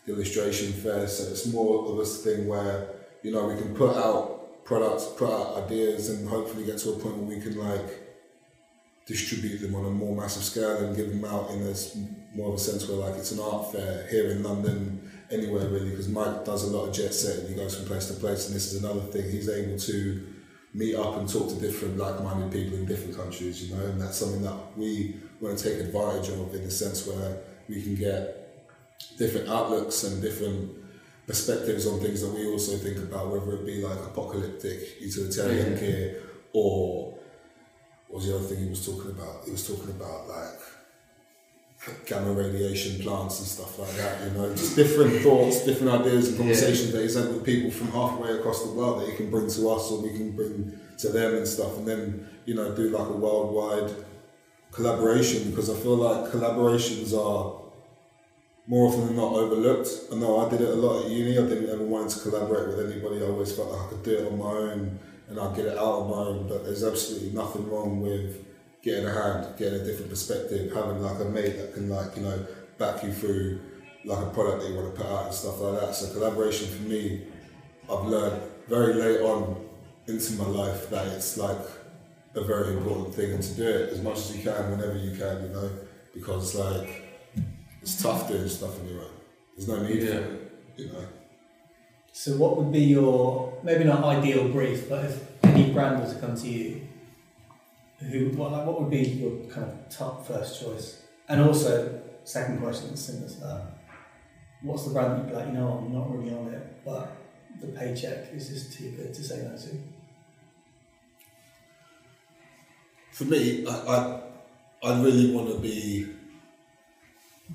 illustration 0.06 0.72
fair. 0.72 1.06
So 1.08 1.30
it's 1.30 1.46
more 1.46 1.90
of 1.90 1.98
this 1.98 2.22
thing 2.22 2.46
where 2.46 2.88
you 3.22 3.32
know 3.32 3.46
we 3.46 3.56
can 3.56 3.74
put 3.74 3.96
out 3.96 4.64
products, 4.64 5.06
put 5.16 5.30
out 5.30 5.64
ideas, 5.64 6.10
and 6.10 6.28
hopefully 6.28 6.64
get 6.64 6.78
to 6.78 6.90
a 6.90 6.98
point 6.98 7.16
where 7.16 7.36
we 7.36 7.40
can 7.40 7.58
like 7.58 8.02
distribute 9.06 9.58
them 9.58 9.74
on 9.74 9.84
a 9.86 9.90
more 9.90 10.16
massive 10.16 10.42
scale 10.42 10.78
and 10.78 10.96
give 10.96 11.08
them 11.08 11.24
out 11.24 11.50
in 11.52 11.62
a 11.62 11.70
s- 11.70 11.96
more 12.34 12.48
of 12.48 12.54
a 12.54 12.58
sense 12.58 12.88
where 12.88 12.98
like 12.98 13.14
it's 13.14 13.30
an 13.32 13.40
art 13.40 13.72
fair 13.72 14.06
here 14.10 14.30
in 14.32 14.42
London, 14.42 15.10
anywhere 15.30 15.68
really, 15.68 15.90
because 15.90 16.08
Mike 16.08 16.44
does 16.44 16.64
a 16.64 16.76
lot 16.76 16.88
of 16.88 16.94
jet 16.94 17.14
setting, 17.14 17.48
he 17.48 17.54
goes 17.54 17.76
from 17.76 17.86
place 17.86 18.08
to 18.08 18.14
place, 18.14 18.46
and 18.46 18.56
this 18.56 18.72
is 18.72 18.82
another 18.82 19.00
thing, 19.00 19.30
he's 19.30 19.48
able 19.48 19.78
to 19.78 20.26
meet 20.74 20.96
up 20.96 21.16
and 21.16 21.28
talk 21.28 21.48
to 21.48 21.54
different 21.54 21.96
like-minded 21.96 22.50
people 22.52 22.76
in 22.76 22.84
different 22.84 23.16
countries, 23.16 23.62
you 23.64 23.74
know, 23.74 23.82
and 23.86 24.00
that's 24.00 24.18
something 24.18 24.42
that 24.42 24.56
we 24.76 25.16
want 25.40 25.58
to 25.58 25.64
take 25.70 25.80
advantage 25.80 26.28
of 26.30 26.54
in 26.54 26.64
the 26.64 26.70
sense 26.70 27.06
where 27.06 27.38
we 27.68 27.82
can 27.82 27.94
get 27.94 28.42
different 29.18 29.48
outlooks 29.48 30.04
and 30.04 30.22
different 30.22 30.70
perspectives 31.26 31.86
on 31.86 31.98
things 32.00 32.20
that 32.22 32.32
we 32.32 32.46
also 32.46 32.76
think 32.76 32.98
about, 32.98 33.28
whether 33.30 33.52
it 33.56 33.66
be 33.66 33.82
like 33.82 33.98
apocalyptic 33.98 35.00
utilitarian 35.00 35.72
Yeah. 35.72 35.78
gear 35.80 36.22
or 36.52 37.18
what 38.08 38.18
was 38.22 38.26
the 38.28 38.36
other 38.36 38.44
thing 38.44 38.58
he 38.64 38.68
was 38.70 38.86
talking 38.86 39.10
about? 39.10 39.44
He 39.44 39.50
was 39.50 39.66
talking 39.66 39.90
about 39.90 40.28
like 40.28 40.60
gamma 42.06 42.32
radiation 42.32 43.00
plants 43.02 43.38
and 43.40 43.46
stuff 43.48 43.78
like 43.78 43.94
that, 43.96 44.24
you 44.24 44.30
know, 44.38 44.50
just 44.54 44.74
different 44.76 45.20
thoughts, 45.22 45.64
different 45.64 45.92
ideas 46.00 46.28
and 46.28 46.38
conversations 46.38 46.92
that 46.92 47.02
he's 47.02 47.14
had 47.14 47.28
with 47.28 47.44
people 47.44 47.70
from 47.70 47.88
halfway 47.88 48.30
across 48.32 48.62
the 48.64 48.70
world 48.72 49.00
that 49.02 49.10
he 49.10 49.16
can 49.16 49.30
bring 49.30 49.48
to 49.48 49.68
us 49.70 49.90
or 49.90 50.00
we 50.02 50.10
can 50.10 50.30
bring 50.32 50.78
to 50.98 51.08
them 51.10 51.34
and 51.36 51.46
stuff 51.46 51.76
and 51.76 51.86
then, 51.86 52.28
you 52.46 52.54
know, 52.54 52.74
do 52.74 52.88
like 52.90 53.08
a 53.08 53.12
worldwide 53.12 53.92
collaboration 54.72 55.50
because 55.50 55.70
I 55.70 55.74
feel 55.74 55.96
like 55.96 56.30
collaborations 56.30 57.12
are 57.12 57.62
more 58.66 58.88
often 58.88 59.06
than 59.06 59.16
not 59.16 59.32
overlooked. 59.32 59.88
I 60.12 60.16
know 60.16 60.44
I 60.44 60.50
did 60.50 60.60
it 60.60 60.68
a 60.68 60.74
lot 60.74 61.04
at 61.04 61.10
uni. 61.10 61.38
I 61.38 61.42
didn't 61.42 61.70
ever 61.70 61.84
want 61.84 62.10
to 62.10 62.20
collaborate 62.20 62.68
with 62.68 62.90
anybody. 62.90 63.22
I 63.22 63.28
always 63.28 63.52
felt 63.52 63.70
like 63.70 63.86
I 63.86 63.88
could 63.90 64.02
do 64.02 64.18
it 64.18 64.26
on 64.26 64.38
my 64.38 64.50
own 64.50 64.98
and 65.28 65.40
I'd 65.40 65.56
get 65.56 65.66
it 65.66 65.78
out 65.78 66.00
on 66.00 66.10
my 66.10 66.16
own. 66.16 66.48
But 66.48 66.64
there's 66.64 66.84
absolutely 66.84 67.30
nothing 67.30 67.68
wrong 67.70 68.00
with 68.00 68.44
getting 68.82 69.06
a 69.06 69.12
hand, 69.12 69.56
getting 69.56 69.80
a 69.80 69.84
different 69.84 70.10
perspective, 70.10 70.72
having 70.72 71.00
like 71.00 71.20
a 71.20 71.24
mate 71.24 71.56
that 71.56 71.74
can 71.74 71.88
like, 71.88 72.16
you 72.16 72.22
know, 72.22 72.46
back 72.78 73.02
you 73.02 73.12
through 73.12 73.60
like 74.04 74.24
a 74.24 74.30
product 74.30 74.62
that 74.62 74.70
you 74.70 74.76
want 74.76 74.94
to 74.94 75.00
put 75.00 75.10
out 75.10 75.26
and 75.26 75.34
stuff 75.34 75.60
like 75.60 75.80
that. 75.80 75.94
So 75.94 76.12
collaboration 76.12 76.68
for 76.68 76.82
me, 76.82 77.22
I've 77.90 78.04
learned 78.04 78.42
very 78.68 78.94
late 78.94 79.20
on 79.20 79.64
into 80.06 80.34
my 80.34 80.46
life 80.46 80.88
that 80.90 81.06
it's 81.08 81.36
like 81.36 81.58
a 82.36 82.44
very 82.44 82.76
important 82.76 83.14
thing 83.14 83.32
and 83.32 83.42
to 83.42 83.54
do 83.54 83.66
it 83.66 83.90
as 83.90 84.00
much 84.02 84.18
as 84.18 84.36
you 84.36 84.42
can 84.42 84.70
whenever 84.70 84.96
you 84.98 85.10
can, 85.16 85.42
you 85.42 85.48
know, 85.48 85.70
because 86.14 86.54
like 86.54 87.02
it's 87.80 88.02
tough 88.02 88.28
doing 88.28 88.46
stuff 88.48 88.78
on 88.78 88.88
your 88.88 89.00
own. 89.00 89.10
There's 89.56 89.68
no 89.68 89.82
need 89.82 90.06
for 90.06 90.18
it, 90.18 90.52
you 90.76 90.86
know. 90.88 91.06
So, 92.12 92.32
what 92.36 92.56
would 92.56 92.72
be 92.72 92.80
your 92.80 93.58
maybe 93.62 93.84
not 93.84 94.04
ideal 94.04 94.48
brief, 94.48 94.88
but 94.88 95.04
if 95.06 95.44
any 95.44 95.72
brand 95.72 96.02
was 96.02 96.14
to 96.14 96.20
come 96.20 96.36
to 96.36 96.48
you, 96.48 96.86
who 97.98 98.30
what 98.30 98.52
like, 98.52 98.66
what 98.66 98.80
would 98.80 98.90
be 98.90 98.98
your 98.98 99.32
kind 99.50 99.70
of 99.70 99.88
top 99.88 100.26
first 100.26 100.60
choice? 100.60 101.02
And 101.28 101.40
also, 101.40 102.02
second 102.24 102.60
question 102.60 102.90
that's 102.90 103.02
similar 103.02 103.28
to 103.28 103.40
that: 103.40 103.62
What's 104.62 104.84
the 104.84 104.90
brand 104.90 105.12
that 105.12 105.18
you'd 105.18 105.28
be 105.28 105.34
like, 105.34 105.46
you 105.46 105.52
know, 105.52 105.78
I'm 105.78 105.92
not 105.92 106.10
really 106.10 106.34
on 106.34 106.48
it, 106.48 106.84
but 106.84 107.16
the 107.60 107.68
paycheck 107.68 108.32
is 108.34 108.48
just 108.48 108.76
too 108.76 108.90
good 108.90 109.14
to 109.14 109.22
say 109.22 109.38
no 109.38 109.56
to? 109.56 109.95
For 113.16 113.24
me, 113.24 113.66
I, 113.66 113.72
I, 113.72 114.20
I 114.82 115.02
really 115.02 115.32
want 115.32 115.48
to 115.48 115.58
be 115.58 116.06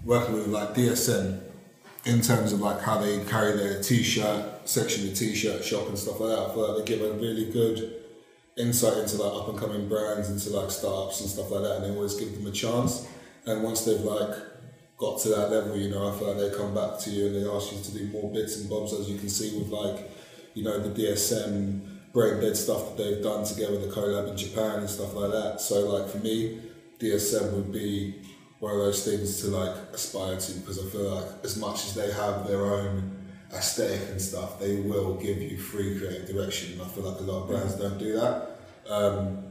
working 0.04 0.34
with 0.34 0.48
like 0.48 0.74
DSM 0.74 1.40
in 2.04 2.22
terms 2.22 2.52
of 2.52 2.62
like 2.62 2.82
how 2.82 2.98
they 2.98 3.24
carry 3.26 3.56
their 3.56 3.80
t-shirt 3.80 4.68
section, 4.68 5.08
the 5.08 5.14
t-shirt 5.14 5.64
shop 5.64 5.88
and 5.88 6.00
stuff 6.00 6.20
like 6.20 6.36
that. 6.36 6.40
I 6.40 6.52
feel 6.52 6.68
like 6.68 6.84
they 6.84 6.96
give 6.96 7.06
a 7.06 7.14
really 7.14 7.52
good 7.52 7.94
insight 8.58 8.98
into 8.98 9.18
like 9.18 9.40
up 9.40 9.50
and 9.50 9.60
coming 9.60 9.88
brands, 9.88 10.32
into 10.32 10.50
like 10.50 10.72
startups 10.72 11.22
and 11.22 11.30
stuff 11.30 11.52
like 11.52 11.62
that, 11.62 11.76
and 11.76 11.86
they 11.86 11.96
always 11.96 12.16
give 12.16 12.34
them 12.34 12.48
a 12.48 12.52
chance. 12.52 13.08
And 13.46 13.62
once 13.62 13.86
they've 13.86 14.02
like 14.02 14.36
got 14.98 15.20
to 15.20 15.30
that 15.30 15.52
level, 15.52 15.78
you 15.78 15.92
know, 15.92 16.12
I 16.12 16.18
feel 16.18 16.30
like 16.30 16.38
they 16.38 16.58
come 16.58 16.74
back 16.74 16.98
to 17.02 17.12
you 17.12 17.28
and 17.28 17.36
they 17.36 17.48
ask 17.48 17.72
you 17.72 17.84
to 17.84 17.92
do 18.00 18.08
more 18.08 18.34
bits 18.34 18.60
and 18.60 18.68
bobs, 18.68 18.94
as 18.94 19.08
you 19.08 19.20
can 19.20 19.30
see 19.30 19.60
with 19.60 19.68
like, 19.68 20.10
you 20.56 20.64
know, 20.64 20.80
the 20.80 20.90
DSM 20.90 21.91
brain 22.14 22.42
dead 22.42 22.58
stuff 22.58 22.90
that 22.90 23.04
they've 23.04 23.24
done 23.24 23.46
together, 23.46 23.74
with 23.74 23.90
the 23.90 23.96
collab 23.96 24.30
in 24.30 24.38
Japan 24.38 24.80
and 24.80 24.90
stuff 24.90 25.14
like 25.14 25.32
that. 25.32 25.62
So 25.62 25.90
like 25.90 26.10
for 26.10 26.18
me, 26.18 26.60
DSM 27.00 27.54
would 27.54 27.72
be 27.72 28.22
one 28.60 28.74
of 28.74 28.80
those 28.80 29.04
things 29.04 29.42
to 29.42 29.48
like 29.48 29.76
aspire 29.94 30.38
to 30.38 30.54
because 30.60 30.86
I 30.86 30.90
feel 30.90 31.16
like 31.16 31.26
as 31.44 31.58
much 31.58 31.86
as 31.86 31.96
they 31.96 32.12
have 32.12 32.48
their 32.48 32.66
own 32.66 33.18
aesthetic 33.54 34.10
and 34.10 34.22
stuff, 34.22 34.60
they 34.60 34.78
will 34.78 35.16
give 35.16 35.42
you 35.42 35.58
free 35.58 35.98
creative 35.98 36.28
direction. 36.28 36.74
And 36.74 36.82
I 36.82 36.86
feel 36.86 37.04
like 37.04 37.20
a 37.20 37.24
lot 37.24 37.44
of 37.44 37.50
brands 37.50 37.76
don't 37.76 37.98
do 37.98 38.14
that. 38.14 38.58
Um, 38.88 39.51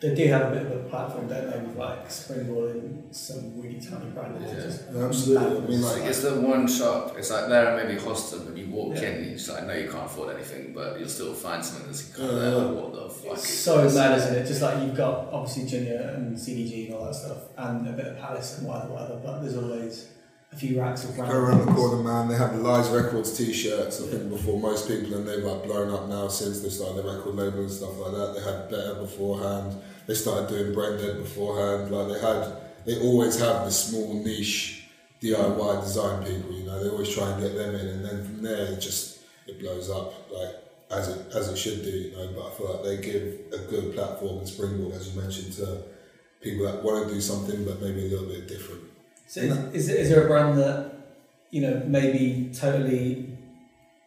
They 0.00 0.14
do 0.14 0.26
have 0.28 0.52
a 0.52 0.54
bit 0.54 0.66
of 0.66 0.72
a 0.72 0.88
platform, 0.88 1.26
don't 1.26 1.50
they, 1.50 1.58
with 1.58 1.76
like 1.76 2.08
Springboard 2.08 2.76
and 2.76 3.14
some 3.14 3.60
really 3.60 3.80
tiny 3.80 4.10
brands. 4.10 4.38
that 4.48 4.56
Yeah. 4.56 4.62
just 4.62 4.82
absolutely. 4.96 5.46
I 5.56 5.60
mean, 5.60 5.72
It's 5.72 5.82
like, 5.84 6.00
like 6.00 6.08
it's 6.10 6.22
the 6.22 6.40
one 6.40 6.68
shop. 6.68 7.16
It's 7.18 7.30
like 7.32 7.48
there 7.48 7.76
and 7.76 7.88
maybe 7.88 8.00
Hostem, 8.00 8.46
but 8.46 8.56
you 8.56 8.70
walk 8.70 8.94
Yeah. 8.94 9.08
in, 9.08 9.14
and 9.24 9.32
it's 9.32 9.48
like 9.48 9.66
no, 9.66 9.74
you 9.74 9.90
can't 9.90 10.06
afford 10.06 10.36
anything, 10.36 10.72
but 10.72 11.00
you'll 11.00 11.08
still 11.08 11.34
find 11.34 11.64
something 11.64 11.86
that's 11.86 12.02
kind 12.14 12.30
of 12.30 12.36
there. 12.40 12.50
Like, 12.52 12.76
what 12.76 12.92
the 12.94 13.08
fuck? 13.08 13.32
It's 13.32 13.50
is 13.50 13.58
so 13.58 13.82
this? 13.82 13.94
mad, 13.96 14.18
isn't 14.18 14.34
it? 14.36 14.46
Just 14.46 14.62
like 14.62 14.82
you've 14.84 14.96
got 14.96 15.28
obviously 15.32 15.64
Junya 15.64 16.14
and 16.14 16.36
CDG 16.38 16.86
and 16.86 16.94
all 16.94 17.04
that 17.06 17.14
stuff, 17.16 17.38
and 17.56 17.88
a 17.88 17.92
bit 17.92 18.06
of 18.06 18.18
Palace 18.18 18.58
and 18.58 18.68
whatever, 18.68 18.92
whatever. 18.92 19.16
But 19.24 19.40
there's 19.40 19.56
always 19.56 20.06
a 20.52 20.56
few 20.56 20.80
racks 20.80 21.04
of 21.04 21.16
Go 21.16 21.24
brand 21.24 21.32
around 21.32 21.66
the 21.66 21.72
corner, 21.72 22.02
man. 22.02 22.28
They 22.28 22.36
have 22.36 22.56
the 22.56 22.62
Lies 22.62 22.88
Records 22.88 23.36
T-shirts. 23.36 24.02
I 24.02 24.06
think 24.06 24.30
before 24.30 24.58
most 24.58 24.88
people, 24.88 25.14
and 25.14 25.28
they've 25.28 25.44
like 25.44 25.64
blown 25.64 25.92
up 25.92 26.08
now 26.08 26.28
since 26.28 26.60
they 26.60 26.70
started 26.70 27.04
the 27.04 27.10
record 27.10 27.34
label 27.34 27.60
and 27.60 27.70
stuff 27.70 27.96
like 27.98 28.12
that. 28.12 28.34
They 28.34 28.42
had 28.42 28.70
Better 28.70 28.94
beforehand. 28.94 29.80
They 30.06 30.14
started 30.14 30.48
doing 30.48 30.72
Brain 30.72 30.98
beforehand. 31.18 31.90
Like 31.90 32.08
they 32.08 32.20
had, 32.20 32.56
they 32.86 33.00
always 33.00 33.38
have 33.38 33.64
the 33.64 33.70
small 33.70 34.14
niche 34.22 34.88
DIY 35.22 35.82
design 35.82 36.24
people. 36.24 36.52
You 36.52 36.64
know, 36.64 36.82
they 36.82 36.90
always 36.90 37.14
try 37.14 37.30
and 37.30 37.42
get 37.42 37.54
them 37.54 37.74
in, 37.74 37.86
and 37.86 38.04
then 38.04 38.24
from 38.24 38.42
there 38.42 38.72
it 38.72 38.80
just 38.80 39.20
it 39.46 39.60
blows 39.60 39.90
up 39.90 40.30
like 40.30 40.54
as 40.90 41.08
it 41.08 41.26
as 41.34 41.48
it 41.48 41.56
should 41.56 41.82
do. 41.82 41.90
You 41.90 42.12
know, 42.12 42.32
but 42.34 42.46
I 42.46 42.50
feel 42.56 42.74
like 42.74 42.84
they 42.84 43.12
give 43.12 43.38
a 43.52 43.58
good 43.70 43.94
platform 43.94 44.38
and 44.38 44.48
springboard, 44.48 44.94
as 44.94 45.14
you 45.14 45.20
mentioned, 45.20 45.52
to 45.54 45.82
people 46.40 46.64
that 46.66 46.82
want 46.82 47.06
to 47.06 47.14
do 47.14 47.20
something 47.20 47.64
but 47.64 47.82
maybe 47.82 48.06
a 48.06 48.08
little 48.08 48.28
bit 48.28 48.48
different. 48.48 48.87
So 49.28 49.40
is, 49.40 49.58
is, 49.74 49.88
is 49.90 50.08
there 50.10 50.24
a 50.24 50.26
brand 50.26 50.58
that 50.58 50.92
you 51.50 51.60
know 51.60 51.82
maybe 51.86 52.50
totally 52.54 53.28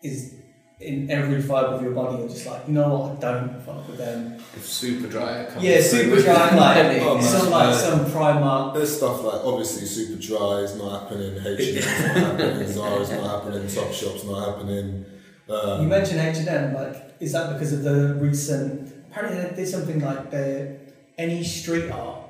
is 0.03 0.33
in 0.79 1.11
every 1.11 1.39
fibre 1.43 1.75
of 1.75 1.81
your 1.83 1.91
body? 1.91 2.17
You're 2.17 2.27
just 2.29 2.45
like, 2.47 2.67
you 2.67 2.73
know 2.73 2.89
what, 2.95 3.23
I 3.23 3.33
don't 3.33 3.61
fuck 3.61 3.87
with 3.87 3.97
them. 3.99 4.37
If 4.55 4.65
super 4.65 5.07
dry. 5.07 5.45
comes 5.45 5.63
Yeah, 5.63 5.79
super 5.79 6.19
dry, 6.19 6.33
that 6.33 6.55
like 6.57 6.87
money. 6.87 6.99
Man. 6.99 7.21
some 7.21 7.49
like 7.51 7.67
Uh, 7.69 7.73
some 7.73 8.05
Primark. 8.07 8.73
There's 8.73 8.97
stuff 8.97 9.23
like 9.23 9.41
obviously 9.45 9.85
super 9.85 10.19
dry 10.19 10.61
is 10.65 10.75
not 10.75 11.03
happening, 11.03 11.37
H 11.37 11.67
and 11.67 11.77
M's 11.77 11.85
not 11.85 12.15
happening, 12.39 12.67
Zara's 12.67 13.11
not 13.11 13.43
happening, 13.43 13.67
Topshop's 13.67 14.23
not 14.25 14.39
happening. 14.49 15.05
Um, 15.49 15.81
You 15.83 15.87
mentioned 15.87 16.19
H 16.19 16.37
and 16.37 16.47
M. 16.47 16.73
Like, 16.73 16.95
is 17.19 17.31
that 17.33 17.53
because 17.53 17.73
of 17.73 17.83
the 17.83 18.15
recent? 18.19 18.91
Apparently, 19.11 19.39
they 19.43 19.55
did 19.55 19.67
something 19.67 19.99
like 20.01 20.31
the 20.31 20.77
any 21.19 21.43
street 21.43 21.91
art 21.91 22.21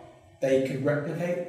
they 0.41 0.67
could 0.67 0.83
replicate. 0.83 1.47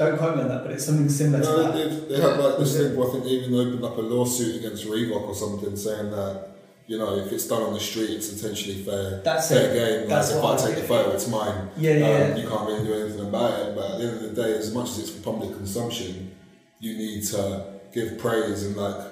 Don't 0.00 0.16
quote 0.16 0.36
me 0.36 0.42
on 0.44 0.48
that, 0.48 0.62
but 0.64 0.72
it's 0.72 0.86
something 0.86 1.10
similar 1.10 1.44
to 1.44 1.50
no, 1.50 1.62
that. 1.62 1.74
they, 1.74 1.84
did. 1.90 2.08
they 2.08 2.20
had 2.22 2.38
like 2.40 2.56
this 2.58 2.74
thing. 2.74 2.96
Where 2.96 3.06
I 3.06 3.12
think 3.12 3.24
they 3.24 3.30
even 3.30 3.54
opened 3.54 3.84
up 3.84 3.98
a 3.98 4.00
lawsuit 4.00 4.56
against 4.56 4.86
Revok 4.86 5.28
or 5.28 5.34
something, 5.34 5.76
saying 5.76 6.10
that 6.10 6.48
you 6.86 6.96
know 6.96 7.18
if 7.18 7.30
it's 7.30 7.46
done 7.46 7.60
on 7.62 7.74
the 7.74 7.80
street, 7.80 8.08
it's 8.08 8.32
intentionally 8.32 8.82
fair. 8.82 9.20
That's 9.22 9.48
fair 9.50 9.70
it. 9.70 9.74
game. 9.74 10.00
Like 10.00 10.08
That's 10.08 10.30
if 10.30 10.36
I 10.38 10.42
what 10.42 10.58
I 10.62 10.66
take 10.66 10.76
the 10.76 10.88
photo, 10.88 11.10
it's 11.10 11.28
mine. 11.28 11.68
Yeah, 11.76 11.92
yeah. 11.92 12.06
Um, 12.06 12.10
yeah. 12.12 12.36
you 12.36 12.48
can't 12.48 12.66
really 12.66 12.84
do 12.86 12.94
anything 12.94 13.26
about 13.28 13.60
it. 13.60 13.76
But 13.76 13.90
at 13.90 13.98
the 13.98 14.04
end 14.06 14.16
of 14.24 14.34
the 14.34 14.42
day, 14.42 14.56
as 14.56 14.72
much 14.72 14.88
as 14.88 14.98
it's 15.00 15.10
for 15.10 15.22
public 15.22 15.54
consumption, 15.54 16.34
you 16.78 16.96
need 16.96 17.22
to 17.24 17.64
give 17.92 18.16
praise 18.18 18.64
and 18.64 18.76
like, 18.78 19.06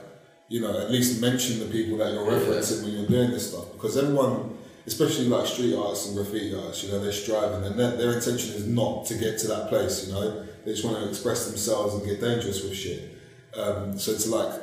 you 0.48 0.62
know, 0.62 0.72
at 0.80 0.90
least 0.90 1.20
mention 1.20 1.58
the 1.58 1.66
people 1.66 1.98
that 1.98 2.14
you're 2.14 2.24
Yeah. 2.32 2.38
referencing 2.38 2.84
when 2.84 2.92
you're 2.94 3.06
doing 3.08 3.30
this 3.30 3.50
stuff. 3.50 3.70
Because 3.72 3.98
everyone, 3.98 4.56
especially 4.86 5.26
like 5.26 5.46
street 5.46 5.74
artists 5.76 6.06
and 6.06 6.16
graffiti 6.16 6.54
artists, 6.54 6.84
you 6.84 6.92
know, 6.92 7.00
they're 7.00 7.12
striving 7.12 7.62
and 7.66 7.78
their, 7.78 7.90
their 7.98 8.12
intention 8.14 8.54
is 8.54 8.66
not 8.66 9.04
to 9.06 9.14
get 9.18 9.36
to 9.40 9.48
that 9.48 9.68
place, 9.68 10.06
you 10.06 10.14
know. 10.14 10.46
They 10.64 10.72
just 10.72 10.84
want 10.84 10.98
to 10.98 11.08
express 11.08 11.46
themselves 11.48 11.94
and 11.94 12.04
get 12.04 12.20
dangerous 12.20 12.62
with 12.62 12.74
shit. 12.74 13.16
Um, 13.56 13.98
so 13.98 14.12
it's 14.12 14.26
like, 14.28 14.60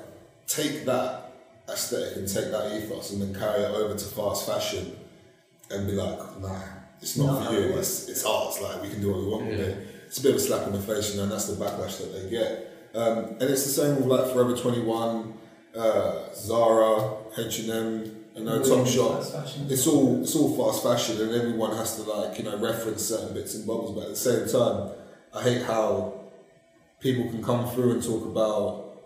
take 0.48 0.86
that 0.86 1.34
aesthetic 1.70 2.18
and 2.18 2.28
take 2.28 2.52
that 2.52 2.72
ethos 2.78 3.12
and 3.12 3.22
then 3.22 3.34
carry 3.34 3.62
it 3.64 3.72
over 3.72 3.93
to 3.98 4.06
fast 4.06 4.46
fashion 4.48 4.96
and 5.72 5.88
be 5.88 5.93
like, 5.93 6.18
nah, 6.41 6.62
it's 7.02 7.18
not 7.18 7.41
No, 7.41 7.48
for 7.48 7.54
you. 7.60 7.70
no. 7.70 7.78
It's 7.80 8.08
it's 8.08 8.24
ours. 8.26 8.62
Like 8.62 8.82
we 8.82 8.89
can 8.89 9.02
do 9.02 9.12
what 9.12 9.20
we 9.20 9.26
want 9.28 9.46
with 9.48 9.60
it. 9.60 9.88
It's 10.08 10.20
a 10.20 10.22
bit 10.22 10.32
of 10.32 10.38
a 10.38 10.39
slap 10.39 10.68
in 10.68 10.74
the 10.74 10.80
face, 10.80 11.12
you 11.12 11.18
know, 11.18 11.24
and 11.24 11.32
that's 11.32 11.48
the 11.48 11.56
backlash 11.64 11.98
that 11.98 12.14
they 12.14 12.30
get. 12.30 12.72
Um, 12.93 13.18
and 13.39 13.41
it's 13.43 13.64
the 13.66 13.72
same 13.72 13.96
with 13.98 14.06
like 14.06 14.32
Forever 14.32 14.56
Twenty 14.56 14.82
One, 14.82 15.34
uh, 15.76 16.32
Zara, 16.34 17.16
H 17.38 17.60
and 17.60 17.70
M, 17.72 18.16
you 18.36 18.43
know, 18.46 18.64
Top 18.64 18.86
Shop. 18.88 19.22
It's 19.70 19.88
all 19.88 20.22
it's 20.22 20.36
all 20.36 20.56
fast 20.56 20.84
fashion, 20.84 21.20
and 21.22 21.34
everyone 21.34 21.76
has 21.76 21.96
to 21.98 22.04
like 22.04 22.38
you 22.38 22.46
know 22.46 22.58
reference 22.60 23.02
certain 23.04 23.34
bits 23.34 23.56
and 23.56 23.66
bobs. 23.68 23.91
But 23.91 24.04
at 24.04 24.10
the 24.12 24.16
same 24.16 24.48
time, 24.48 24.91
I 25.36 25.44
hate 25.44 25.64
how 25.64 26.14
people 27.00 27.30
can 27.30 27.44
come 27.44 27.68
through 27.70 27.92
and 27.94 28.04
talk 28.04 28.26
about 28.26 28.98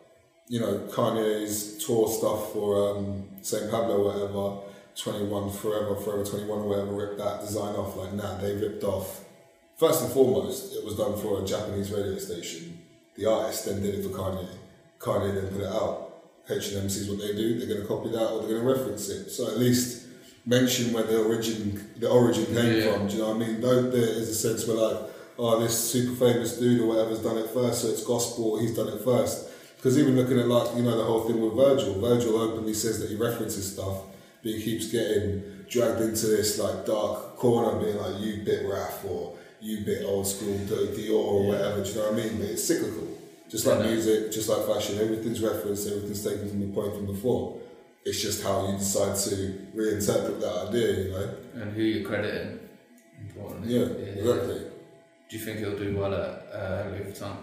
you 0.48 0.60
know 0.60 0.88
Kanye's 0.92 1.84
tour 1.86 2.08
stuff 2.10 2.54
for 2.54 2.98
um, 2.98 3.24
St 3.42 3.70
Pablo, 3.72 4.06
whatever. 4.06 4.66
21 4.96 5.52
Forever, 5.52 5.96
Forever 5.96 6.26
21, 6.26 6.50
or 6.60 6.68
whatever, 6.68 6.92
ripped 6.92 7.18
that 7.20 7.40
design 7.40 7.74
off. 7.76 7.96
Like, 7.96 8.12
nah, 8.14 8.36
they 8.38 8.54
ripped 8.56 8.84
off. 8.84 9.24
First 9.78 10.04
and 10.04 10.12
foremost, 10.12 10.76
it 10.76 10.84
was 10.84 10.98
done 10.98 11.16
for 11.18 11.42
a 11.42 11.46
Japanese 11.46 11.90
radio 11.90 12.18
station. 12.18 12.78
The 13.16 13.26
artist 13.32 13.66
then 13.66 13.82
did 13.82 13.96
it 13.96 14.04
for 14.04 14.10
Kanye. 14.10 14.46
Kanye 15.00 15.34
then 15.36 15.48
put 15.54 15.62
it 15.62 15.68
out. 15.68 16.12
H&M 16.50 16.90
sees 16.90 17.10
what 17.10 17.20
they 17.20 17.34
do, 17.34 17.60
they're 17.60 17.68
going 17.70 17.82
to 17.82 17.88
copy 17.88 18.10
that 18.10 18.28
or 18.30 18.40
they're 18.42 18.60
going 18.60 18.62
to 18.62 18.74
reference 18.74 19.08
it. 19.08 19.30
So 19.30 19.48
at 19.48 19.58
least 19.58 20.06
mention 20.46 20.92
where 20.92 21.04
the 21.04 21.24
origin 21.24 21.92
the 21.98 22.10
origin 22.10 22.46
came 22.48 22.76
Yeah. 22.82 22.92
from. 22.98 23.08
Do 23.08 23.14
you 23.14 23.22
know 23.22 23.28
what 23.30 23.36
I 23.38 23.48
mean? 23.48 23.62
Don't 23.62 23.92
there 23.92 24.02
is 24.02 24.28
a 24.30 24.36
sense 24.36 24.68
where 24.68 24.76
like, 24.78 25.00
oh, 25.40 25.60
this 25.60 25.92
super 25.92 26.14
famous 26.14 26.58
dude 26.58 26.82
or 26.82 26.88
whatever's 26.88 27.20
done 27.20 27.38
it 27.38 27.50
first, 27.50 27.82
so 27.82 27.88
it's 27.88 28.04
gospel. 28.04 28.60
He's 28.60 28.76
done 28.76 28.90
it 28.90 29.02
first. 29.04 29.48
Because 29.78 29.98
even 29.98 30.18
looking 30.18 30.38
at 30.38 30.48
like 30.48 30.76
you 30.76 30.84
know 30.84 30.98
the 30.98 31.06
whole 31.06 31.22
thing 31.22 31.40
with 31.40 31.54
Virgil, 31.54 32.00
Virgil 32.02 32.38
openly 32.38 32.74
says 32.74 33.00
that 33.00 33.10
he 33.10 33.16
references 33.16 33.72
stuff, 33.72 34.02
but 34.44 34.52
he 34.52 34.62
keeps 34.62 34.92
getting 34.92 35.42
dragged 35.70 36.02
into 36.02 36.28
this 36.28 36.60
like 36.60 36.86
dark 36.86 37.38
corner, 37.38 37.80
being 37.80 37.98
like 37.98 38.20
you 38.20 38.44
bit 38.44 38.68
Raf 38.68 39.06
or 39.06 39.38
you 39.62 39.86
bit 39.86 40.04
old 40.04 40.28
school 40.28 40.54
Dior 40.56 41.14
or 41.14 41.48
whatever. 41.48 41.84
Do 41.84 41.90
you 41.90 41.96
know 41.96 42.12
what 42.12 42.14
I 42.14 42.16
mean? 42.16 42.38
But 42.38 42.50
it's 42.50 42.66
cyclical, 42.66 43.08
just 43.50 43.66
like 43.66 43.80
music, 43.80 44.34
just 44.34 44.50
like 44.50 44.68
fashion. 44.68 45.00
Everything's 45.00 45.42
referenced, 45.42 45.88
everything's 45.88 46.24
taken 46.24 46.50
from 46.50 46.60
the 46.60 46.74
point 46.74 46.94
from 46.94 47.06
before. 47.06 47.62
It's 48.04 48.22
just 48.22 48.44
how 48.44 48.70
you 48.72 48.78
decide 48.78 49.16
to 49.16 49.68
reinterpret 49.76 50.40
that 50.42 50.70
idea, 50.70 51.04
you 51.04 51.12
know? 51.12 51.36
And 51.56 51.74
who 51.74 51.82
you're 51.82 52.08
crediting. 52.08 52.60
Important. 53.22 53.66
Yeah, 53.66 53.82
exactly. 53.82 54.69
Do 55.30 55.38
you 55.38 55.46
think 55.46 55.60
he'll 55.60 55.78
do 55.78 55.96
well 55.96 56.14
at 56.14 56.48
uh, 56.52 56.90
Louis 56.90 57.12
Vuitton? 57.12 57.38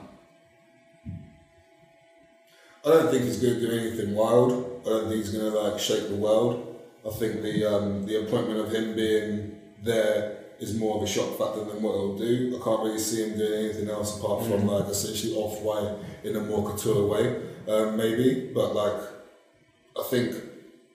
I 2.85 2.89
don't 2.91 3.11
think 3.11 3.25
he's 3.25 3.41
going 3.41 3.55
to 3.55 3.61
do 3.61 3.71
anything 3.71 4.15
wild. 4.15 4.83
I 4.85 4.89
don't 4.89 5.09
think 5.09 5.25
he's 5.25 5.31
going 5.31 5.53
to 5.53 5.59
like 5.59 5.81
shake 5.81 6.09
the 6.09 6.17
world. 6.17 6.83
I 7.07 7.11
think 7.11 7.43
the 7.43 7.65
um, 7.65 8.05
the 8.05 8.27
appointment 8.27 8.59
of 8.59 8.73
him 8.73 8.97
being 8.97 9.61
there 9.83 10.39
is 10.59 10.77
more 10.77 10.97
of 10.97 11.03
a 11.03 11.07
shock 11.07 11.39
factor 11.39 11.65
than 11.65 11.81
what 11.81 11.93
he'll 11.93 12.19
do. 12.19 12.59
I 12.61 12.65
can't 12.65 12.83
really 12.83 12.99
see 12.99 13.25
him 13.25 13.39
doing 13.39 13.65
anything 13.67 13.89
else 13.89 14.19
apart 14.19 14.47
from 14.47 14.67
like 14.67 14.89
essentially 14.89 15.35
off 15.35 15.61
white 15.63 15.97
in 16.25 16.35
a 16.35 16.41
more 16.41 16.69
couture 16.69 17.07
way, 17.07 17.41
um, 17.69 17.97
maybe. 17.97 18.51
But 18.53 18.75
like, 18.75 19.01
I 19.97 20.03
think 20.11 20.35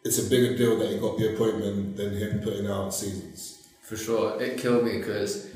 it's 0.04 0.20
a 0.26 0.30
bigger 0.30 0.58
deal 0.58 0.78
that 0.80 0.89
he 0.89 0.98
got 0.98 1.18
the 1.18 1.36
appointment 1.36 1.96
than 1.96 2.18
him 2.18 2.42
putting 2.42 2.68
out 2.68 2.94
seasons. 2.94 3.68
For 3.82 3.96
sure. 3.96 4.42
It 4.42 4.58
killed 4.58 4.84
me 4.84 4.98
because 4.98 5.48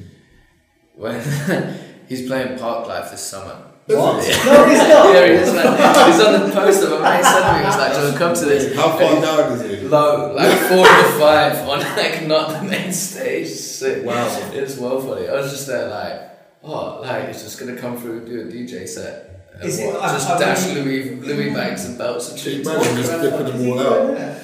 when 0.96 1.22
he's 2.08 2.28
playing 2.28 2.58
Park 2.58 2.88
Life 2.88 3.12
this 3.12 3.22
summer. 3.22 3.62
What? 3.88 4.24
Is 4.24 4.30
it? 4.36 4.46
No, 4.46 4.66
he's 4.68 4.80
not. 4.80 4.90
yeah, 5.14 5.26
he 5.28 5.34
is, 5.34 5.54
man. 5.54 6.12
He's 6.12 6.20
on 6.26 6.50
the 6.50 6.56
poster, 6.56 6.90
but 6.90 7.02
mate 7.04 7.24
sent 7.24 7.54
me, 7.54 7.60
he 7.60 7.66
was 7.66 7.78
like, 7.78 7.94
John, 7.94 8.18
come 8.18 8.34
to 8.34 8.46
this. 8.46 8.76
How 8.76 8.98
far 8.98 9.22
down 9.22 9.52
is 9.54 9.62
he? 9.82 9.88
Low, 9.88 10.34
like 10.34 10.58
four 10.58 10.86
to 10.86 11.04
five 11.20 11.58
on 11.70 11.80
like 11.96 12.26
not 12.28 12.50
the 12.50 12.68
main 12.68 12.92
stage. 12.92 13.48
Sick. 13.50 14.04
Wow. 14.04 14.26
It's 14.54 14.78
well 14.78 15.00
funny. 15.02 15.28
I 15.28 15.34
was 15.34 15.52
just 15.52 15.68
there 15.68 15.88
like, 15.88 16.32
oh, 16.64 17.02
like 17.02 17.26
it's 17.26 17.44
just 17.44 17.60
gonna 17.60 17.78
come 17.78 17.96
through 17.98 18.20
and 18.20 18.26
do 18.28 18.42
a 18.42 18.46
DJ 18.46 18.88
set. 18.88 19.32
And 19.54 19.64
Is 19.66 19.80
it- 19.80 19.86
what, 19.94 20.02
I- 20.02 20.14
just 20.14 20.30
I 20.32 20.40
dash 20.40 20.66
mean- 20.68 20.84
Louis 20.84 21.16
Louis 21.18 21.54
bags 21.54 21.86
and 21.86 21.96
belts 21.98 22.32
and 22.32 22.40
shit. 22.40 22.66
Imagine 22.66 22.96
just 22.98 23.12
flipping 23.12 23.46
them 23.46 23.70
all 23.70 23.80
out. 23.80 24.35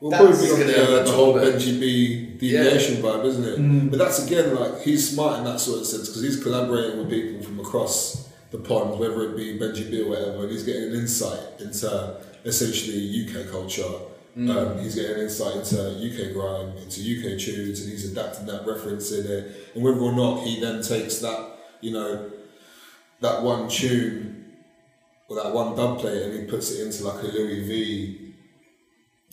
We'll 0.00 0.10
That's 0.10 0.22
probably 0.22 0.46
be 0.46 0.52
on 0.52 0.60
gonna 0.60 0.72
the, 0.72 0.86
be 0.86 0.94
uh, 0.94 1.00
a 1.00 1.04
the 1.04 1.12
whole 1.12 1.34
Benji 1.34 1.80
B 1.80 2.26
deviation 2.38 3.02
vibe, 3.02 3.24
isn't 3.24 3.44
it? 3.44 3.58
Mm. 3.58 3.90
But 3.90 3.98
that's 3.98 4.26
again 4.26 4.54
like 4.54 4.82
he's 4.82 5.12
smart 5.12 5.38
in 5.38 5.44
that 5.44 5.58
sort 5.58 5.80
of 5.80 5.86
sense 5.86 6.08
because 6.08 6.22
he's 6.22 6.42
collaborating 6.42 6.98
with 6.98 7.10
people 7.10 7.42
from 7.42 7.60
across 7.60 8.28
the 8.50 8.58
pond, 8.58 8.98
whether 8.98 9.22
it 9.22 9.36
be 9.36 9.58
Benji 9.58 9.90
B 9.90 10.02
or 10.02 10.10
whatever, 10.10 10.42
and 10.42 10.50
he's 10.50 10.64
getting 10.64 10.90
an 10.90 10.94
insight 10.94 11.60
into 11.60 12.20
essentially 12.44 13.26
UK 13.26 13.50
culture. 13.50 13.84
Um, 14.36 14.78
he's 14.80 14.94
getting 14.96 15.12
an 15.12 15.20
insight 15.20 15.56
into 15.56 15.78
UK 15.78 16.34
grime, 16.34 16.76
into 16.76 17.00
UK 17.00 17.40
tunes, 17.40 17.80
and 17.80 17.90
he's 17.90 18.12
adapting 18.12 18.44
that 18.44 18.66
reference 18.66 19.10
in 19.10 19.24
it. 19.24 19.72
And 19.74 19.82
whether 19.82 19.98
or 19.98 20.12
not 20.12 20.44
he 20.44 20.60
then 20.60 20.82
takes 20.82 21.20
that, 21.20 21.56
you 21.80 21.92
know, 21.92 22.30
that 23.20 23.42
one 23.42 23.66
tune 23.68 24.56
or 25.28 25.36
that 25.36 25.52
one 25.52 25.74
dub 25.74 26.00
plate 26.00 26.22
and 26.22 26.38
he 26.38 26.44
puts 26.44 26.70
it 26.70 26.86
into 26.86 27.04
like 27.04 27.22
a 27.22 27.26
Louis 27.28 27.66
V 27.66 28.25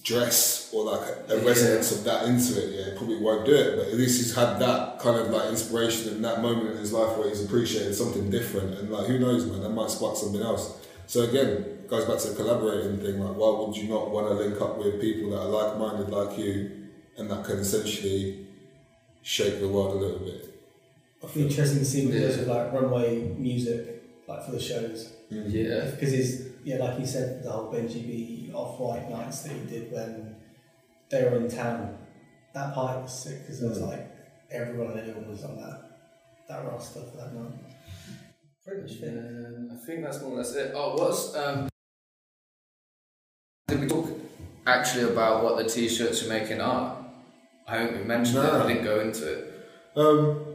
dress 0.04 0.70
or 0.74 0.84
like 0.86 1.02
a, 1.30 1.34
a 1.34 1.38
Yeah. 1.42 1.48
resonance 1.48 1.92
of 1.94 2.04
that 2.04 2.26
into 2.28 2.62
it, 2.62 2.76
yeah, 2.78 2.92
he 2.92 2.98
probably 2.98 3.18
won't 3.20 3.46
do 3.46 3.54
it. 3.56 3.78
But 3.78 3.88
at 3.88 3.94
least 3.96 4.18
he's 4.22 4.36
had 4.36 4.60
that 4.60 5.00
kind 5.00 5.18
of 5.20 5.30
like 5.30 5.50
inspiration 5.50 6.16
in 6.16 6.22
that 6.24 6.42
moment 6.42 6.72
in 6.72 6.78
his 6.78 6.92
life 6.94 7.18
where 7.18 7.30
he's 7.30 7.44
appreciated 7.44 7.96
something 7.96 8.30
different. 8.30 8.78
And 8.78 8.90
like, 8.90 9.08
who 9.08 9.18
knows, 9.20 9.46
man, 9.46 9.62
that 9.62 9.70
might 9.70 9.90
spark 9.90 10.18
something 10.18 10.42
else. 10.42 10.78
So 11.08 11.22
again, 11.24 11.80
goes 11.88 12.06
back 12.06 12.18
to 12.20 12.30
the 12.30 12.36
collaborating 12.36 12.98
thing. 13.00 13.20
Like, 13.20 13.36
why 13.38 13.50
would 13.66 13.76
you 13.78 13.88
not 13.90 14.12
want 14.12 14.28
to 14.28 14.34
link 14.34 14.60
up 14.62 14.78
with 14.78 15.00
people 15.00 15.32
that 15.32 15.40
are 15.40 15.48
like 15.50 15.78
minded 15.78 16.10
like 16.10 16.38
you 16.38 16.88
and 17.18 17.30
that 17.32 17.46
can 17.46 17.58
essentially 17.60 18.48
shape 19.22 19.60
the 19.60 19.68
world 19.70 19.96
a 19.96 20.00
little 20.00 20.20
bit? 20.20 20.50
I 21.22 21.26
It'd 21.28 21.36
be 21.36 21.42
interesting 21.48 21.80
to 21.80 21.86
see 21.86 22.06
what 22.06 22.16
he 22.16 22.20
does 22.20 22.36
Yeah. 22.36 22.40
with 22.42 22.50
like 22.50 22.74
runway 22.74 23.22
music, 23.38 24.04
like 24.28 24.46
for 24.46 24.52
the 24.52 24.60
shows. 24.60 25.14
Mm. 25.32 25.50
Yeah. 25.52 25.92
Because 25.92 26.12
he's 26.12 26.48
yeah, 26.66 26.78
like 26.78 27.00
you 27.00 27.06
said, 27.06 27.44
the 27.44 27.52
whole 27.52 27.72
Benji 27.74 28.06
B 28.08 28.43
off 28.54 28.80
white 28.80 29.10
nights 29.10 29.42
that 29.44 29.52
he 29.54 29.66
did 29.66 29.92
when 29.92 30.36
they 31.10 31.24
were 31.24 31.38
in 31.38 31.50
town. 31.50 31.98
That 32.54 32.74
party 32.74 33.02
was 33.02 33.24
sick 33.24 33.42
because 33.42 33.62
it 33.62 33.68
was 33.70 33.80
Mm. 33.80 33.90
like 33.90 34.08
everyone 34.52 34.92
and 34.92 35.00
anyone 35.00 35.30
was 35.30 35.44
on 35.44 35.58
that 35.58 35.80
that 36.48 36.66
roster 36.66 37.00
for 37.02 37.18
that 37.18 37.34
night. 37.34 37.54
Pretty 38.66 38.82
much 38.82 38.94
fit. 38.96 39.10
Um, 39.10 39.70
I 39.74 39.86
think 39.86 40.04
that's 40.04 40.22
more 40.22 40.32
or 40.34 40.38
less 40.38 40.54
it. 40.56 40.72
Oh, 40.76 40.96
what's 40.96 41.36
um? 41.36 41.68
Did 43.68 43.82
we 43.82 43.88
talk 43.88 44.10
actually 44.68 45.04
about 45.12 45.44
what 45.44 45.58
the 45.58 45.70
t-shirts 45.70 46.22
you're 46.22 46.30
making 46.32 46.62
are? 46.62 46.98
I 47.68 47.78
think 47.86 47.98
we 47.98 48.04
mentioned 48.04 48.38
it. 48.40 48.44
No. 48.44 48.66
We 48.66 48.74
didn't 48.74 48.86
go 48.86 49.00
into 49.00 49.34
it. 49.34 49.70
Um, 49.96 50.46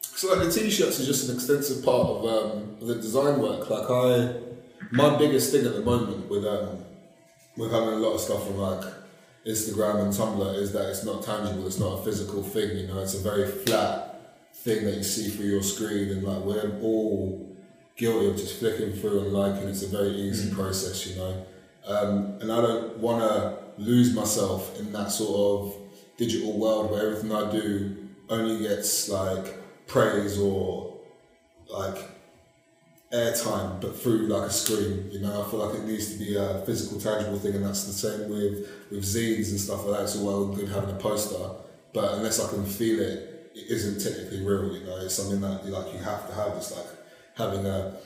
so 0.00 0.34
like 0.34 0.46
the 0.46 0.52
t-shirts 0.52 1.00
are 1.00 1.04
just 1.04 1.28
an 1.28 1.34
extensive 1.36 1.84
part 1.84 2.06
of, 2.08 2.24
um, 2.24 2.76
the 2.80 2.94
design 2.94 3.40
work. 3.40 3.68
Like 3.68 3.90
I, 3.90 4.34
my 4.92 5.16
biggest 5.18 5.52
thing 5.52 5.66
at 5.66 5.74
the 5.74 5.82
moment 5.82 6.28
with 6.30 6.44
um, 6.46 6.84
with 7.56 7.72
having 7.72 7.90
a 7.90 7.96
lot 7.96 8.14
of 8.14 8.20
stuff 8.20 8.46
on 8.48 8.58
like 8.58 8.94
Instagram 9.46 10.02
and 10.02 10.12
Tumblr 10.12 10.54
is 10.56 10.72
that 10.72 10.88
it's 10.90 11.04
not 11.04 11.22
tangible. 11.22 11.66
It's 11.66 11.78
not 11.78 12.00
a 12.00 12.02
physical 12.02 12.42
thing. 12.42 12.76
You 12.76 12.86
know, 12.88 13.00
it's 13.00 13.14
a 13.14 13.22
very 13.22 13.50
flat 13.50 14.10
thing 14.52 14.84
that 14.84 14.96
you 14.96 15.02
see 15.02 15.28
through 15.28 15.46
your 15.46 15.62
screen, 15.62 16.10
and 16.10 16.22
like 16.22 16.44
we're 16.44 16.78
all 16.82 17.56
guilty 17.96 18.28
of 18.28 18.36
just 18.36 18.58
flicking 18.58 18.92
through 18.92 19.20
and 19.20 19.32
liking. 19.32 19.68
It's 19.68 19.82
a 19.82 19.88
very 19.88 20.10
easy 20.10 20.52
process, 20.54 21.06
you 21.06 21.16
know. 21.16 21.46
Um, 21.86 22.38
and 22.40 22.52
I 22.52 22.60
don't 22.60 22.98
want 22.98 23.22
to 23.22 23.58
lose 23.78 24.14
myself 24.14 24.78
in 24.78 24.92
that 24.92 25.10
sort 25.10 25.64
of 25.64 25.74
digital 26.18 26.58
world 26.58 26.90
where 26.90 27.06
everything 27.06 27.32
I 27.32 27.50
do 27.50 27.96
only 28.28 28.62
gets 28.62 29.08
like 29.08 29.56
praise 29.86 30.38
or 30.38 30.94
like 31.68 31.96
airtime, 33.12 33.80
but 33.80 33.98
through 33.98 34.28
like 34.28 34.48
a 34.48 34.52
screen. 34.52 35.10
You 35.10 35.20
know, 35.20 35.42
I 35.42 35.50
feel 35.50 35.60
like 35.60 35.74
it 35.76 35.84
needs 35.84 36.12
to 36.12 36.18
be 36.18 36.36
a 36.36 36.62
physical, 36.64 37.00
tangible 37.00 37.38
thing, 37.38 37.54
and 37.54 37.64
that's 37.64 37.84
the 37.84 37.92
same 37.92 38.30
with 38.30 38.68
with 38.90 39.02
zines 39.02 39.50
and 39.50 39.60
stuff 39.60 39.84
like 39.84 39.98
that. 39.98 40.02
It's 40.04 40.16
all 40.16 40.26
well 40.26 40.44
and 40.44 40.56
good 40.56 40.68
having 40.68 40.90
a 40.90 40.98
poster, 40.98 41.50
but 41.92 42.14
unless 42.14 42.40
I 42.40 42.48
can 42.48 42.64
feel 42.64 43.00
it, 43.00 43.50
it 43.54 43.70
isn't 43.70 44.02
technically 44.02 44.44
real. 44.44 44.76
You 44.76 44.84
know, 44.84 44.96
it's 44.98 45.14
something 45.14 45.40
that 45.40 45.64
you 45.64 45.70
like 45.70 45.92
you 45.92 45.98
have 45.98 46.28
to 46.28 46.34
have. 46.34 46.56
It's 46.56 46.74
like 46.76 46.86
having 47.36 47.66
a 47.66 47.96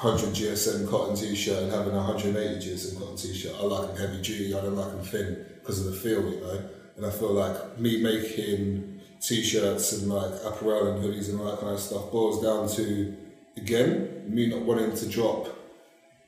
100 0.00 0.34
GSM 0.34 0.88
cotton 0.88 1.16
t-shirt 1.16 1.64
and 1.64 1.72
having 1.72 1.92
a 1.92 1.96
180 1.96 2.64
GSM 2.64 2.98
cotton 2.98 3.16
t-shirt. 3.16 3.54
I 3.58 3.64
like 3.64 3.88
them 3.88 3.96
heavy 3.96 4.22
duty. 4.22 4.54
I 4.54 4.60
don't 4.60 4.76
like 4.76 4.92
them 4.92 5.02
thin 5.02 5.44
because 5.58 5.84
of 5.84 5.92
the 5.92 5.98
feel, 5.98 6.22
you 6.30 6.40
know. 6.40 6.62
And 6.96 7.06
I 7.06 7.10
feel 7.10 7.32
like 7.32 7.78
me 7.78 8.02
making 8.02 9.00
t-shirts 9.20 9.92
and 9.92 10.08
like 10.08 10.32
apparel 10.44 10.92
and 10.92 11.04
hoodies 11.04 11.28
and 11.28 11.40
all 11.40 11.50
that 11.50 11.60
kind 11.60 11.74
of 11.74 11.80
stuff 11.80 12.10
boils 12.10 12.42
down 12.42 12.68
to 12.76 13.16
again 13.58 14.24
me 14.26 14.48
not 14.48 14.62
wanting 14.62 14.94
to 14.94 15.08
drop 15.08 15.54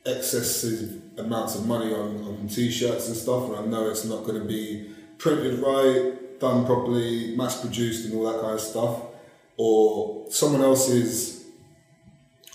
excessive 0.05 1.01
amounts 1.17 1.55
of 1.55 1.65
money 1.67 1.93
on, 1.93 2.23
on 2.23 2.47
t-shirts 2.47 3.07
and 3.07 3.15
stuff 3.15 3.49
and 3.49 3.55
I 3.55 3.65
know 3.65 3.89
it's 3.89 4.05
not 4.05 4.23
going 4.23 4.39
to 4.39 4.47
be 4.47 4.91
printed 5.17 5.59
right, 5.59 6.39
done 6.39 6.65
properly, 6.65 7.35
mass 7.35 7.61
produced 7.61 8.05
and 8.05 8.15
all 8.15 8.31
that 8.31 8.41
kind 8.41 8.53
of 8.55 8.61
stuff 8.61 9.01
or 9.57 10.25
someone 10.31 10.61
else's 10.61 11.45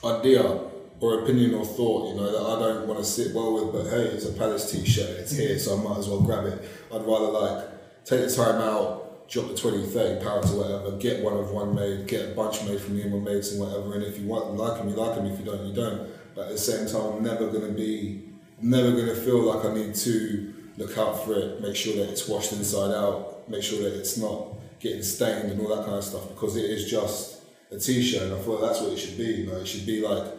idea 0.04 0.60
or 0.98 1.22
opinion 1.22 1.54
or 1.54 1.64
thought, 1.64 2.08
you 2.08 2.20
know, 2.20 2.32
that 2.32 2.40
I 2.40 2.72
don't 2.72 2.88
want 2.88 2.98
to 2.98 3.04
sit 3.04 3.34
well 3.34 3.52
with, 3.54 3.72
but 3.72 3.90
hey, 3.90 4.06
it's 4.06 4.24
a 4.24 4.32
Palace 4.32 4.70
t-shirt, 4.72 5.10
it's 5.20 5.32
here, 5.32 5.58
so 5.58 5.78
I 5.78 5.82
might 5.82 5.98
as 5.98 6.08
well 6.08 6.20
grab 6.20 6.46
it. 6.46 6.68
I'd 6.92 7.04
rather 7.04 7.28
like 7.28 8.04
take 8.04 8.26
the 8.26 8.34
time 8.34 8.60
out, 8.60 9.05
drop 9.28 9.48
the 9.48 9.56
20, 9.56 9.86
30 9.86 10.24
pounds 10.24 10.52
or 10.52 10.62
whatever, 10.62 10.96
get 10.96 11.22
one 11.22 11.36
of 11.36 11.50
one 11.50 11.74
made, 11.74 12.06
get 12.06 12.30
a 12.30 12.34
bunch 12.34 12.62
made 12.64 12.80
from 12.80 12.96
me 12.96 13.02
and 13.02 13.12
my 13.12 13.18
mates 13.18 13.52
and 13.52 13.60
whatever, 13.60 13.94
and 13.94 14.04
if 14.04 14.18
you 14.18 14.26
want 14.26 14.54
like 14.54 14.78
them, 14.78 14.88
you 14.88 14.94
like 14.94 15.16
them, 15.16 15.26
if 15.26 15.38
you 15.38 15.44
don't, 15.44 15.66
you 15.66 15.74
don't. 15.74 16.08
But 16.34 16.46
at 16.46 16.52
the 16.52 16.58
same 16.58 16.86
time, 16.86 17.16
I'm 17.16 17.22
never 17.22 17.48
going 17.48 17.66
to 17.66 17.72
be, 17.72 18.28
never 18.60 18.92
going 18.92 19.06
to 19.06 19.16
feel 19.16 19.42
like 19.42 19.64
I 19.64 19.74
need 19.74 19.94
to 19.94 20.54
look 20.76 20.96
out 20.98 21.24
for 21.24 21.34
it, 21.34 21.60
make 21.60 21.74
sure 21.74 21.96
that 21.96 22.10
it's 22.10 22.28
washed 22.28 22.52
inside 22.52 22.94
out, 22.94 23.48
make 23.48 23.62
sure 23.62 23.82
that 23.82 23.98
it's 23.98 24.16
not 24.16 24.48
getting 24.78 25.02
stained 25.02 25.50
and 25.50 25.60
all 25.60 25.74
that 25.74 25.84
kind 25.84 25.96
of 25.96 26.04
stuff, 26.04 26.28
because 26.28 26.56
it 26.56 26.64
is 26.64 26.88
just 26.88 27.42
a 27.70 27.78
t-shirt, 27.78 28.22
and 28.22 28.34
I 28.34 28.36
like 28.36 28.60
that's 28.60 28.80
what 28.80 28.92
it 28.92 28.98
should 28.98 29.18
be. 29.18 29.46
Like, 29.46 29.62
it 29.62 29.66
should 29.66 29.86
be 29.86 30.06
like 30.06 30.32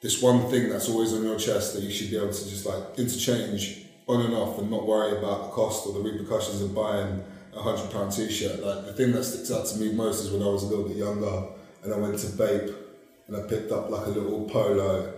this 0.00 0.22
one 0.22 0.48
thing 0.48 0.68
that's 0.68 0.88
always 0.88 1.12
on 1.12 1.24
your 1.24 1.38
chest 1.38 1.74
that 1.74 1.82
you 1.82 1.90
should 1.90 2.10
be 2.10 2.16
able 2.16 2.32
to 2.32 2.48
just 2.48 2.64
like 2.64 2.98
interchange 2.98 3.84
on 4.06 4.22
and 4.22 4.34
off 4.34 4.58
and 4.58 4.70
not 4.70 4.86
worry 4.86 5.18
about 5.18 5.42
the 5.42 5.48
cost 5.50 5.86
or 5.86 5.92
the 5.92 6.00
repercussions 6.00 6.62
of 6.62 6.74
buying 6.74 7.22
a 7.58 7.62
hundred 7.62 7.90
pound 7.90 8.12
t-shirt. 8.12 8.60
Like 8.64 8.86
the 8.86 8.92
thing 8.92 9.12
that 9.12 9.24
sticks 9.24 9.50
out 9.50 9.66
to 9.66 9.78
me 9.78 9.92
most 9.92 10.24
is 10.24 10.30
when 10.30 10.42
I 10.42 10.46
was 10.46 10.62
a 10.62 10.66
little 10.66 10.86
bit 10.88 10.96
younger 10.96 11.44
and 11.82 11.92
I 11.92 11.96
went 11.98 12.18
to 12.18 12.26
Bape 12.36 12.74
and 13.26 13.36
I 13.36 13.40
picked 13.42 13.72
up 13.72 13.90
like 13.90 14.06
a 14.06 14.10
little 14.10 14.48
polo 14.48 15.12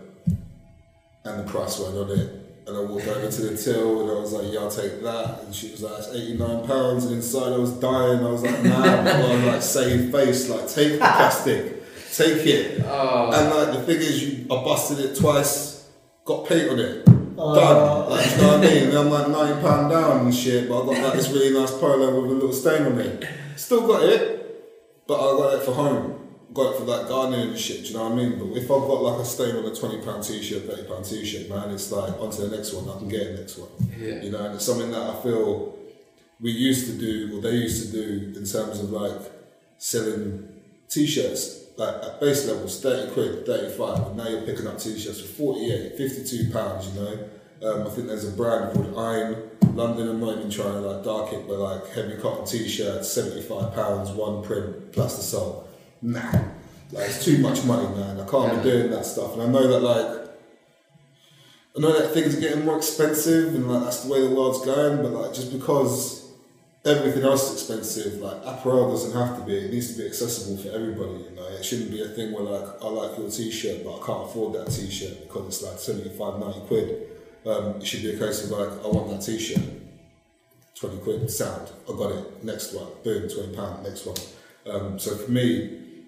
and 1.25 1.41
the 1.41 1.51
price 1.51 1.79
went 1.79 1.97
on 1.97 2.11
it. 2.11 2.37
And 2.67 2.77
I 2.77 2.83
walked 2.83 3.09
over 3.09 3.29
to 3.29 3.43
the 3.43 3.57
till 3.57 4.03
and 4.03 4.11
I 4.11 4.21
was 4.21 4.33
like, 4.33 4.53
yeah, 4.53 4.61
I'll 4.61 4.71
take 4.71 5.03
that. 5.03 5.43
And 5.43 5.55
she 5.55 5.73
was 5.73 5.83
like, 5.83 5.99
it's 5.99 6.09
89 6.09 6.67
pounds. 6.67 7.05
And 7.07 7.17
inside 7.17 7.53
I 7.53 7.57
was 7.57 7.73
dying. 7.73 8.25
I 8.25 8.31
was 8.31 8.43
like, 8.43 8.63
nah, 8.63 8.85
I 8.85 9.33
was 9.35 9.45
like, 9.45 9.63
save 9.77 10.13
face, 10.13 10.49
like, 10.49 10.69
take 10.69 10.93
the 10.93 10.99
plastic, 10.99 11.83
take 12.15 12.47
it. 12.47 12.83
Oh, 12.87 13.33
And 13.33 13.51
like 13.55 13.75
the 13.79 13.83
thing 13.83 13.97
is, 13.97 14.23
you 14.23 14.45
I 14.45 14.63
busted 14.63 15.01
it 15.01 15.17
twice, 15.17 15.89
got 16.25 16.47
paint 16.47 16.71
on 16.71 16.79
it. 16.79 17.09
Done. 17.41 17.77
Uh, 17.77 18.07
like, 18.11 18.31
you 18.31 18.37
know 18.37 18.59
what 18.59 18.67
I 18.67 18.71
mean? 18.71 18.97
I'm 18.97 19.11
like 19.11 19.29
ninety 19.29 19.61
pound 19.63 19.91
down 19.91 20.27
and 20.27 20.35
shit, 20.35 20.69
but 20.69 20.83
I 20.83 20.87
got 20.95 21.05
like 21.05 21.13
this 21.15 21.31
really 21.31 21.53
nice 21.59 21.71
polo 21.71 22.21
with 22.21 22.31
a 22.31 22.35
little 22.35 22.53
stain 22.53 22.83
on 22.83 22.99
it. 22.99 23.27
Still 23.57 23.87
got 23.87 24.03
it, 24.03 25.07
but 25.07 25.15
I 25.15 25.37
got 25.39 25.55
it 25.55 25.63
for 25.65 25.73
home. 25.73 26.17
Got 26.53 26.75
it 26.75 26.79
for 26.79 26.85
like 26.85 27.09
gardening 27.09 27.51
and 27.51 27.59
shit. 27.59 27.83
Do 27.85 27.89
you 27.89 27.95
know 27.97 28.11
what 28.11 28.13
I 28.13 28.17
mean? 28.17 28.39
But 28.39 28.57
if 28.59 28.65
I've 28.65 28.69
got 28.69 29.03
like 29.03 29.21
a 29.21 29.25
stain 29.25 29.57
on 29.57 29.65
a 29.65 29.75
twenty 29.75 30.03
pound 30.05 30.23
t-shirt, 30.23 30.65
thirty 30.65 30.83
pound 30.87 31.05
t-shirt, 31.05 31.49
man, 31.49 31.71
it's 31.71 31.91
like 31.91 32.21
onto 32.21 32.47
the 32.47 32.55
next 32.55 32.75
one. 32.75 32.89
I 32.95 32.99
can 32.99 33.09
get 33.09 33.25
the 33.25 33.41
next 33.41 33.57
one. 33.57 33.71
Yeah. 33.99 34.23
You 34.23 34.31
know, 34.33 34.45
and 34.45 34.55
it's 34.57 34.67
something 34.67 34.91
that 34.91 35.01
I 35.01 35.23
feel 35.23 35.79
we 36.41 36.51
used 36.51 36.87
to 36.87 36.99
do, 36.99 37.39
or 37.39 37.41
they 37.41 37.53
used 37.53 37.87
to 37.87 37.93
do, 37.93 38.39
in 38.39 38.45
terms 38.45 38.81
of 38.81 38.91
like 38.91 39.21
selling 39.79 40.49
t-shirts, 40.91 41.70
like 41.81 41.95
at 42.05 42.21
base 42.21 42.47
levels, 42.47 42.81
30 42.83 43.13
quid, 43.13 43.47
35, 43.47 44.09
and 44.09 44.17
now 44.19 44.29
you're 44.29 44.43
picking 44.43 44.67
up 44.67 44.79
t-shirts 44.79 45.21
for 45.21 45.27
48, 45.27 45.97
52 45.97 46.53
pounds, 46.53 46.89
you 46.89 47.01
know. 47.01 47.29
Um, 47.63 47.87
I 47.87 47.91
think 47.91 48.07
there's 48.07 48.29
a 48.29 48.33
brand 48.33 48.75
called 48.75 48.95
Iron, 48.99 49.51
London, 49.75 50.09
I'm 50.09 50.21
not 50.21 50.39
even 50.39 50.51
trying 50.51 50.75
to 50.75 50.81
like 50.81 51.05
dark 51.05 51.33
it, 51.33 51.49
but 51.49 51.59
like 51.59 51.89
heavy 51.89 52.17
cotton 52.21 52.45
t-shirts, 52.45 53.11
75 53.11 53.75
pounds, 53.75 54.11
one 54.11 54.43
print, 54.43 54.93
plus 54.93 55.17
the 55.17 55.23
sole. 55.23 55.69
Nah, 56.03 56.21
like 56.93 57.09
it's 57.09 57.25
too 57.25 57.39
much 57.39 57.65
money, 57.65 57.89
man. 57.97 58.21
I 58.21 58.27
can't 58.27 58.63
be 58.63 58.71
doing 58.71 58.91
that 58.91 59.07
stuff. 59.07 59.35
And 59.35 59.43
I 59.43 59.47
know 59.47 59.67
that 59.67 59.81
like, 59.81 60.29
I 61.77 61.81
know 61.81 61.99
that 61.99 62.13
things 62.13 62.37
are 62.37 62.41
getting 62.41 62.67
more 62.67 62.77
expensive 62.77 63.55
and 63.55 63.71
like 63.71 63.85
that's 63.85 64.05
the 64.05 64.13
way 64.13 64.21
the 64.21 64.35
world's 64.35 64.65
going, 64.67 65.03
but 65.03 65.13
like 65.13 65.33
just 65.33 65.51
because 65.51 66.20
everything 66.85 67.25
else 67.25 67.51
is 67.51 67.61
expensive, 67.61 68.21
like 68.21 68.39
apparel 68.45 68.91
doesn't 68.91 69.13
have 69.13 69.39
to 69.39 69.45
be, 69.45 69.57
it 69.57 69.71
needs 69.71 69.93
to 69.93 69.99
be 69.99 70.07
accessible 70.07 70.57
for 70.57 70.71
everybody, 70.71 71.25
you 71.25 71.31
know. 71.37 71.47
It 71.49 71.65
shouldn't 71.65 71.91
be 71.91 72.03
a 72.03 72.09
thing 72.09 72.33
where 72.33 72.45
like 72.45 72.83
I 72.83 72.89
like 72.89 73.19
your 73.19 73.31
t 73.31 73.51
shirt 73.51 73.85
but 73.85 74.01
I 74.01 74.07
can't 74.07 74.25
afford 74.25 74.55
that 74.55 74.71
t 74.71 74.91
shirt 74.91 75.23
because 75.23 75.47
it's 75.47 75.63
like 75.63 75.79
75, 75.79 76.39
90 76.41 76.61
quid. 76.67 77.07
Um, 77.47 77.77
it 77.77 77.87
should 77.87 78.03
be 78.03 78.15
a 78.15 78.19
case 78.19 78.45
of 78.45 78.51
like 78.51 78.85
I 78.85 78.89
want 78.89 79.11
that 79.11 79.21
t 79.21 79.39
shirt. 79.39 79.63
20 80.75 80.99
quid, 80.99 81.31
sound, 81.31 81.71
I 81.87 81.93
got 81.93 82.13
it, 82.13 82.43
next 82.43 82.73
one, 82.73 82.87
boom, 83.05 83.29
20 83.29 83.55
pound, 83.55 83.83
next 83.83 84.07
one. 84.07 84.17
Um, 84.67 84.99
so 84.99 85.15
for 85.15 85.31
me, 85.31 86.07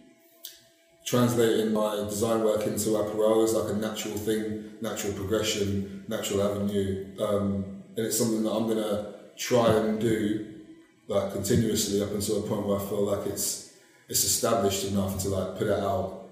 translating 1.05 1.75
my 1.75 1.97
design 1.97 2.43
work 2.43 2.67
into 2.67 2.97
apparel 2.97 3.45
is 3.45 3.53
like 3.53 3.71
a 3.71 3.77
natural 3.77 4.17
thing, 4.17 4.73
natural 4.81 5.13
progression, 5.13 6.05
natural 6.09 6.43
avenue, 6.43 7.07
um, 7.21 7.83
and 7.99 8.07
it's 8.07 8.17
something 8.17 8.43
that 8.45 8.51
I'm 8.51 8.67
gonna 8.67 9.13
try 9.37 9.75
and 9.75 10.01
do 10.01 10.52
like 11.09 11.33
continuously 11.33 12.03
up 12.03 12.11
until 12.13 12.45
a 12.45 12.49
point 12.49 12.67
where 12.67 12.79
I 12.79 12.85
feel 12.85 13.05
like 13.05 13.27
it's 13.27 13.73
it's 14.09 14.25
established 14.25 14.85
enough 14.85 15.19
to 15.23 15.29
like 15.29 15.59
put 15.59 15.69
it 15.69 15.79
out 15.79 16.29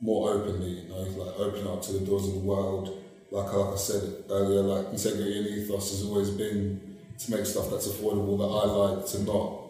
more 0.00 0.32
openly, 0.32 0.80
you 0.80 0.88
know, 0.88 0.96
like 0.96 1.38
open 1.38 1.66
up 1.66 1.82
to 1.82 1.92
the 1.92 2.04
doors 2.04 2.28
of 2.28 2.34
the 2.34 2.40
world. 2.40 3.02
Like 3.30 3.52
like 3.52 3.74
I 3.74 3.76
said 3.76 4.24
earlier, 4.30 4.62
like 4.62 4.92
integrity 4.92 5.38
and 5.38 5.46
ethos 5.46 5.90
has 5.90 6.04
always 6.04 6.30
been 6.30 6.96
to 7.18 7.30
make 7.30 7.46
stuff 7.46 7.70
that's 7.70 7.88
affordable 7.88 8.38
that 8.38 8.44
I 8.44 8.96
like, 8.96 9.06
to 9.06 9.22
not 9.22 9.62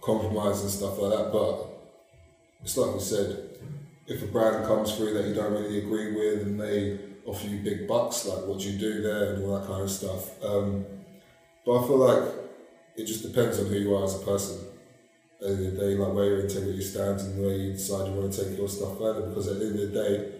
compromise 0.00 0.62
and 0.62 0.70
stuff 0.70 0.98
like 0.98 1.16
that. 1.16 1.32
But 1.32 1.66
it's 2.62 2.76
like 2.76 2.94
we 2.94 3.00
said, 3.00 3.58
if 4.06 4.22
a 4.22 4.26
brand 4.26 4.66
comes 4.66 4.94
through 4.94 5.14
that 5.14 5.26
you 5.26 5.34
don't 5.34 5.52
really 5.52 5.78
agree 5.78 6.12
with 6.14 6.46
and 6.46 6.60
they 6.60 6.98
offer 7.26 7.46
you 7.46 7.58
big 7.58 7.86
bucks, 7.86 8.24
like 8.26 8.46
what 8.46 8.60
do 8.60 8.70
you 8.70 8.78
do 8.78 9.02
there 9.02 9.34
and 9.34 9.44
all 9.44 9.58
that 9.58 9.66
kind 9.66 9.82
of 9.82 9.90
stuff. 9.90 10.42
Um, 10.44 10.86
but 11.64 11.78
I 11.78 11.86
feel 11.86 11.98
like 11.98 12.45
it 12.96 13.04
just 13.04 13.22
depends 13.22 13.58
on 13.58 13.66
who 13.66 13.76
you 13.76 13.94
are 13.94 14.04
as 14.04 14.20
a 14.20 14.24
person. 14.24 14.58
At 15.40 15.48
the 15.48 15.54
end 15.54 15.66
of 15.66 15.74
the 15.74 15.80
day, 15.80 15.94
like 15.96 16.14
where 16.14 16.24
your 16.24 16.40
integrity 16.40 16.82
stands 16.82 17.24
and 17.24 17.38
where 17.38 17.54
you 17.54 17.72
decide 17.72 18.08
you 18.08 18.14
want 18.14 18.32
to 18.32 18.44
take 18.44 18.56
your 18.56 18.68
stuff 18.68 18.98
further. 18.98 19.28
Because 19.28 19.48
at 19.48 19.58
the 19.58 19.66
end 19.66 19.80
of 19.80 19.92
the 19.92 20.02
day, 20.02 20.32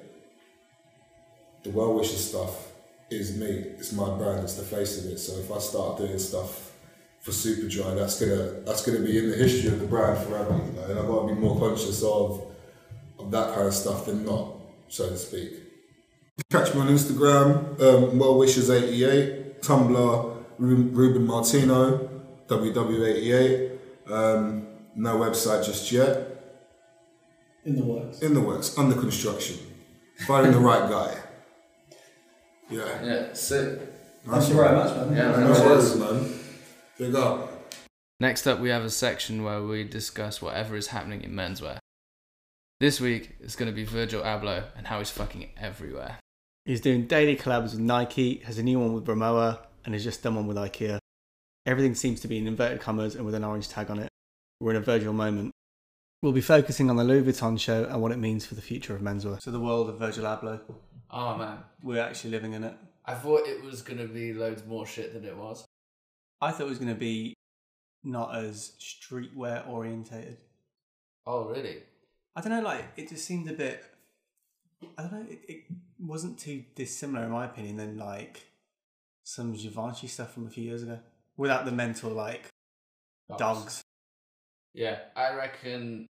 the 1.64 1.70
well 1.70 1.92
wisher 1.92 2.16
stuff 2.16 2.72
is 3.10 3.36
me. 3.36 3.46
It's 3.46 3.92
my 3.92 4.16
brand. 4.16 4.44
It's 4.44 4.54
the 4.54 4.62
face 4.62 5.04
of 5.04 5.12
it. 5.12 5.18
So 5.18 5.38
if 5.38 5.52
I 5.52 5.58
start 5.58 5.98
doing 5.98 6.18
stuff 6.18 6.72
for 7.20 7.30
Superdry, 7.30 7.94
that's 7.96 8.18
gonna 8.20 8.60
that's 8.64 8.84
gonna 8.86 9.00
be 9.00 9.18
in 9.18 9.30
the 9.30 9.36
history 9.36 9.70
of 9.70 9.80
the 9.80 9.86
brand 9.86 10.26
forever. 10.26 10.54
You 10.54 10.72
know, 10.72 10.84
and 10.84 10.98
I've 10.98 11.06
got 11.06 11.28
to 11.28 11.34
be 11.34 11.40
more 11.40 11.58
conscious 11.58 12.02
of 12.02 12.42
of 13.18 13.30
that 13.30 13.54
kind 13.54 13.66
of 13.66 13.74
stuff 13.74 14.06
than 14.06 14.24
not, 14.24 14.54
so 14.88 15.08
to 15.08 15.16
speak. 15.16 15.52
Catch 16.50 16.74
me 16.74 16.82
on 16.82 16.88
Instagram, 16.88 17.80
um, 17.80 18.18
wellwishes88, 18.18 19.60
Tumblr, 19.60 20.44
Ruben 20.58 21.26
Martino, 21.26 22.15
WW88. 22.48 23.78
Um, 24.10 24.66
no 24.94 25.16
website 25.16 25.64
just 25.64 25.90
yet. 25.92 26.32
In 27.64 27.76
the 27.76 27.84
works. 27.84 28.20
In 28.20 28.34
the 28.34 28.40
works, 28.40 28.78
under 28.78 28.94
construction. 28.98 29.58
Finding 30.26 30.52
the 30.52 30.58
right 30.60 30.88
guy. 30.88 31.18
Yeah. 32.70 33.04
Yeah, 33.04 33.32
sick. 33.32 33.80
Thank 34.24 34.48
you 34.48 34.54
very 34.54 34.74
much, 34.74 34.96
man. 34.96 35.16
Yeah, 35.16 35.36
No 35.36 35.50
worries, 35.50 35.96
man. 35.96 36.38
Big 36.98 37.14
up. 37.14 37.74
Next 38.18 38.46
up, 38.46 38.60
we 38.60 38.70
have 38.70 38.82
a 38.84 38.90
section 38.90 39.44
where 39.44 39.62
we 39.62 39.84
discuss 39.84 40.40
whatever 40.40 40.74
is 40.76 40.88
happening 40.88 41.22
in 41.22 41.32
menswear. 41.32 41.78
This 42.80 43.00
week, 43.00 43.36
it's 43.40 43.56
going 43.56 43.70
to 43.70 43.74
be 43.74 43.84
Virgil 43.84 44.22
Abloh 44.22 44.64
and 44.76 44.86
how 44.86 44.98
he's 44.98 45.10
fucking 45.10 45.50
everywhere. 45.58 46.18
He's 46.64 46.80
doing 46.80 47.06
daily 47.06 47.36
collabs 47.36 47.72
with 47.72 47.78
Nike, 47.80 48.38
has 48.38 48.58
a 48.58 48.62
new 48.62 48.80
one 48.80 48.92
with 48.92 49.04
Rimowa, 49.06 49.58
and 49.84 49.94
has 49.94 50.02
just 50.02 50.22
done 50.22 50.34
one 50.34 50.46
with 50.46 50.56
IKEA. 50.56 50.98
Everything 51.66 51.96
seems 51.96 52.20
to 52.20 52.28
be 52.28 52.38
in 52.38 52.46
inverted 52.46 52.80
commas 52.80 53.16
and 53.16 53.26
with 53.26 53.34
an 53.34 53.44
orange 53.44 53.68
tag 53.68 53.90
on 53.90 53.98
it. 53.98 54.08
We're 54.60 54.70
in 54.70 54.76
a 54.76 54.80
Virgil 54.80 55.12
moment. 55.12 55.52
We'll 56.22 56.32
be 56.32 56.40
focusing 56.40 56.88
on 56.88 56.96
the 56.96 57.04
Louis 57.04 57.22
Vuitton 57.22 57.58
show 57.58 57.84
and 57.84 58.00
what 58.00 58.12
it 58.12 58.18
means 58.18 58.46
for 58.46 58.54
the 58.54 58.62
future 58.62 58.94
of 58.94 59.02
menswear. 59.02 59.42
So 59.42 59.50
the 59.50 59.60
world 59.60 59.88
of 59.90 59.98
Virgil 59.98 60.24
Abloh, 60.24 60.60
Oh 61.10 61.36
man, 61.36 61.58
we're 61.82 62.02
actually 62.02 62.30
living 62.30 62.52
in 62.52 62.64
it. 62.64 62.74
I 63.04 63.14
thought 63.14 63.46
it 63.46 63.62
was 63.62 63.82
going 63.82 63.98
to 63.98 64.06
be 64.06 64.32
loads 64.32 64.64
more 64.64 64.86
shit 64.86 65.12
than 65.12 65.24
it 65.24 65.36
was. 65.36 65.64
I 66.40 66.50
thought 66.50 66.66
it 66.66 66.70
was 66.70 66.78
going 66.78 66.94
to 66.94 66.98
be 66.98 67.34
not 68.02 68.34
as 68.36 68.72
streetwear 68.80 69.68
orientated. 69.68 70.38
Oh 71.26 71.46
really? 71.46 71.82
I 72.34 72.40
don't 72.40 72.52
know, 72.52 72.62
like 72.62 72.84
it 72.96 73.08
just 73.08 73.24
seemed 73.24 73.48
a 73.50 73.54
bit. 73.54 73.84
I 74.96 75.02
don't 75.02 75.12
know. 75.12 75.26
It, 75.28 75.40
it 75.48 75.64
wasn't 75.98 76.38
too 76.38 76.64
dissimilar, 76.74 77.24
in 77.24 77.30
my 77.30 77.46
opinion, 77.46 77.76
than 77.76 77.98
like 77.98 78.46
some 79.24 79.54
Givenchy 79.54 80.06
stuff 80.06 80.32
from 80.34 80.46
a 80.46 80.50
few 80.50 80.64
years 80.64 80.82
ago, 80.82 81.00
without 81.36 81.64
the 81.64 81.72
mental 81.72 82.10
like 82.10 82.48
dogs. 83.38 83.82
Yeah, 84.74 84.98
I 85.14 85.34
reckon. 85.34 86.06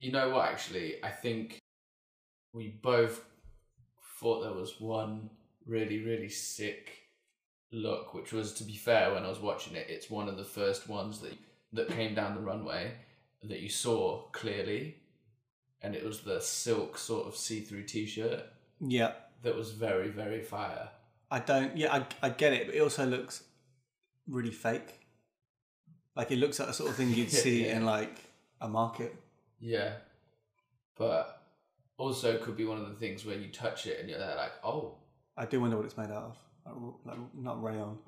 You 0.00 0.12
know 0.12 0.30
what? 0.30 0.48
Actually, 0.48 0.96
I 1.04 1.10
think 1.10 1.58
we 2.52 2.68
both 2.82 3.24
thought 4.18 4.42
there 4.42 4.52
was 4.52 4.80
one 4.80 5.30
really, 5.66 6.02
really 6.02 6.28
sick 6.28 6.98
look, 7.70 8.14
which 8.14 8.32
was, 8.32 8.52
to 8.54 8.64
be 8.64 8.76
fair, 8.76 9.14
when 9.14 9.24
I 9.24 9.28
was 9.28 9.40
watching 9.40 9.74
it, 9.74 9.86
it's 9.88 10.10
one 10.10 10.28
of 10.28 10.36
the 10.36 10.44
first 10.44 10.88
ones 10.88 11.20
that 11.20 11.34
that 11.74 11.88
came 11.88 12.14
down 12.14 12.34
the 12.34 12.40
runway 12.40 12.92
that 13.42 13.60
you 13.60 13.68
saw 13.68 14.22
clearly, 14.32 14.96
and 15.80 15.94
it 15.94 16.04
was 16.04 16.20
the 16.20 16.40
silk 16.40 16.98
sort 16.98 17.26
of 17.26 17.34
see-through 17.34 17.84
T-shirt 17.84 18.42
Yeah, 18.80 19.12
that 19.42 19.56
was 19.56 19.70
very, 19.70 20.08
very 20.08 20.42
fire. 20.42 20.90
I 21.30 21.38
don't. 21.38 21.76
Yeah, 21.76 21.94
I 21.94 22.26
I 22.26 22.28
get 22.30 22.52
it, 22.52 22.66
but 22.66 22.74
it 22.74 22.80
also 22.80 23.06
looks 23.06 23.44
really 24.28 24.50
fake. 24.50 25.00
Like 26.14 26.30
it 26.30 26.36
looks 26.38 26.58
like 26.58 26.68
the 26.68 26.74
sort 26.74 26.90
of 26.90 26.96
thing 26.96 27.10
you'd 27.14 27.30
see 27.30 27.66
yeah. 27.66 27.76
in 27.76 27.84
like 27.84 28.16
a 28.60 28.68
market. 28.68 29.14
Yeah, 29.60 29.92
but 30.96 31.40
also 31.96 32.38
could 32.38 32.56
be 32.56 32.64
one 32.64 32.78
of 32.78 32.88
the 32.88 32.94
things 32.96 33.24
where 33.24 33.36
you 33.36 33.48
touch 33.48 33.86
it 33.86 34.00
and 34.00 34.08
you're 34.08 34.18
there 34.18 34.36
like, 34.36 34.52
oh, 34.64 34.96
I 35.36 35.46
do 35.46 35.60
wonder 35.60 35.76
what 35.76 35.86
it's 35.86 35.96
made 35.96 36.10
out 36.10 36.36
of. 36.66 36.94
Like, 37.04 37.18
not 37.34 37.62
rayon. 37.62 37.98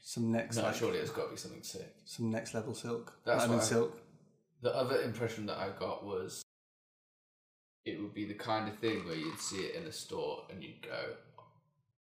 Some 0.00 0.30
next, 0.32 0.56
no, 0.56 0.62
like, 0.62 0.74
surely 0.74 0.98
it's 0.98 1.10
got 1.10 1.24
to 1.24 1.30
be 1.30 1.36
something 1.36 1.62
sick. 1.62 1.94
some 2.04 2.30
next 2.30 2.54
level 2.54 2.74
silk. 2.74 3.12
That's 3.24 3.44
I- 3.44 3.58
silk. 3.60 4.00
The 4.60 4.74
other 4.74 5.02
impression 5.02 5.46
that 5.46 5.58
I 5.58 5.70
got 5.78 6.04
was 6.04 6.42
it 7.84 8.00
would 8.00 8.14
be 8.14 8.24
the 8.24 8.34
kind 8.34 8.68
of 8.68 8.76
thing 8.78 9.04
where 9.06 9.14
you'd 9.14 9.38
see 9.38 9.58
it 9.58 9.76
in 9.76 9.84
a 9.84 9.92
store 9.92 10.42
and 10.50 10.62
you'd 10.62 10.82
go, 10.82 11.14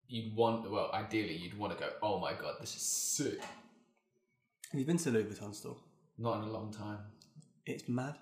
you'd 0.09 0.35
want, 0.35 0.71
well, 0.71 0.91
ideally 0.93 1.35
you'd 1.37 1.59
want 1.59 1.73
to 1.77 1.79
go, 1.79 1.91
oh 2.03 2.19
my 2.19 2.33
god, 2.33 2.55
this 2.61 2.75
is 2.77 2.83
sick. 2.83 3.41
Have 4.71 4.81
you 4.81 4.85
been 4.87 4.99
to 4.99 5.11
the 5.11 5.19
Louis 5.19 5.25
Vuitton 5.31 5.55
store? 5.55 5.77
Not 6.19 6.43
in 6.43 6.49
a 6.49 6.53
long 6.53 6.73
time. 6.73 6.99
It's 7.65 7.89
mad. 7.89 8.15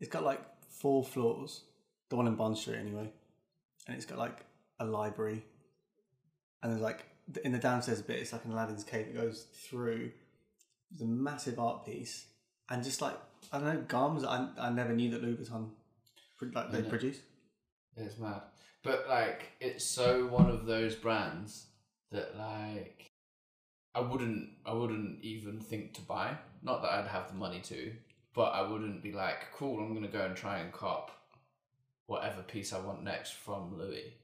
It's 0.00 0.10
got 0.10 0.24
like 0.24 0.40
four 0.70 1.04
floors. 1.04 1.62
The 2.08 2.16
one 2.16 2.26
in 2.26 2.36
Bond 2.36 2.56
Street, 2.56 2.76
anyway. 2.78 3.10
And 3.86 3.96
it's 3.96 4.06
got 4.06 4.18
like 4.18 4.38
a 4.80 4.84
library. 4.84 5.44
And 6.62 6.72
there's 6.72 6.82
like 6.82 7.04
in 7.44 7.52
the 7.52 7.58
downstairs 7.58 8.00
bit, 8.02 8.20
it's 8.20 8.32
like 8.32 8.44
an 8.44 8.52
Aladdin's 8.52 8.84
cave 8.84 9.06
that 9.06 9.14
goes 9.20 9.46
through. 9.68 10.10
There's 10.90 11.02
a 11.02 11.12
massive 11.12 11.58
art 11.58 11.84
piece, 11.84 12.26
and 12.70 12.82
just 12.82 13.02
like 13.02 13.14
I 13.52 13.58
don't 13.58 13.90
know, 13.90 14.20
that 14.20 14.28
I, 14.28 14.48
I 14.58 14.70
never 14.70 14.92
knew 14.94 15.10
that 15.10 15.22
Louis 15.22 15.34
Vuitton 15.34 15.68
like 16.54 16.70
they 16.72 16.80
Yeah. 16.80 16.88
produce. 16.88 17.18
It's 17.96 18.18
mad. 18.18 18.42
But 18.82 19.06
like, 19.08 19.52
it's 19.60 19.84
so 19.84 20.26
one 20.26 20.48
of 20.48 20.66
those 20.66 20.94
brands 20.94 21.66
that 22.12 22.36
like, 22.36 23.10
I 23.94 24.00
wouldn't, 24.00 24.50
I 24.64 24.72
wouldn't 24.72 25.22
even 25.22 25.60
think 25.60 25.94
to 25.94 26.00
buy. 26.02 26.36
Not 26.62 26.82
that 26.82 26.92
I'd 26.92 27.08
have 27.08 27.28
the 27.28 27.34
money 27.34 27.60
to, 27.60 27.92
but 28.34 28.50
I 28.50 28.62
wouldn't 28.62 29.02
be 29.02 29.12
like, 29.12 29.52
cool, 29.54 29.80
I'm 29.80 29.94
gonna 29.94 30.08
go 30.08 30.24
and 30.24 30.36
try 30.36 30.58
and 30.58 30.72
cop 30.72 31.10
whatever 32.06 32.42
piece 32.42 32.72
I 32.72 32.80
want 32.80 33.04
next 33.04 33.34
from 33.34 33.78
Louis. 33.78 34.14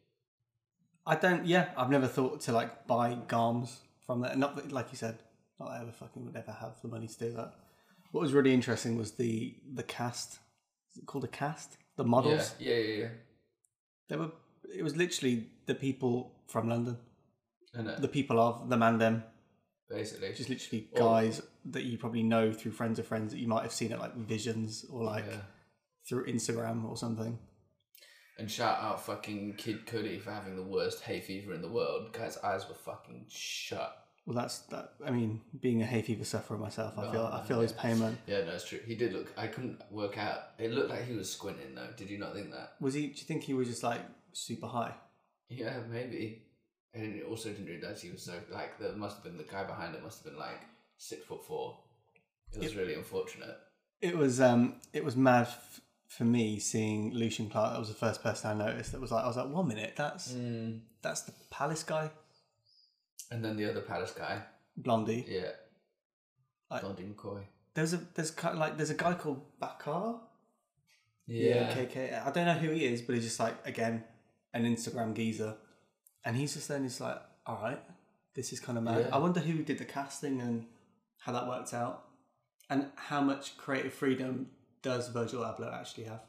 I 1.07 1.17
don't. 1.17 1.47
Yeah, 1.47 1.69
I've 1.77 1.91
never 1.91 2.07
thought 2.07 2.41
to 2.43 2.53
like 2.53 2.87
buy 2.87 3.17
garms 3.29 3.77
from 4.07 4.21
that. 4.23 4.39
Not 4.39 4.57
that, 4.57 4.73
like 4.73 4.89
you 4.91 4.97
said, 4.97 5.19
not 5.61 5.69
that 5.69 5.79
I 5.79 5.83
ever 5.83 5.93
fucking 5.93 6.25
would 6.25 6.37
ever 6.37 6.53
have 6.53 6.81
the 6.83 6.89
money 6.89 7.07
to 7.07 7.19
do 7.19 7.33
that. 7.33 7.53
What 8.11 8.23
was 8.23 8.33
really 8.33 8.55
interesting 8.55 8.97
was 8.97 9.13
the 9.13 9.55
the 9.75 9.83
cast. 9.83 10.39
Is 10.93 10.99
it 11.03 11.07
called 11.07 11.25
a 11.25 11.29
cast? 11.29 11.77
The 11.97 12.05
models. 12.05 12.55
Yeah, 12.59 12.75
yeah, 12.75 12.81
yeah. 12.81 13.03
yeah. 13.03 13.09
They 14.09 14.17
were. 14.17 14.31
It 14.73 14.83
was 14.83 14.97
literally 14.97 15.47
the 15.67 15.75
people 15.75 16.33
from 16.49 16.69
London, 16.69 16.99
And 17.75 17.89
the 18.03 18.09
people 18.09 18.39
of 18.41 18.69
the 18.69 18.77
man 18.77 18.99
them. 18.99 19.25
basically, 19.89 20.33
Just 20.35 20.49
literally 20.49 20.89
Or- 20.93 20.99
guys 20.99 21.43
that 21.67 21.85
you 21.85 21.99
probably 21.99 22.23
know 22.23 22.53
through 22.53 22.73
friends 22.73 22.99
of 22.99 23.07
friends 23.07 23.33
that 23.33 23.39
you 23.39 23.49
might 23.49 23.63
have 23.63 23.73
seen 23.73 23.93
at 23.93 23.99
like 23.99 24.15
Visions 24.17 24.85
or 24.91 25.05
like 25.05 25.25
yeah. 25.27 25.41
through 26.09 26.27
Instagram 26.27 26.85
or 26.85 26.97
something. 26.97 27.39
And 28.39 28.51
shout 28.51 28.79
out 28.81 29.01
fucking 29.05 29.55
Kid 29.57 29.87
Cudi 29.87 30.21
for 30.21 30.33
having 30.33 30.57
the 30.57 30.63
worst 30.63 31.03
hay 31.03 31.21
fever 31.21 31.55
in 31.55 31.63
the 31.63 31.69
world. 31.69 32.13
Guy's 32.13 32.37
eyes 32.39 32.69
were 32.69 32.75
fucking 32.75 33.27
shut. 33.29 33.97
Well, 34.27 34.35
that's 34.35 34.61
that. 34.71 34.95
I 35.07 35.11
mean, 35.11 35.43
being 35.61 35.83
a 35.83 35.87
hay 35.87 36.03
fever 36.03 36.25
sufferer 36.25 36.57
myself, 36.59 36.99
I 36.99 37.13
feel 37.13 37.27
I 37.27 37.45
feel 37.47 37.61
his 37.61 37.73
pain, 37.73 37.99
man. 38.01 38.19
Yeah, 38.27 38.43
no, 38.45 38.53
it's 38.53 38.65
true. 38.67 38.81
He 38.85 38.95
did 38.97 39.13
look. 39.13 39.33
I 39.37 39.47
couldn't 39.49 39.81
work 39.91 40.17
out. 40.19 40.39
It 40.59 40.73
looked 40.73 40.89
like 40.91 41.05
he 41.05 41.15
was 41.15 41.31
squinting 41.31 41.75
though. 41.75 41.91
Did 41.97 42.09
you 42.11 42.19
not 42.19 42.35
think 42.35 42.51
that? 42.53 42.73
Was 42.81 42.95
he? 42.95 43.03
Do 43.03 43.19
you 43.19 43.25
think 43.25 43.43
he 43.45 43.53
was 43.55 43.69
just 43.69 43.83
like 43.83 44.01
super 44.35 44.67
high? 44.67 44.95
Yeah, 45.49 45.79
maybe. 45.91 46.43
And 46.93 47.17
it 47.17 47.25
also 47.27 47.49
didn't 47.51 47.67
realise 47.67 48.03
he 48.03 48.11
was 48.11 48.23
so 48.23 48.35
like. 48.53 48.79
There 48.79 48.93
must 48.93 49.17
have 49.17 49.25
been 49.25 49.37
the 49.37 49.45
guy 49.45 49.65
behind 49.65 49.95
it. 49.95 50.03
Must 50.03 50.23
have 50.23 50.33
been 50.33 50.39
like 50.41 50.61
six 50.99 51.25
foot 51.25 51.45
four. 51.45 51.79
It 52.53 52.61
was 52.61 52.77
really 52.77 52.95
unfortunate. 52.95 53.57
It 54.01 54.17
was 54.17 54.41
um, 54.41 54.77
it 54.93 55.05
was 55.05 55.17
mad 55.17 55.47
f- 55.49 55.81
for 56.09 56.25
me 56.25 56.61
seeing 56.61 57.13
Lucien 57.13 57.49
Clarke. 57.51 57.73
That 57.73 57.79
was 57.81 57.89
the 57.89 57.95
first 57.95 58.23
person 58.23 58.51
I 58.61 58.67
noticed. 58.67 58.93
That 58.93 59.01
was 59.01 59.11
like 59.11 59.25
I 59.25 59.27
was 59.27 59.37
like, 59.37 59.49
one 59.49 59.67
minute, 59.67 59.95
that's 59.97 60.33
Mm. 60.33 60.81
that's 61.03 61.23
the 61.23 61.33
Palace 61.51 61.83
guy, 61.83 62.11
And 63.31 63.45
then 63.45 63.57
the 63.57 63.69
other 63.71 63.81
Palace 63.81 64.13
guy. 64.13 64.43
Blondey. 64.81 65.25
Yeah. 65.27 65.51
Blondey 66.71 67.13
McCoy. 67.15 67.43
There's 67.75 67.93
a 67.93 68.01
there's 68.15 68.31
kind 68.31 68.55
of 68.55 68.61
like 68.61 68.77
there's 68.77 68.91
a 68.91 68.95
guy 68.95 69.15
called 69.15 69.43
Bakar. 69.59 70.21
Yeah. 71.27 71.75
KK. 71.75 72.25
I 72.27 72.31
don't 72.31 72.47
know 72.47 72.55
who 72.55 72.71
he 72.71 72.85
is, 72.85 73.03
but 73.03 73.15
he's 73.17 73.25
just 73.25 73.41
like 73.41 73.55
again 73.67 74.05
an 74.55 74.65
Instagram 74.65 75.15
geezer, 75.15 75.57
and 76.25 76.37
he's 76.37 76.55
just 76.55 76.69
then 76.69 76.85
he's 76.85 77.01
like, 77.01 77.21
all 77.47 77.61
right, 77.63 77.81
this 78.35 78.53
is 78.53 78.61
kind 78.61 78.79
of 78.79 78.85
mad. 78.85 79.07
Yeah. 79.07 79.15
I 79.15 79.19
wonder 79.19 79.41
who 79.41 79.63
did 79.63 79.77
the 79.77 79.85
casting 79.85 80.41
and 80.41 80.65
how 81.19 81.33
that 81.33 81.47
worked 81.47 81.75
out, 81.75 82.05
and 82.71 82.87
how 82.95 83.21
much 83.21 83.59
creative 83.59 83.93
freedom 83.93 84.47
does 84.81 85.09
Virgil 85.09 85.43
Abloh 85.43 85.75
actually 85.75 86.05
have? 86.05 86.23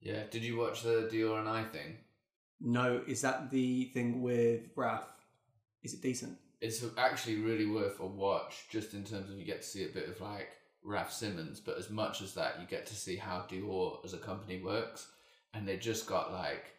Yeah. 0.00 0.22
Did 0.30 0.42
you 0.42 0.56
watch 0.56 0.82
the 0.82 1.08
Dior 1.12 1.38
and 1.38 1.48
I 1.48 1.62
thing? 1.64 1.98
No, 2.60 3.02
is 3.06 3.20
that 3.20 3.50
the 3.50 3.84
thing 3.86 4.22
with 4.22 4.70
Raf? 4.74 5.04
Is 5.82 5.94
it 5.94 6.02
decent? 6.02 6.38
It's 6.60 6.84
actually 6.96 7.36
really 7.36 7.66
worth 7.66 7.98
a 8.00 8.06
watch, 8.06 8.66
just 8.70 8.94
in 8.94 9.04
terms 9.04 9.30
of 9.30 9.36
you 9.36 9.44
get 9.44 9.62
to 9.62 9.68
see 9.68 9.84
a 9.84 9.88
bit 9.88 10.08
of 10.08 10.20
like 10.20 10.48
Raf 10.84 11.12
Simons, 11.12 11.60
but 11.60 11.76
as 11.76 11.90
much 11.90 12.22
as 12.22 12.34
that, 12.34 12.60
you 12.60 12.66
get 12.66 12.86
to 12.86 12.94
see 12.94 13.16
how 13.16 13.44
Dior 13.50 14.04
as 14.04 14.14
a 14.14 14.18
company 14.18 14.62
works, 14.62 15.08
and 15.54 15.66
they 15.66 15.76
just 15.76 16.06
got 16.06 16.32
like 16.32 16.72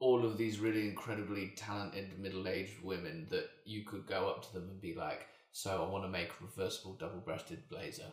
all 0.00 0.24
of 0.24 0.36
these 0.36 0.60
really 0.60 0.88
incredibly 0.88 1.52
talented 1.56 2.18
middle-aged 2.18 2.82
women 2.82 3.26
that 3.30 3.48
you 3.64 3.82
could 3.84 4.06
go 4.06 4.28
up 4.28 4.46
to 4.46 4.52
them 4.52 4.68
and 4.68 4.80
be 4.80 4.94
like, 4.94 5.26
"So 5.52 5.84
I 5.84 5.90
want 5.90 6.04
to 6.04 6.08
make 6.08 6.30
a 6.30 6.44
reversible 6.44 6.94
double-breasted 6.94 7.68
blazer," 7.68 8.12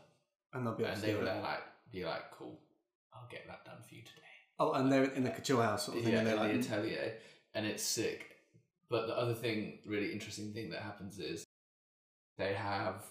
And 0.54 0.66
they'll 0.66 0.74
be 0.74 0.84
and 0.86 1.02
they 1.02 1.14
would 1.14 1.26
like 1.26 1.64
be 1.92 2.06
like, 2.06 2.32
"Cool, 2.32 2.60
I'll 3.14 3.28
get 3.30 3.48
that 3.48 3.66
done 3.66 3.82
for 3.88 3.96
you 3.96 4.02
today." 4.02 4.22
Oh, 4.58 4.72
and 4.74 4.92
they're 4.92 5.04
in 5.04 5.24
the 5.24 5.32
couture 5.32 5.62
house 5.62 5.86
sort 5.86 5.98
of 5.98 6.04
thing. 6.04 6.14
yeah, 6.14 6.20
and 6.20 6.28
they're 6.28 6.36
the 6.36 6.42
like, 6.42 6.56
atelier, 6.56 7.14
and 7.54 7.66
it's 7.66 7.84
sick. 7.84 8.38
But 8.90 9.08
the 9.08 9.18
other 9.18 9.34
thing, 9.34 9.80
really 9.86 10.12
interesting 10.12 10.54
thing 10.54 10.70
that 10.70 10.82
happens 10.82 11.20
is 11.20 11.46
they 12.38 12.54
have, 12.54 13.04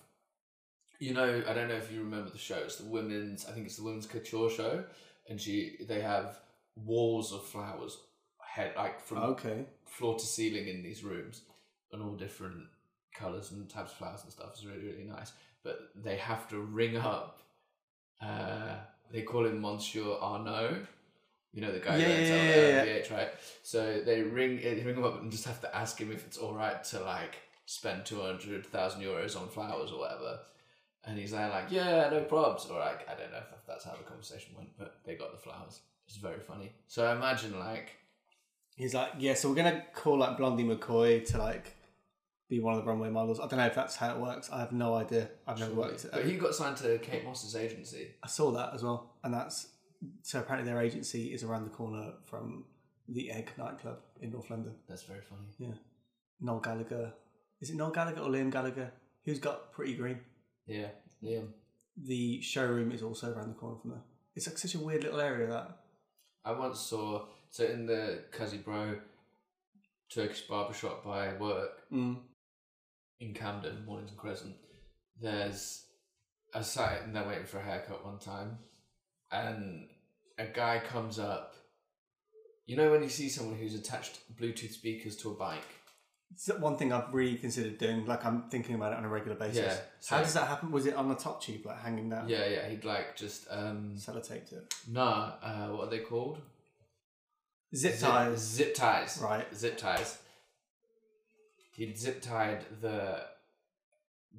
you 0.98 1.12
know, 1.12 1.42
I 1.46 1.52
don't 1.52 1.68
know 1.68 1.74
if 1.74 1.92
you 1.92 2.00
remember 2.00 2.30
the 2.30 2.38
show. 2.38 2.56
It's 2.56 2.76
the 2.76 2.88
women's, 2.88 3.46
I 3.46 3.52
think 3.52 3.66
it's 3.66 3.76
the 3.76 3.82
women's 3.84 4.06
couture 4.06 4.50
show, 4.50 4.84
and 5.28 5.40
she 5.40 5.76
they 5.88 6.00
have 6.00 6.38
walls 6.76 7.32
of 7.32 7.44
flowers, 7.46 7.98
head 8.54 8.72
like 8.76 9.00
from 9.00 9.18
okay, 9.18 9.64
floor 9.84 10.16
to 10.16 10.24
ceiling 10.24 10.68
in 10.68 10.82
these 10.82 11.02
rooms, 11.02 11.42
and 11.92 12.00
all 12.02 12.14
different 12.14 12.62
colors 13.12 13.50
and 13.50 13.68
types 13.68 13.90
of 13.92 13.98
flowers 13.98 14.22
and 14.22 14.32
stuff. 14.32 14.54
is 14.56 14.64
really 14.66 14.84
really 14.86 15.04
nice. 15.04 15.32
But 15.64 15.78
they 15.96 16.16
have 16.16 16.48
to 16.50 16.60
ring 16.60 16.96
up. 16.96 17.40
Uh, 18.22 18.76
they 19.10 19.22
call 19.22 19.46
him 19.46 19.60
Monsieur 19.60 20.14
Arnault. 20.20 20.86
You 21.52 21.62
know 21.62 21.72
the 21.72 21.78
guy 21.80 21.96
Yeah, 21.96 22.06
who 22.06 22.12
owns 22.12 22.28
yeah, 22.28 22.34
uh, 22.34 22.38
yeah, 22.38 22.84
yeah, 22.84 23.00
VH, 23.02 23.10
right? 23.12 23.28
So 23.62 24.00
they 24.04 24.22
ring 24.22 24.56
they 24.62 24.82
ring 24.84 24.96
him 24.96 25.04
up 25.04 25.20
and 25.20 25.30
just 25.32 25.44
have 25.46 25.60
to 25.62 25.76
ask 25.76 25.98
him 25.98 26.12
if 26.12 26.24
it's 26.26 26.36
all 26.38 26.54
right 26.54 26.82
to 26.84 27.00
like 27.00 27.36
spend 27.66 28.04
two 28.06 28.20
hundred 28.20 28.66
thousand 28.66 29.02
euros 29.02 29.40
on 29.40 29.48
flowers 29.48 29.90
or 29.90 29.98
whatever. 30.00 30.38
And 31.06 31.18
he's 31.18 31.32
there 31.32 31.50
like, 31.50 31.66
yeah, 31.70 32.08
no 32.10 32.20
probs. 32.22 32.70
Or 32.70 32.78
like, 32.78 33.06
I 33.08 33.14
don't 33.14 33.30
know 33.30 33.38
if 33.38 33.66
that's 33.66 33.84
how 33.84 33.92
the 33.92 34.04
conversation 34.04 34.54
went, 34.56 34.70
but 34.78 34.94
they 35.04 35.16
got 35.16 35.32
the 35.32 35.38
flowers. 35.38 35.80
It's 36.06 36.16
very 36.16 36.40
funny. 36.40 36.72
So 36.86 37.04
I 37.04 37.12
imagine 37.14 37.58
like 37.58 37.90
he's 38.76 38.94
like, 38.94 39.12
yeah. 39.18 39.34
So 39.34 39.48
we're 39.48 39.56
gonna 39.56 39.84
call 39.94 40.18
like 40.18 40.36
Blondey 40.38 40.64
McCoy 40.64 41.24
to 41.26 41.38
like 41.38 41.76
be 42.48 42.60
one 42.60 42.74
of 42.74 42.84
the 42.84 42.90
runway 42.90 43.10
models. 43.10 43.40
I 43.40 43.46
don't 43.46 43.58
know 43.58 43.66
if 43.66 43.74
that's 43.74 43.96
how 43.96 44.14
it 44.14 44.20
works. 44.20 44.50
I 44.52 44.60
have 44.60 44.72
no 44.72 44.94
idea. 44.94 45.28
I've 45.46 45.58
never 45.58 45.74
worked. 45.74 46.06
But 46.12 46.24
he 46.24 46.36
got 46.36 46.54
signed 46.54 46.76
to 46.78 46.98
Kate 46.98 47.24
Moss's 47.24 47.56
agency. 47.56 48.08
I 48.22 48.26
saw 48.26 48.50
that 48.52 48.74
as 48.74 48.82
well, 48.82 49.14
and 49.22 49.32
that's 49.32 49.68
so 50.22 50.40
apparently 50.40 50.70
their 50.70 50.82
agency 50.82 51.32
is 51.32 51.42
around 51.42 51.64
the 51.64 51.70
corner 51.70 52.12
from 52.24 52.64
the 53.08 53.30
Egg 53.30 53.50
nightclub 53.58 53.98
in 54.20 54.30
North 54.30 54.50
London. 54.50 54.74
That's 54.88 55.04
very 55.04 55.22
funny. 55.22 55.48
Yeah, 55.58 55.74
Noel 56.40 56.60
Gallagher. 56.60 57.12
Is 57.60 57.70
it 57.70 57.76
Noel 57.76 57.90
Gallagher 57.90 58.20
or 58.20 58.28
Liam 58.28 58.50
Gallagher? 58.50 58.92
Who's 59.24 59.38
got 59.38 59.72
Pretty 59.72 59.94
Green? 59.94 60.20
Yeah, 60.66 60.88
Liam. 61.22 61.48
The 61.96 62.42
showroom 62.42 62.92
is 62.92 63.02
also 63.02 63.32
around 63.32 63.48
the 63.48 63.54
corner 63.54 63.78
from 63.80 63.90
there. 63.92 64.02
It's 64.34 64.46
like 64.46 64.58
such 64.58 64.74
a 64.74 64.80
weird 64.80 65.04
little 65.04 65.20
area 65.20 65.46
that. 65.48 65.78
I 66.44 66.52
once 66.52 66.80
saw 66.80 67.24
so 67.54 67.64
in 67.64 67.86
the 67.86 68.18
Kazi 68.32 68.58
Bro 68.58 68.96
Turkish 70.12 70.40
barbershop 70.48 71.04
by 71.04 71.34
work 71.34 71.88
Mm. 71.92 72.16
in 73.20 73.32
Camden, 73.32 73.84
Mornington 73.86 74.16
Crescent. 74.16 74.56
There's 75.20 75.86
I 76.52 76.62
sat 76.62 77.02
in 77.04 77.12
there 77.12 77.26
waiting 77.28 77.46
for 77.46 77.58
a 77.58 77.62
haircut 77.62 78.04
one 78.04 78.18
time, 78.18 78.58
and 79.30 79.88
a 80.36 80.46
guy 80.46 80.80
comes 80.80 81.18
up. 81.20 81.54
You 82.66 82.76
know 82.76 82.90
when 82.90 83.02
you 83.04 83.08
see 83.08 83.28
someone 83.28 83.56
who's 83.56 83.74
attached 83.74 84.18
Bluetooth 84.36 84.72
speakers 84.72 85.16
to 85.18 85.30
a 85.30 85.34
bike. 85.34 85.70
It's 86.32 86.48
one 86.58 86.76
thing 86.76 86.92
I've 86.92 87.14
really 87.14 87.36
considered 87.36 87.78
doing. 87.78 88.04
Like 88.06 88.24
I'm 88.24 88.48
thinking 88.50 88.74
about 88.74 88.92
it 88.94 88.98
on 88.98 89.04
a 89.04 89.08
regular 89.08 89.36
basis. 89.36 89.58
Yeah, 89.58 89.80
so- 90.00 90.16
How 90.16 90.22
does 90.22 90.34
that 90.34 90.48
happen? 90.48 90.72
Was 90.72 90.86
it 90.86 90.94
on 90.94 91.08
the 91.08 91.14
top 91.14 91.40
tube, 91.40 91.64
like 91.66 91.78
hanging 91.80 92.08
down? 92.10 92.28
Yeah, 92.28 92.46
yeah. 92.46 92.68
He'd 92.68 92.84
like 92.84 93.14
just 93.16 93.46
um 93.50 93.94
Sellotaped 93.96 94.52
it. 94.52 94.74
nah. 94.88 95.34
Uh, 95.40 95.68
what 95.68 95.86
are 95.86 95.90
they 95.90 96.00
called? 96.00 96.40
Zip 97.74 97.98
ties. 97.98 98.40
Zip 98.40 98.74
ties. 98.74 99.18
Right. 99.22 99.46
Zip 99.54 99.76
ties. 99.76 100.18
He'd 101.76 101.98
zip 101.98 102.22
tied 102.22 102.64
the 102.80 103.26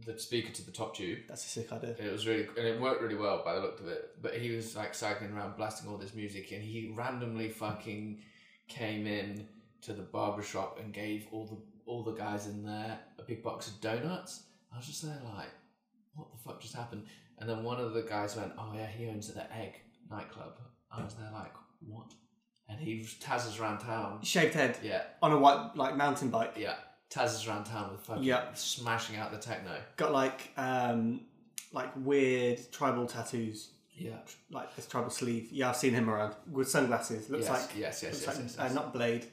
the 0.05 0.19
speaker 0.19 0.51
to 0.51 0.65
the 0.65 0.71
top 0.71 0.95
tube. 0.95 1.19
That's 1.27 1.45
a 1.45 1.49
sick 1.49 1.71
idea. 1.71 1.95
It 1.97 2.11
was 2.11 2.27
really 2.27 2.47
and 2.57 2.67
it 2.67 2.79
worked 2.79 3.01
really 3.01 3.15
well 3.15 3.41
by 3.43 3.55
the 3.55 3.61
look 3.61 3.79
of 3.79 3.88
it. 3.88 4.21
But 4.21 4.36
he 4.36 4.55
was 4.55 4.75
like 4.75 4.93
cycling 4.93 5.31
around 5.31 5.57
blasting 5.57 5.89
all 5.89 5.97
this 5.97 6.13
music 6.13 6.51
and 6.51 6.63
he 6.63 6.93
randomly 6.95 7.49
fucking 7.49 8.21
came 8.67 9.05
in 9.05 9.47
to 9.81 9.93
the 9.93 10.01
barbershop 10.01 10.79
and 10.81 10.93
gave 10.93 11.27
all 11.31 11.45
the 11.45 11.57
all 11.86 12.03
the 12.03 12.13
guys 12.13 12.47
in 12.47 12.65
there 12.65 12.99
a 13.19 13.23
big 13.23 13.43
box 13.43 13.67
of 13.67 13.79
donuts. 13.81 14.43
I 14.73 14.77
was 14.77 14.88
just 14.88 15.03
there 15.03 15.21
like, 15.36 15.51
what 16.15 16.31
the 16.31 16.38
fuck 16.38 16.61
just 16.61 16.75
happened? 16.75 17.03
And 17.39 17.49
then 17.49 17.63
one 17.63 17.79
of 17.79 17.93
the 17.93 18.01
guys 18.01 18.36
went, 18.36 18.53
Oh 18.57 18.71
yeah, 18.73 18.88
he 18.88 19.07
owns 19.07 19.33
the 19.33 19.53
egg 19.55 19.81
nightclub. 20.09 20.53
I 20.91 21.03
was 21.03 21.15
there 21.15 21.31
like, 21.33 21.53
what? 21.86 22.13
And 22.68 22.80
he 22.80 22.97
was 22.97 23.13
tazzes 23.16 23.59
around 23.59 23.80
town. 23.80 24.20
Shaved 24.24 24.53
head 24.55 24.78
Yeah, 24.82 25.03
on 25.22 25.32
a 25.32 25.38
white 25.38 25.72
like 25.76 25.95
mountain 25.95 26.30
bike. 26.30 26.53
yeah. 26.57 26.76
Tazzes 27.11 27.47
around 27.47 27.66
town 27.66 27.91
with 27.91 28.01
fucking 28.01 28.24
Yeah. 28.24 28.51
smashing 28.55 29.16
out 29.18 29.32
the 29.32 29.38
techno. 29.38 29.80
Got 29.97 30.11
like 30.11 30.51
um 30.57 31.22
like 31.72 31.91
weird 31.97 32.59
tribal 32.72 33.05
tattoos. 33.05 33.70
Yeah. 33.93 34.18
Like 34.49 34.76
this 34.76 34.88
tribal 34.88 35.09
sleeve. 35.11 35.49
Yeah, 35.51 35.70
I've 35.70 35.76
seen 35.78 35.93
him 35.93 36.09
around 36.09 36.36
with 36.51 36.70
sunglasses. 36.70 37.30
Looks 37.30 37.45
Yes, 37.45 37.49
like 37.51 37.78
yes, 37.78 38.03
yes, 38.03 38.13
looks 38.13 38.26
yes, 38.26 38.28
like 38.36 38.43
yes, 38.45 38.59
Uh, 38.59 38.63
yes. 38.63 38.74
not 38.74 38.93
Blade. 38.93 39.26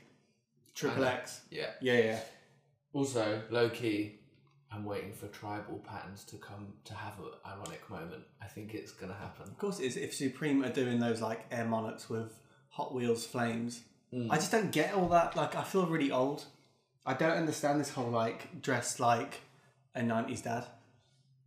Triple 0.75 1.05
I 1.05 1.09
know. 1.09 1.15
X. 1.15 1.41
Yeah. 1.51 1.71
Yeah, 1.81 1.99
yeah. 1.99 2.21
Also, 2.93 3.43
low 3.51 3.71
key, 3.71 4.19
I'm 4.71 4.85
waiting 4.85 5.13
for 5.13 5.27
tribal 5.29 5.79
patterns 5.79 6.25
to 6.25 6.37
come 6.37 6.75
to 6.85 6.95
have 6.95 7.19
an 7.19 7.31
ironic 7.47 7.89
moment. 7.91 8.25
I 8.41 8.47
think 8.47 8.75
it's 8.75 8.93
gonna 8.93 9.15
happen. 9.15 9.45
Of 9.49 9.59
course 9.59 9.81
it 9.81 9.87
is. 9.87 9.97
If 9.97 10.15
Supreme 10.15 10.63
are 10.65 10.69
doing 10.73 10.99
those 11.01 11.21
like 11.21 11.47
Air 11.51 11.65
Monarchs 11.65 12.09
with 12.09 12.39
Hot 12.73 12.95
Wheels 12.95 13.27
flames, 13.27 13.83
mm. 14.13 14.29
I 14.31 14.37
just 14.37 14.51
don't 14.53 14.71
get 14.73 14.95
all 14.95 15.09
that. 15.09 15.37
Like, 15.37 15.55
I 15.57 15.63
feel 15.65 15.87
really 15.87 16.11
old. 16.11 16.45
I 17.07 17.15
don't 17.15 17.37
understand 17.37 17.81
this 17.81 17.91
whole 17.91 18.11
like 18.11 18.61
dressed 18.63 19.01
like 19.01 19.41
a 19.95 20.01
'90s 20.01 20.43
dad 20.45 20.67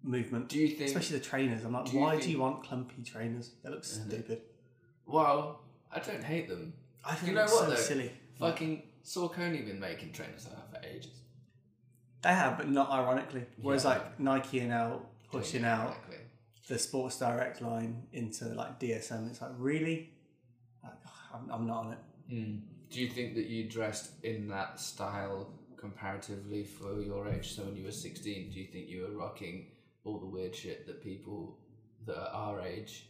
movement. 0.04 0.50
Do 0.50 0.60
you 0.60 0.68
think? 0.70 0.82
Especially 0.90 1.18
the 1.20 1.24
trainers. 1.26 1.64
I'm 1.64 1.74
like, 1.74 1.86
Do 1.86 1.94
you 1.94 2.00
why 2.00 2.20
do 2.20 2.30
you 2.30 2.40
want 2.40 2.64
clumpy 2.64 3.04
trainers? 3.04 3.52
They 3.64 3.70
look 3.70 3.84
stupid. 3.84 4.42
well, 5.06 5.62
I 5.92 6.00
don't 6.00 6.24
hate 6.24 6.48
them. 6.50 6.74
I 7.04 7.16
think 7.16 7.30
You 7.30 7.36
know 7.36 7.44
it's 7.44 7.54
what 7.54 7.64
so 7.66 7.70
though? 7.70 7.76
silly. 7.76 8.12
Fucking 8.40 8.82
Saucony 9.06 9.66
been 9.66 9.80
making 9.80 10.12
trainers 10.12 10.46
like 10.48 10.72
that 10.72 10.82
for 10.82 10.88
ages? 10.88 11.12
They 12.22 12.30
have, 12.30 12.58
but 12.58 12.70
not 12.70 12.90
ironically. 12.90 13.46
Whereas 13.62 13.84
Yeah. 13.84 13.92
like 13.92 14.20
Nike 14.20 14.62
are 14.62 14.68
now 14.68 15.02
pushing 15.32 15.62
Yeah, 15.62 15.84
out 15.84 15.96
the 16.68 16.78
Sports 16.80 17.20
Direct 17.20 17.62
line 17.62 18.08
into 18.12 18.46
like 18.46 18.80
DSM. 18.80 19.30
It's 19.30 19.42
like 19.42 19.52
really, 19.58 20.12
I'm, 21.36 21.50
I'm 21.52 21.68
not 21.68 21.86
on 21.86 21.92
it. 21.94 22.00
Mm. 22.34 22.60
Do 22.90 23.02
you 23.02 23.10
think 23.10 23.36
that 23.36 23.48
you 23.48 23.64
dressed 23.70 24.12
in 24.24 24.48
that 24.50 24.80
style 24.80 25.50
comparatively 25.78 26.64
for 26.64 27.02
your 27.02 27.28
age? 27.28 27.54
So 27.56 27.64
when 27.64 27.76
you 27.76 27.84
were 27.86 27.92
16, 27.92 28.52
do 28.52 28.60
you 28.60 28.68
think 28.68 28.88
you 28.90 29.02
were 29.04 29.18
rocking 29.18 29.68
all 30.04 30.20
the 30.20 30.26
weird 30.26 30.56
shit 30.56 30.86
that 30.88 31.04
people 31.04 31.58
that 32.06 32.18
are 32.18 32.30
our 32.34 32.62
age 32.62 33.08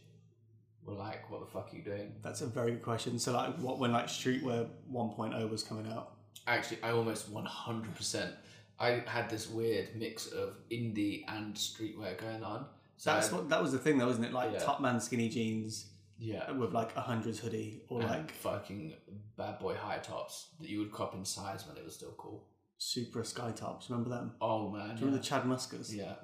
were 0.84 0.94
like, 0.94 1.30
what 1.30 1.40
the 1.40 1.46
fuck 1.46 1.70
are 1.72 1.76
you 1.76 1.82
doing? 1.82 2.12
That's 2.22 2.40
a 2.40 2.46
very 2.46 2.72
good 2.72 2.82
question. 2.82 3.18
So 3.18 3.32
like, 3.32 3.54
what 3.58 3.78
when 3.78 3.92
like 3.92 4.06
Streetwear 4.06 4.68
1.0 4.92 5.50
was 5.50 5.62
coming 5.62 5.90
out? 5.92 6.12
Actually, 6.46 6.78
I 6.82 6.90
almost 6.92 7.32
100%. 7.32 8.32
I 8.78 9.02
had 9.06 9.28
this 9.30 9.48
weird 9.48 9.96
mix 9.96 10.26
of 10.28 10.54
indie 10.70 11.24
and 11.28 11.54
streetwear 11.54 12.18
going 12.18 12.42
on. 12.44 12.66
So 12.98 13.10
That's 13.12 13.32
I- 13.32 13.36
what 13.36 13.48
that 13.50 13.60
was 13.62 13.72
the 13.72 13.78
thing, 13.78 13.98
though, 13.98 14.06
wasn't 14.06 14.26
it? 14.26 14.32
Like 14.32 14.52
Yeah. 14.52 14.58
top 14.60 14.80
man 14.80 15.00
skinny 15.00 15.28
jeans 15.28 15.86
yeah. 16.18 16.50
with 16.52 16.72
like 16.72 16.96
a 16.96 17.00
hundreds 17.00 17.38
hoodie 17.40 17.82
or 17.88 18.00
and 18.00 18.10
like 18.10 18.30
fucking 18.32 18.94
bad 19.36 19.58
boy 19.58 19.74
high 19.74 19.98
tops 19.98 20.48
that 20.60 20.68
you 20.68 20.78
would 20.80 20.92
cop 20.92 21.14
in 21.14 21.24
size 21.24 21.66
when 21.66 21.76
it 21.76 21.84
was 21.84 21.94
still 21.94 22.14
cool. 22.16 22.46
Supra 22.78 23.24
sky 23.24 23.52
tops. 23.52 23.88
Remember 23.90 24.10
them? 24.10 24.32
Oh 24.40 24.70
man, 24.70 24.94
Do 24.96 25.00
you 25.00 25.06
remember 25.06 25.10
yeah. 25.16 25.18
the 25.18 25.24
Chad 25.24 25.42
Muskas? 25.44 25.94
yeah. 25.94 26.14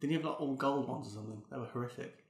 Didn't 0.00 0.12
you 0.12 0.18
have 0.18 0.26
like 0.26 0.40
all 0.40 0.54
gold 0.54 0.88
ones 0.88 1.08
or 1.08 1.10
something? 1.16 1.42
They 1.50 1.56
were 1.58 1.64
horrific. 1.66 2.24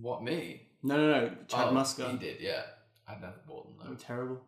What 0.00 0.22
me? 0.22 0.62
No, 0.82 0.96
no, 0.96 1.20
no. 1.20 1.28
Chad 1.46 1.68
oh, 1.68 1.72
Muska. 1.72 2.10
He 2.10 2.18
did, 2.18 2.40
yeah. 2.40 2.62
I'd 3.08 3.20
never 3.20 3.40
bought 3.46 3.64
them 3.66 3.76
They 3.82 3.88
were 3.90 3.94
though. 3.94 4.00
terrible. 4.02 4.40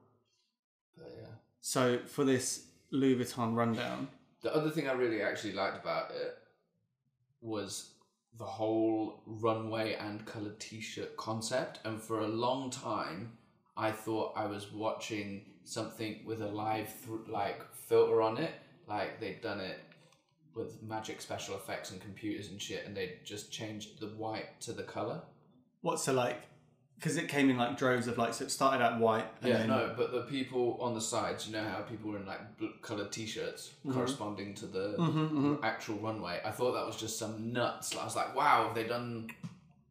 But 0.97 1.13
yeah. 1.19 1.29
So 1.61 2.01
for 2.07 2.25
this 2.25 2.67
Louis 2.91 3.17
Vuitton 3.17 3.55
rundown, 3.55 4.09
The 4.43 4.55
other 4.55 4.71
thing 4.71 4.89
I 4.89 4.93
really 4.93 5.23
actually 5.23 5.53
liked 5.55 5.81
about 5.83 6.11
it 6.11 6.35
was 7.41 7.95
the 8.39 8.45
whole 8.45 9.23
runway 9.27 9.95
and 9.95 10.25
coloured 10.25 10.59
t-shirt 10.61 11.17
concept. 11.17 11.81
And 11.85 12.01
for 12.01 12.21
a 12.21 12.29
long 12.29 12.71
time, 12.71 13.33
I 13.77 13.91
thought 13.93 14.33
I 14.37 14.47
was 14.47 14.73
watching 14.73 15.45
something 15.65 16.21
with 16.25 16.41
a 16.43 16.49
live 16.49 16.93
th- 17.07 17.29
like 17.29 17.63
filter 17.75 18.23
on 18.23 18.39
it, 18.39 18.53
like 18.87 19.21
they'd 19.21 19.41
done 19.41 19.61
it 19.61 19.79
with 20.55 20.83
magic 20.83 21.21
special 21.21 21.55
effects 21.55 21.91
and 21.91 22.01
computers 22.01 22.51
and 22.51 22.61
shit, 22.61 22.85
and 22.87 22.97
they'd 22.97 23.19
just 23.25 23.53
changed 23.53 24.01
the 24.01 24.09
white 24.09 24.61
to 24.63 24.73
the 24.73 24.83
color. 24.83 25.23
what's 25.83 26.05
so 26.05 26.13
like? 26.13 26.43
Because 27.01 27.17
it 27.17 27.29
came 27.29 27.49
in 27.49 27.57
like 27.57 27.79
droves 27.79 28.09
of 28.09 28.19
like 28.19 28.35
so 28.35 28.45
it 28.45 28.51
started 28.51 28.85
out 28.85 29.01
white. 29.01 29.25
And 29.41 29.51
Yeah, 29.51 29.59
then, 29.61 29.69
no, 29.69 29.95
but 29.97 30.13
the 30.13 30.21
people 30.23 30.77
on 30.83 30.93
the 30.93 31.01
sides, 31.01 31.47
you 31.47 31.53
know 31.55 31.65
how 31.65 31.79
people 31.81 32.11
were 32.11 32.19
in 32.19 32.27
like 32.27 32.59
bl- 32.59 32.67
coloured 32.83 33.11
t-shirts 33.11 33.71
corresponding 33.91 34.55
to 34.57 34.67
the 34.67 34.97
Mm-hmm, 34.99 35.65
actual 35.65 35.97
runway. 35.97 36.41
I 36.45 36.51
thought 36.51 36.73
that 36.73 36.85
was 36.87 36.97
just 36.97 37.19
some 37.19 37.53
nuts. 37.55 37.97
I 37.97 38.05
was 38.05 38.17
like, 38.17 38.37
wow, 38.37 38.67
have 38.67 38.75
they 38.75 38.85
done 38.85 39.31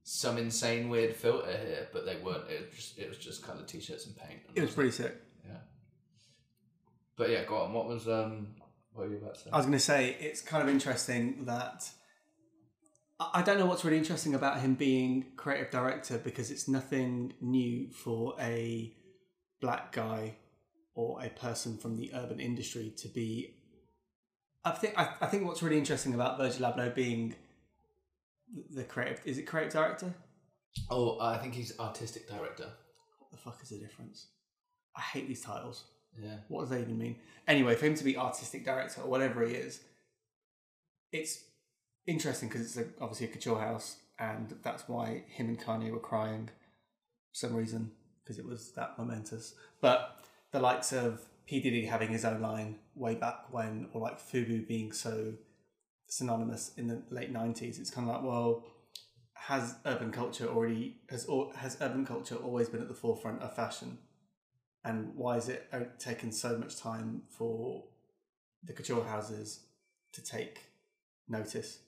some 0.03 0.37
insane 0.37 0.87
weird 0.89 1.15
filter 1.15 1.49
here? 1.51 1.87
But 1.91 2.05
they 2.05 2.17
weren't. 2.17 2.47
It 2.47 2.67
was 2.69 2.75
just, 2.75 2.99
it 2.99 3.09
was 3.09 3.17
just 3.17 3.43
coloured 3.43 3.67
t-shirts 3.67 4.05
and 4.05 4.15
paint. 4.15 4.41
And 4.47 4.55
It 4.57 4.61
was 4.61 4.71
pretty 4.75 4.91
sick. 4.91 5.15
yeah. 5.47 5.57
But 7.15 7.31
yeah, 7.31 7.43
go 7.43 7.57
on. 7.57 7.73
What 7.73 7.87
was 7.87 8.07
um? 8.07 8.47
What 8.93 9.07
were 9.07 9.13
you 9.13 9.17
about 9.19 9.35
to 9.35 9.39
say? 9.41 9.49
I 9.51 9.57
was 9.57 9.65
going 9.65 9.77
to 9.77 9.83
say 9.83 10.15
it's 10.19 10.41
kind 10.41 10.61
of 10.61 10.69
interesting 10.69 11.45
that 11.45 11.89
I 13.19 13.41
don't 13.41 13.57
know 13.59 13.65
what's 13.65 13.83
really 13.83 13.97
interesting 13.97 14.33
about 14.33 14.61
him 14.61 14.75
being 14.75 15.25
creative 15.35 15.69
director 15.71 16.17
because 16.17 16.51
it's 16.51 16.67
nothing 16.69 17.33
new 17.41 17.89
for 17.91 18.33
a 18.39 18.93
black 19.59 19.91
guy 19.91 20.35
or 20.95 21.21
a 21.21 21.29
person 21.29 21.77
from 21.77 21.97
the 21.97 22.11
urban 22.13 22.39
industry 22.39 22.93
to 22.97 23.09
be. 23.09 23.55
I 24.63 24.71
think 24.71 24.97
I, 24.97 25.09
I 25.21 25.25
think 25.27 25.45
what's 25.45 25.61
really 25.61 25.77
interesting 25.77 26.13
about 26.13 26.37
Virgil 26.37 26.65
Abloh 26.71 26.93
being 26.95 27.35
the- 28.53 28.77
the 28.77 28.83
creative 28.85 29.21
is 29.25 29.37
it 29.37 29.43
creative 29.43 29.73
director. 29.73 30.13
oh, 30.89 31.19
I 31.19 31.37
think 31.39 31.55
he's 31.55 31.77
artistic 31.79 32.27
director. 32.29 32.69
What 33.19 33.31
the 33.31 33.37
fuck 33.37 33.59
is 33.61 33.69
the 33.69 33.79
difference? 33.79 34.27
I 34.95 35.01
hate 35.01 35.27
these 35.27 35.41
titles. 35.41 35.83
Yeah. 36.17 36.37
What 36.47 36.61
does 36.61 36.69
that 36.69 36.81
even 36.81 36.97
mean? 36.97 37.17
Anyway, 37.47 37.75
for 37.75 37.85
him 37.85 37.95
to 37.95 38.03
be 38.03 38.17
artistic 38.17 38.63
director 38.65 39.01
or 39.01 39.09
whatever 39.09 39.45
he 39.45 39.55
is, 39.55 39.81
it's 41.11 41.43
interesting 42.07 42.49
because 42.49 42.65
it's 42.65 42.77
a, 42.77 42.85
obviously 43.01 43.27
a 43.27 43.29
couture 43.29 43.59
house, 43.59 43.97
and 44.17 44.55
that's 44.63 44.87
why 44.87 45.23
him 45.27 45.47
and 45.47 45.59
Kanye 45.59 45.91
were 45.91 45.99
crying 45.99 46.47
for 46.47 47.35
some 47.35 47.55
reason 47.55 47.91
because 48.23 48.39
it 48.39 48.45
was 48.45 48.71
that 48.73 48.97
momentous. 48.97 49.55
But 49.81 50.17
the 50.51 50.59
likes 50.59 50.91
of 50.91 51.21
P 51.47 51.59
Diddy 51.59 51.85
having 51.85 52.09
his 52.09 52.25
own 52.25 52.41
line 52.41 52.79
way 52.95 53.15
back 53.15 53.51
when, 53.51 53.89
or 53.93 54.01
like 54.01 54.19
Fubu 54.19 54.67
being 54.67 54.91
so 54.91 55.33
synonymous 56.07 56.71
in 56.77 56.87
the 56.87 57.03
late 57.09 57.31
nineties, 57.31 57.79
it's 57.79 57.91
kind 57.91 58.09
of 58.09 58.15
like, 58.15 58.23
well, 58.23 58.65
has 59.33 59.75
urban 59.85 60.11
culture 60.11 60.47
already 60.47 60.97
has 61.09 61.27
has 61.55 61.77
urban 61.81 62.05
culture 62.05 62.35
always 62.35 62.69
been 62.69 62.81
at 62.81 62.87
the 62.87 62.93
forefront 62.93 63.41
of 63.41 63.55
fashion? 63.55 63.99
and 64.83 65.13
why 65.15 65.37
is 65.37 65.49
it 65.49 65.67
uh, 65.73 65.79
taken 65.97 66.31
so 66.31 66.57
much 66.57 66.77
time 66.77 67.23
for 67.29 67.83
the 68.63 68.73
couture 68.73 69.03
houses 69.03 69.61
to 70.13 70.23
take 70.23 70.59
notice? 71.27 71.79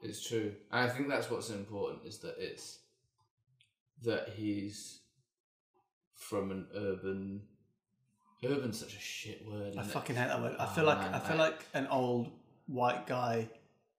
It's 0.00 0.26
true. 0.26 0.54
I 0.70 0.88
think 0.88 1.08
that's 1.08 1.30
what's 1.30 1.50
important 1.50 2.06
is 2.06 2.18
that 2.18 2.36
it's 2.38 2.78
that 4.04 4.30
he's 4.36 5.00
from 6.14 6.50
an 6.50 6.66
urban 6.74 7.42
urban's 8.44 8.78
such 8.78 8.94
a 8.94 9.00
shit 9.00 9.44
word. 9.46 9.74
I 9.76 9.80
it? 9.80 9.86
fucking 9.86 10.14
hate 10.16 10.28
that 10.28 10.40
word. 10.40 10.54
I 10.58 10.64
Oh, 10.66 10.68
feel 10.68 10.84
like 10.84 10.98
man, 11.00 11.14
I 11.14 11.18
feel 11.18 11.36
like 11.36 11.64
an 11.74 11.88
old 11.88 12.30
white 12.66 13.06
guy 13.06 13.48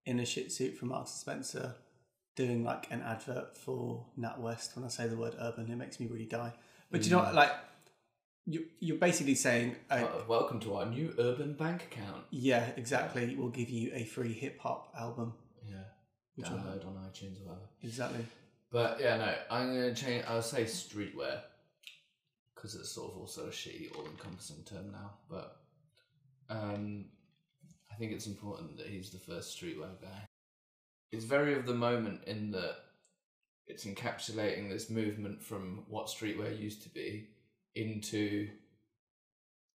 in 0.05 0.19
a 0.19 0.25
shit 0.25 0.51
suit 0.51 0.77
from 0.77 0.89
Marks 0.89 1.11
and 1.11 1.19
Spencer 1.19 1.75
doing 2.35 2.63
like 2.63 2.87
an 2.91 3.01
advert 3.01 3.57
for 3.57 4.05
NatWest. 4.17 4.75
When 4.77 4.85
I 4.85 4.87
say 4.87 5.07
the 5.07 5.17
word 5.17 5.35
urban, 5.39 5.69
it 5.69 5.75
makes 5.75 5.99
me 5.99 6.07
really 6.07 6.25
die. 6.25 6.53
But 6.89 7.03
you 7.03 7.11
know, 7.11 7.19
Mm. 7.19 7.25
what, 7.25 7.35
like 7.35 7.51
you 8.45 8.67
you're 8.79 8.97
basically 8.97 9.35
saying, 9.35 9.75
uh, 9.91 9.95
Uh, 9.95 10.23
welcome 10.29 10.61
to 10.61 10.75
our 10.75 10.85
new 10.85 11.13
urban 11.19 11.53
bank 11.53 11.83
account. 11.83 12.23
yeah, 12.31 12.67
exactly. 12.77 13.35
We'll 13.35 13.49
give 13.49 13.69
you 13.69 13.91
a 13.93 14.05
free 14.05 14.31
hip 14.33 14.59
hop 14.61 14.93
album. 14.97 15.33
Download 16.45 16.85
on 16.85 16.93
iTunes 17.09 17.41
or 17.41 17.45
whatever. 17.45 17.67
Exactly. 17.83 18.25
But 18.71 18.99
yeah, 18.99 19.17
no, 19.17 19.33
I'm 19.49 19.73
gonna 19.73 19.95
change. 19.95 20.25
I'll 20.27 20.41
say 20.41 20.63
streetwear 20.63 21.41
because 22.53 22.75
it's 22.75 22.91
sort 22.91 23.11
of 23.11 23.17
also 23.17 23.45
a 23.45 23.51
shitty, 23.51 23.95
all-encompassing 23.95 24.63
term 24.65 24.91
now. 24.91 25.11
But 25.29 25.57
um, 26.49 27.05
I 27.91 27.95
think 27.95 28.11
it's 28.11 28.27
important 28.27 28.77
that 28.77 28.87
he's 28.87 29.11
the 29.11 29.17
first 29.17 29.59
streetwear 29.59 30.01
guy. 30.01 30.27
It's 31.11 31.25
very 31.25 31.55
of 31.55 31.65
the 31.65 31.73
moment 31.73 32.25
in 32.27 32.51
that 32.51 32.75
it's 33.65 33.85
encapsulating 33.85 34.69
this 34.69 34.89
movement 34.89 35.41
from 35.41 35.85
what 35.87 36.07
streetwear 36.07 36.59
used 36.59 36.83
to 36.83 36.89
be 36.89 37.29
into 37.75 38.49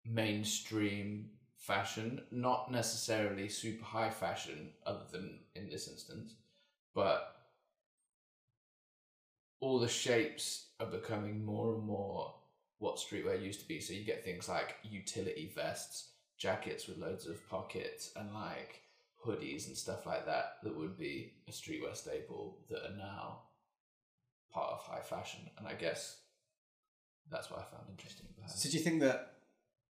mainstream 0.05 1.31
fashion, 1.57 2.21
not 2.31 2.71
necessarily 2.71 3.49
super 3.49 3.85
high 3.85 4.11
fashion, 4.11 4.71
other 4.87 5.05
than 5.11 5.39
in 5.55 5.71
this 5.71 5.89
instance, 5.89 6.35
but 6.95 7.34
all 9.61 9.78
the 9.78 9.88
shapes 9.88 10.66
are 10.80 10.86
becoming 10.86 11.45
more 11.45 11.74
and 11.74 11.84
more 11.84 12.34
what 12.78 12.99
streetwear 12.99 13.42
used 13.42 13.61
to 13.61 13.68
be. 13.68 13.80
So 13.80 13.95
you 13.95 14.05
get 14.05 14.24
things 14.24 14.49
like 14.49 14.76
utility 14.82 15.53
vests, 15.55 16.11
jackets 16.38 16.86
with 16.86 16.99
loads 16.99 17.26
of 17.26 17.49
pockets, 17.49 18.12
and 18.16 18.32
like 18.34 18.82
hoodies 19.24 19.68
and 19.68 19.76
stuff 19.76 20.07
like 20.07 20.26
that 20.26 20.57
that 20.62 20.76
would 20.76 20.99
be 20.99 21.32
a 21.49 21.51
streetwear 21.51 21.97
staple 21.97 22.59
that 22.68 22.84
are 22.84 22.97
now 22.97 23.40
part 24.53 24.72
of 24.72 24.80
high 24.80 25.01
fashion. 25.01 25.40
And 25.59 25.66
I 25.66 25.74
guess 25.74 26.18
that's 27.30 27.51
what 27.51 27.61
I 27.61 27.62
found 27.62 27.88
interesting 27.90 28.26
So 28.47 28.68
do 28.68 28.76
you 28.76 28.84
think 28.84 29.01
that 29.01 29.32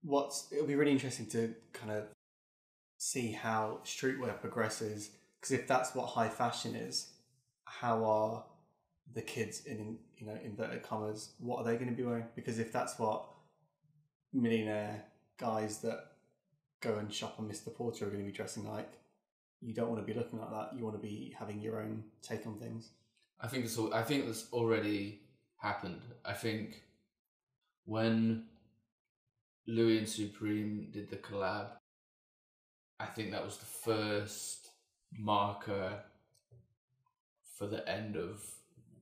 what's 0.02 0.48
it'll 0.50 0.66
be 0.66 0.76
really 0.76 0.92
interesting 0.92 1.26
to 1.26 1.54
kind 1.72 1.92
of 1.92 2.04
see 2.96 3.32
how 3.32 3.80
streetwear 3.84 4.40
progresses 4.40 5.10
because 5.40 5.52
if 5.52 5.66
that's 5.66 5.94
what 5.94 6.06
high 6.06 6.28
fashion 6.28 6.74
is, 6.74 7.10
how 7.64 8.04
are 8.04 8.44
the 9.14 9.22
kids 9.22 9.64
in 9.64 9.96
you 10.18 10.26
know 10.26 10.36
inverted 10.44 10.82
commas 10.82 11.30
what 11.38 11.58
are 11.58 11.64
they 11.64 11.74
going 11.74 11.88
to 11.88 11.94
be 11.94 12.02
wearing? 12.02 12.26
Because 12.34 12.58
if 12.58 12.72
that's 12.72 12.98
what 12.98 13.24
millionaire 14.32 15.04
guys 15.38 15.78
that 15.78 16.04
go 16.80 16.96
and 16.96 17.12
shop 17.12 17.36
on 17.38 17.48
Mr. 17.48 17.74
Porter 17.74 18.06
are 18.06 18.10
going 18.10 18.22
to 18.24 18.30
be 18.30 18.36
dressing 18.36 18.68
like, 18.68 18.92
you 19.60 19.74
don't 19.74 19.88
want 19.88 20.04
to 20.04 20.12
be 20.12 20.18
looking 20.18 20.38
like 20.38 20.50
that. 20.50 20.70
You 20.76 20.84
want 20.84 21.00
to 21.00 21.02
be 21.02 21.34
having 21.38 21.60
your 21.60 21.80
own 21.80 22.04
take 22.22 22.46
on 22.46 22.58
things. 22.58 22.90
I 23.40 23.48
think 23.48 23.64
this. 23.64 23.78
I 23.92 24.02
think 24.02 24.26
this 24.26 24.46
already 24.52 25.22
happened. 25.56 26.02
I 26.24 26.32
think 26.32 26.82
when 27.84 28.44
Louis 29.66 29.98
and 29.98 30.08
Supreme 30.08 30.88
did 30.92 31.10
the 31.10 31.16
collab, 31.16 31.68
I 33.00 33.06
think 33.06 33.32
that 33.32 33.44
was 33.44 33.58
the 33.58 33.66
first 33.66 34.67
marker 35.16 36.00
for 37.54 37.66
the 37.66 37.88
end 37.88 38.16
of 38.16 38.42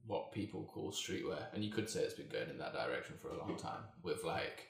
what 0.07 0.33
people 0.33 0.71
call 0.73 0.93
streetwear, 0.93 1.53
and 1.53 1.65
you 1.65 1.71
could 1.71 1.91
say 1.91 2.01
it's 2.01 2.15
been 2.15 2.29
going 2.29 2.49
in 2.49 2.59
that 2.59 2.73
direction 2.73 3.17
for 3.21 3.29
a 3.29 3.39
long 3.39 3.57
time 3.57 3.83
with 4.03 4.25
like 4.25 4.69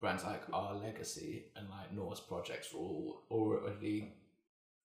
brands 0.00 0.24
like 0.24 0.42
Our 0.52 0.74
Legacy 0.74 1.44
and 1.56 1.68
like 1.68 1.92
Norse 1.92 2.20
Projects 2.20 2.72
were 2.72 2.80
all 2.80 3.22
already 3.30 4.12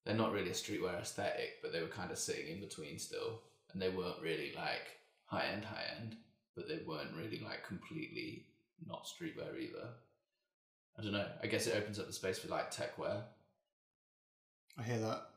they're 0.05 0.15
not 0.15 0.33
really 0.33 0.49
a 0.49 0.53
streetwear 0.53 0.99
aesthetic, 0.99 1.61
but 1.61 1.71
they 1.71 1.81
were 1.81 1.87
kind 1.87 2.11
of 2.11 2.17
sitting 2.17 2.47
in 2.47 2.59
between 2.59 2.99
still, 2.99 3.39
and 3.71 3.81
they 3.81 3.89
weren't 3.89 4.21
really 4.21 4.53
like 4.55 4.99
high 5.25 5.45
end, 5.45 5.63
high 5.63 5.83
end, 5.99 6.17
but 6.55 6.67
they 6.67 6.79
weren't 6.85 7.15
really 7.15 7.39
like 7.39 7.65
completely 7.65 8.45
not 8.85 9.05
streetwear 9.05 9.57
either. 9.57 9.87
I 10.97 11.01
don't 11.01 11.13
know. 11.13 11.27
I 11.41 11.47
guess 11.47 11.67
it 11.67 11.75
opens 11.75 11.99
up 11.99 12.07
the 12.07 12.13
space 12.13 12.37
for 12.37 12.49
like 12.49 12.69
tech 12.69 12.97
wear. 12.99 13.23
I 14.77 14.83
hear 14.83 14.99
that. 14.99 15.29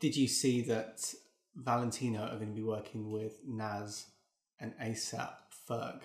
Did 0.00 0.16
you 0.16 0.28
see 0.28 0.62
that 0.62 1.14
Valentino 1.54 2.22
are 2.22 2.36
going 2.36 2.48
to 2.48 2.54
be 2.54 2.62
working 2.62 3.10
with 3.10 3.38
Nas 3.46 4.06
and 4.58 4.72
ASAP 4.78 5.32
Ferg? 5.68 6.00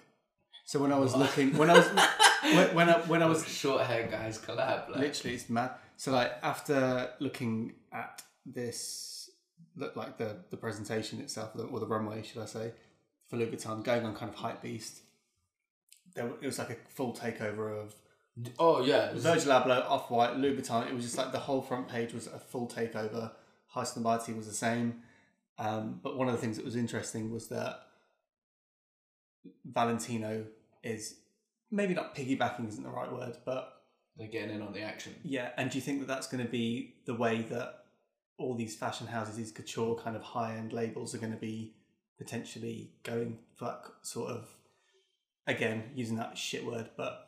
So 0.66 0.80
when 0.80 0.92
I 0.92 0.98
was 0.98 1.16
looking, 1.16 1.56
when 1.58 1.70
I 1.70 1.78
was 1.78 1.88
when, 2.44 2.76
when 2.76 2.90
I 2.90 2.94
when 3.02 3.24
I 3.24 3.28
was 3.28 3.48
short 3.48 3.84
hair 3.84 4.08
guys 4.08 4.38
collab. 4.38 4.90
Like. 4.90 5.00
literally 5.00 5.36
it's 5.36 5.50
mad. 5.50 5.72
So 5.96 6.12
like 6.12 6.34
after 6.44 7.12
looking 7.20 7.74
at 7.94 8.22
this, 8.46 9.30
like 9.76 10.18
the 10.18 10.38
the 10.50 10.58
presentation 10.58 11.22
itself 11.22 11.52
or 11.56 11.80
the 11.80 11.88
runway, 11.88 12.24
should 12.24 12.42
I 12.42 12.46
say, 12.46 12.72
for 13.30 13.38
Louis 13.38 13.48
Vuitton, 13.52 13.84
going 13.84 14.06
on 14.06 14.16
kind 14.16 14.30
of 14.30 14.36
hype 14.36 14.62
beast. 14.62 15.02
There, 16.16 16.28
it 16.42 16.46
was 16.46 16.60
like 16.60 16.70
a 16.70 16.78
full 16.90 17.14
takeover 17.14 17.82
of 17.82 17.94
Oh 18.60 18.84
yeah, 18.84 19.12
Virgil 19.14 19.52
Abloh, 19.52 19.90
Off 19.90 20.12
White, 20.12 20.36
Louis 20.36 20.58
Vuitton. 20.58 20.88
It 20.88 20.94
was 20.94 21.04
just 21.04 21.18
like 21.18 21.32
the 21.32 21.40
whole 21.40 21.62
front 21.62 21.88
page 21.88 22.14
was 22.14 22.28
a 22.28 22.40
full 22.40 22.68
takeover. 22.68 23.32
Heist 23.76 23.96
and 23.96 24.06
was 24.38 24.48
the 24.48 24.54
same. 24.54 25.02
Um, 25.58 26.00
but 26.04 26.18
one 26.18 26.28
of 26.28 26.34
the 26.34 26.42
things 26.42 26.58
that 26.58 26.66
was 26.66 26.76
interesting 26.76 27.32
was 27.32 27.48
that 27.48 27.80
Valentino 29.64 30.46
is 30.84 31.16
maybe 31.72 31.94
not 31.94 32.16
piggybacking 32.16 32.68
isn't 32.68 32.84
the 32.84 32.90
right 32.90 33.12
word, 33.12 33.38
but 33.46 33.82
they're 34.18 34.28
getting 34.28 34.56
in 34.56 34.62
on 34.62 34.74
the 34.74 34.82
action. 34.82 35.14
yeah. 35.24 35.50
And 35.58 35.70
do 35.70 35.78
you 35.78 35.82
think 35.82 36.00
that 36.00 36.08
that's 36.08 36.28
going 36.28 36.44
to 36.44 36.50
be 36.50 36.96
the 37.06 37.14
way 37.14 37.42
that 37.44 37.84
all 38.38 38.56
these 38.56 38.76
fashion 38.76 39.08
houses, 39.08 39.36
these 39.36 39.52
couture 39.52 39.96
kind 39.96 40.16
of 40.16 40.22
high 40.22 40.56
end 40.56 40.74
labels, 40.74 41.14
are 41.14 41.18
going 41.18 41.34
to 41.34 41.38
be 41.38 41.76
potentially 42.18 42.92
going 43.04 43.38
for 43.56 43.66
that 43.66 43.82
sort 44.04 44.32
of 44.32 44.48
again 45.48 45.84
using 45.96 46.18
that 46.18 46.38
shit 46.38 46.66
word, 46.66 46.90
but 46.96 47.28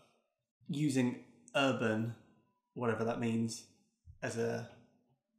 using 0.70 1.24
urban, 1.56 2.16
whatever 2.74 3.04
that 3.04 3.20
means, 3.20 3.64
as 4.22 4.38
a 4.38 4.70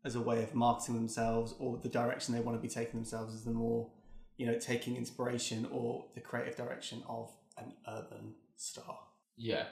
as 0.05 0.14
a 0.14 0.20
way 0.20 0.42
of 0.42 0.55
marketing 0.55 0.94
themselves 0.94 1.55
or 1.59 1.78
the 1.78 1.88
direction 1.88 2.34
they 2.34 2.40
want 2.40 2.57
to 2.57 2.62
be 2.62 2.68
taking 2.68 2.94
themselves 2.94 3.34
as 3.34 3.44
the 3.44 3.51
more 3.51 3.90
you 4.36 4.46
know 4.46 4.59
taking 4.59 4.96
inspiration 4.96 5.66
or 5.72 6.05
the 6.14 6.20
creative 6.20 6.57
direction 6.57 7.03
of 7.09 7.30
an 7.59 7.72
urban 7.88 8.34
star. 8.57 8.99
Yeah, 9.36 9.64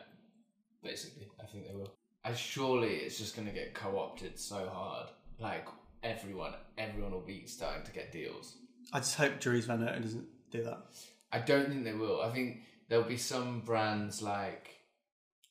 basically, 0.83 1.29
I 1.41 1.47
think 1.47 1.67
they 1.67 1.75
will. 1.75 1.93
I 2.25 2.35
surely 2.35 2.97
it's 2.97 3.19
just 3.19 3.37
going 3.37 3.47
to 3.47 3.55
get 3.55 3.75
co-opted 3.75 4.39
so 4.39 4.69
hard. 4.69 5.09
Like 5.39 5.67
everyone, 6.03 6.55
everyone 6.77 7.13
will 7.13 7.21
be 7.21 7.47
starting 7.47 7.85
to 7.85 7.93
get 7.93 8.13
deals. 8.13 8.57
I 8.93 8.99
just 8.99 9.17
hope 9.17 9.41
Dries 9.41 9.67
Van 9.67 9.81
Noten 9.81 10.03
doesn't 10.03 10.27
do 10.51 10.65
that. 10.65 10.79
I 11.33 11.39
don't 11.41 11.69
think 11.69 11.85
they 11.85 11.93
will. 11.93 12.21
I 12.23 12.33
think 12.33 12.63
there'll 12.89 13.05
be 13.05 13.17
some 13.17 13.61
brands 13.61 14.23
like 14.23 14.77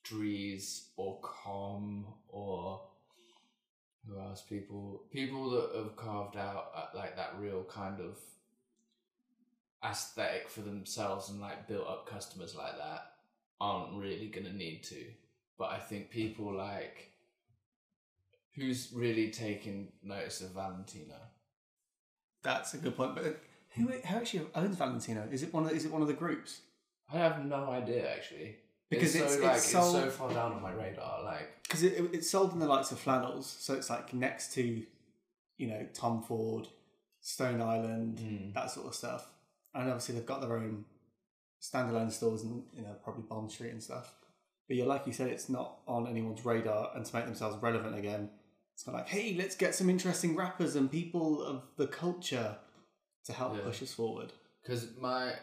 Dries 0.03 0.89
or 0.97 1.19
Comme 1.21 2.05
or 2.27 2.81
who 4.07 4.19
else? 4.19 4.41
People, 4.41 5.03
people 5.11 5.49
that 5.51 5.71
have 5.75 5.95
carved 5.95 6.37
out 6.37 6.71
uh, 6.75 6.85
like 6.95 7.15
that 7.15 7.35
real 7.39 7.63
kind 7.63 7.99
of 7.99 8.17
aesthetic 9.83 10.49
for 10.49 10.61
themselves 10.61 11.29
and 11.29 11.39
like 11.39 11.67
built 11.67 11.87
up 11.87 12.09
customers 12.09 12.55
like 12.55 12.77
that 12.77 13.11
aren't 13.61 13.99
really 13.99 14.27
gonna 14.27 14.53
need 14.53 14.83
to. 14.83 15.05
But 15.57 15.71
I 15.71 15.79
think 15.79 16.09
people 16.09 16.53
like 16.53 17.11
who's 18.55 18.91
really 18.93 19.29
taking 19.29 19.91
notice 20.03 20.41
of 20.41 20.51
Valentino. 20.51 21.15
That's 22.41 22.73
a 22.73 22.77
good 22.77 22.95
point. 22.95 23.15
But 23.15 23.23
who, 23.71 23.87
who 23.87 23.93
actually 24.03 24.47
owns 24.55 24.77
Valentino? 24.77 25.27
Is 25.31 25.43
it 25.43 25.53
one 25.53 25.65
of 25.65 25.71
is 25.71 25.85
it 25.85 25.91
one 25.91 26.01
of 26.01 26.07
the 26.07 26.13
groups? 26.13 26.61
I 27.11 27.17
have 27.17 27.45
no 27.45 27.69
idea 27.69 28.09
actually. 28.11 28.57
Because 28.95 29.15
it's, 29.15 29.23
it's- 29.23 29.31
so 29.33 29.37
it's 29.37 29.43
like 29.43 29.55
it's, 29.57 29.71
so 29.71 30.09
far 30.09 30.33
down 30.33 30.53
on 30.53 30.61
my 30.61 30.71
radar. 30.71 31.23
Like 31.23 31.61
Because 31.63 31.83
it, 31.83 31.93
it, 31.93 32.09
it's 32.13 32.29
sold 32.29 32.53
in 32.53 32.59
the 32.59 32.67
likes 32.67 32.91
of 32.91 32.99
flannels, 32.99 33.55
so 33.59 33.73
it's 33.73 33.89
like 33.89 34.13
next 34.13 34.53
to, 34.53 34.83
you 35.57 35.67
know, 35.67 35.85
Tom 35.93 36.21
Ford, 36.23 36.67
Stone 37.21 37.61
Island, 37.61 38.17
Mm. 38.19 38.53
that 38.53 38.71
sort 38.71 38.87
of 38.87 38.95
stuff. 38.95 39.27
And 39.73 39.89
obviously 39.89 40.15
they've 40.15 40.25
got 40.25 40.41
their 40.41 40.55
own 40.57 40.85
standalone 41.61 42.11
stores 42.11 42.43
and 42.43 42.63
you 42.73 42.81
know 42.83 42.95
probably 43.03 43.23
Bond 43.23 43.51
Street 43.51 43.71
and 43.71 43.81
stuff. 43.83 44.13
But 44.67 44.77
yeah, 44.77 44.85
like 44.85 45.05
you 45.05 45.13
said, 45.13 45.27
it's 45.29 45.49
not 45.49 45.77
on 45.87 46.07
anyone's 46.07 46.43
radar, 46.45 46.91
and 46.95 47.05
to 47.05 47.15
make 47.15 47.25
themselves 47.25 47.61
relevant 47.61 47.95
again, 47.97 48.29
it's 48.73 48.83
kind 48.83 48.95
of 48.97 49.01
like, 49.01 49.09
hey, 49.09 49.35
let's 49.37 49.55
get 49.55 49.75
some 49.75 49.89
interesting 49.89 50.35
rappers 50.35 50.75
and 50.75 50.91
people 50.91 51.41
of 51.43 51.63
the 51.77 51.87
culture 51.87 52.57
to 53.25 53.33
help 53.33 53.55
Yeah. 53.55 53.63
push 53.63 53.81
us 53.83 53.93
forward. 53.93 54.31
Because 54.63 54.87
my 54.99 55.33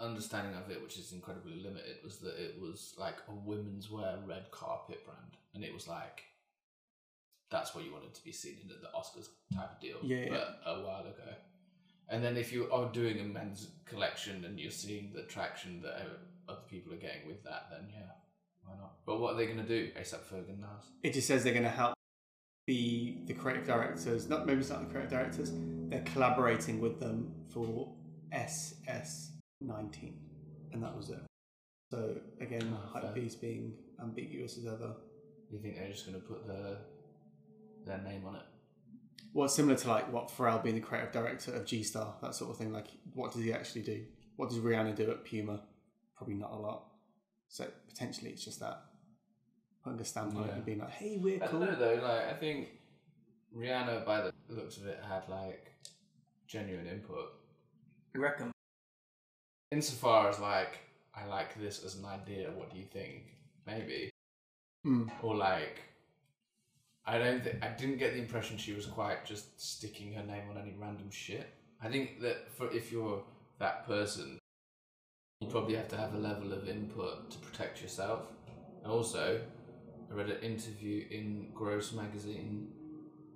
understanding 0.00 0.54
of 0.54 0.70
it, 0.70 0.82
which 0.82 0.98
is 0.98 1.12
incredibly 1.12 1.60
limited, 1.62 1.96
was 2.04 2.18
that 2.18 2.38
it 2.38 2.60
was 2.60 2.94
like 2.98 3.16
a 3.28 3.34
women's 3.34 3.90
wear 3.90 4.18
red 4.26 4.50
carpet 4.50 5.04
brand, 5.04 5.36
and 5.54 5.64
it 5.64 5.72
was 5.72 5.88
like 5.88 6.24
that's 7.50 7.74
what 7.74 7.84
you 7.84 7.92
wanted 7.92 8.12
to 8.14 8.24
be 8.24 8.32
seen 8.32 8.56
in 8.62 8.68
the 8.68 8.88
Oscars 8.96 9.28
type 9.54 9.72
of 9.72 9.80
deal. 9.80 9.96
Yeah, 10.02 10.24
yeah. 10.26 10.44
a 10.66 10.80
while 10.82 11.02
ago. 11.02 11.34
And 12.08 12.22
then 12.22 12.36
if 12.36 12.52
you 12.52 12.70
are 12.70 12.90
doing 12.92 13.20
a 13.20 13.24
men's 13.24 13.68
collection 13.84 14.44
and 14.44 14.58
you're 14.58 14.70
seeing 14.70 15.12
the 15.14 15.22
traction 15.22 15.80
that 15.82 16.06
other 16.48 16.60
people 16.68 16.92
are 16.92 16.98
getting 16.98 17.26
with 17.26 17.42
that, 17.44 17.66
then 17.70 17.88
yeah, 17.90 18.12
why 18.64 18.74
not? 18.78 18.94
But 19.04 19.20
what 19.20 19.34
are 19.34 19.36
they 19.36 19.46
going 19.46 19.58
to 19.58 19.64
do? 19.64 19.90
ASAP 19.98 20.20
Ferg 20.30 20.48
Nas? 20.48 20.90
it 21.02 21.12
just 21.12 21.26
says 21.26 21.42
they're 21.44 21.52
going 21.52 21.64
to 21.64 21.68
help 21.68 21.94
be 22.66 23.22
the 23.26 23.34
creative 23.34 23.66
directors. 23.66 24.28
Not 24.28 24.46
maybe 24.46 24.60
it's 24.60 24.70
not 24.70 24.80
the 24.80 24.86
creative 24.86 25.10
directors. 25.10 25.52
They're 25.88 26.02
collaborating 26.02 26.80
with 26.80 27.00
them 27.00 27.32
for 27.48 27.92
SS19, 29.62 30.14
and 30.72 30.82
that 30.82 30.96
was 30.96 31.10
it. 31.10 31.20
So 31.90 32.16
again, 32.40 32.68
Oh, 32.74 32.88
hype 32.92 33.02
fair. 33.02 33.12
beast 33.12 33.40
being 33.40 33.74
ambiguous 34.02 34.58
as 34.58 34.66
ever. 34.66 34.96
You 35.50 35.60
think 35.60 35.76
they're 35.76 35.88
just 35.90 36.06
going 36.06 36.20
to 36.20 36.26
put 36.26 36.46
their 36.46 36.78
their 37.84 37.98
name 38.02 38.24
on 38.26 38.34
it? 38.36 38.42
Well, 39.32 39.48
similar 39.48 39.76
to 39.76 39.88
like 39.88 40.12
what 40.12 40.28
Pharrell 40.28 40.62
being 40.62 40.74
the 40.74 40.80
creative 40.80 41.12
director 41.12 41.52
of 41.54 41.64
G 41.66 41.82
Star, 41.84 42.16
that 42.22 42.34
sort 42.34 42.50
of 42.50 42.56
thing. 42.56 42.72
Like, 42.72 42.88
what 43.14 43.32
does 43.32 43.42
he 43.42 43.52
actually 43.52 43.82
do? 43.82 44.04
What 44.36 44.50
does 44.50 44.58
Rihanna 44.58 44.96
do 44.96 45.10
at 45.10 45.24
Puma? 45.24 45.62
Probably 46.16 46.34
not 46.34 46.50
a 46.52 46.56
lot. 46.56 46.88
So 47.48 47.66
potentially, 47.88 48.30
it's 48.30 48.44
just 48.44 48.58
that 48.60 48.82
putting 49.84 50.00
a 50.00 50.04
stamp 50.04 50.34
on 50.34 50.44
it 50.44 50.46
Yeah. 50.48 50.54
and 50.54 50.64
being 50.64 50.78
like, 50.80 50.90
"Hey, 50.90 51.18
we're 51.18 51.42
I 51.42 51.46
cool." 51.46 51.60
don't 51.60 51.70
know 51.72 51.78
though. 51.78 51.94
Like 52.02 52.26
I 52.26 52.34
think 52.34 52.68
Rihanna, 53.56 54.04
by 54.04 54.22
the 54.22 54.32
looks 54.48 54.78
of 54.78 54.86
it, 54.86 54.98
had 55.08 55.28
like 55.28 55.70
genuine 56.48 56.86
input. 56.88 57.28
You 58.14 58.20
reckon? 58.22 58.50
Insofar 59.72 60.28
as 60.28 60.38
like 60.38 60.78
I 61.14 61.24
like 61.26 61.58
this 61.60 61.84
as 61.84 61.96
an 61.96 62.04
idea. 62.04 62.50
What 62.50 62.70
do 62.70 62.78
you 62.78 62.84
think? 62.86 63.36
Maybe 63.66 64.10
Mm. 64.86 65.10
or 65.24 65.34
like 65.34 65.80
I 67.04 67.18
don't 67.18 67.42
think 67.42 67.62
I 67.62 67.68
didn't 67.68 67.98
get 67.98 68.12
the 68.14 68.20
impression 68.20 68.56
she 68.56 68.72
was 68.72 68.86
quite 68.86 69.24
just 69.24 69.60
sticking 69.60 70.12
her 70.12 70.22
name 70.22 70.48
on 70.50 70.58
any 70.58 70.74
random 70.78 71.10
shit. 71.10 71.48
I 71.82 71.88
think 71.88 72.20
that 72.20 72.48
for 72.52 72.70
if 72.72 72.92
you're 72.92 73.22
that 73.58 73.86
person, 73.86 74.38
you 75.40 75.48
probably 75.48 75.74
have 75.76 75.88
to 75.88 75.96
have 75.96 76.14
a 76.14 76.18
level 76.18 76.52
of 76.52 76.68
input 76.68 77.30
to 77.30 77.38
protect 77.38 77.82
yourself. 77.82 78.22
And 78.82 78.92
also, 78.92 79.40
I 80.10 80.14
read 80.14 80.30
an 80.30 80.40
interview 80.40 81.06
in 81.10 81.50
Gross 81.54 81.92
magazine 81.92 82.68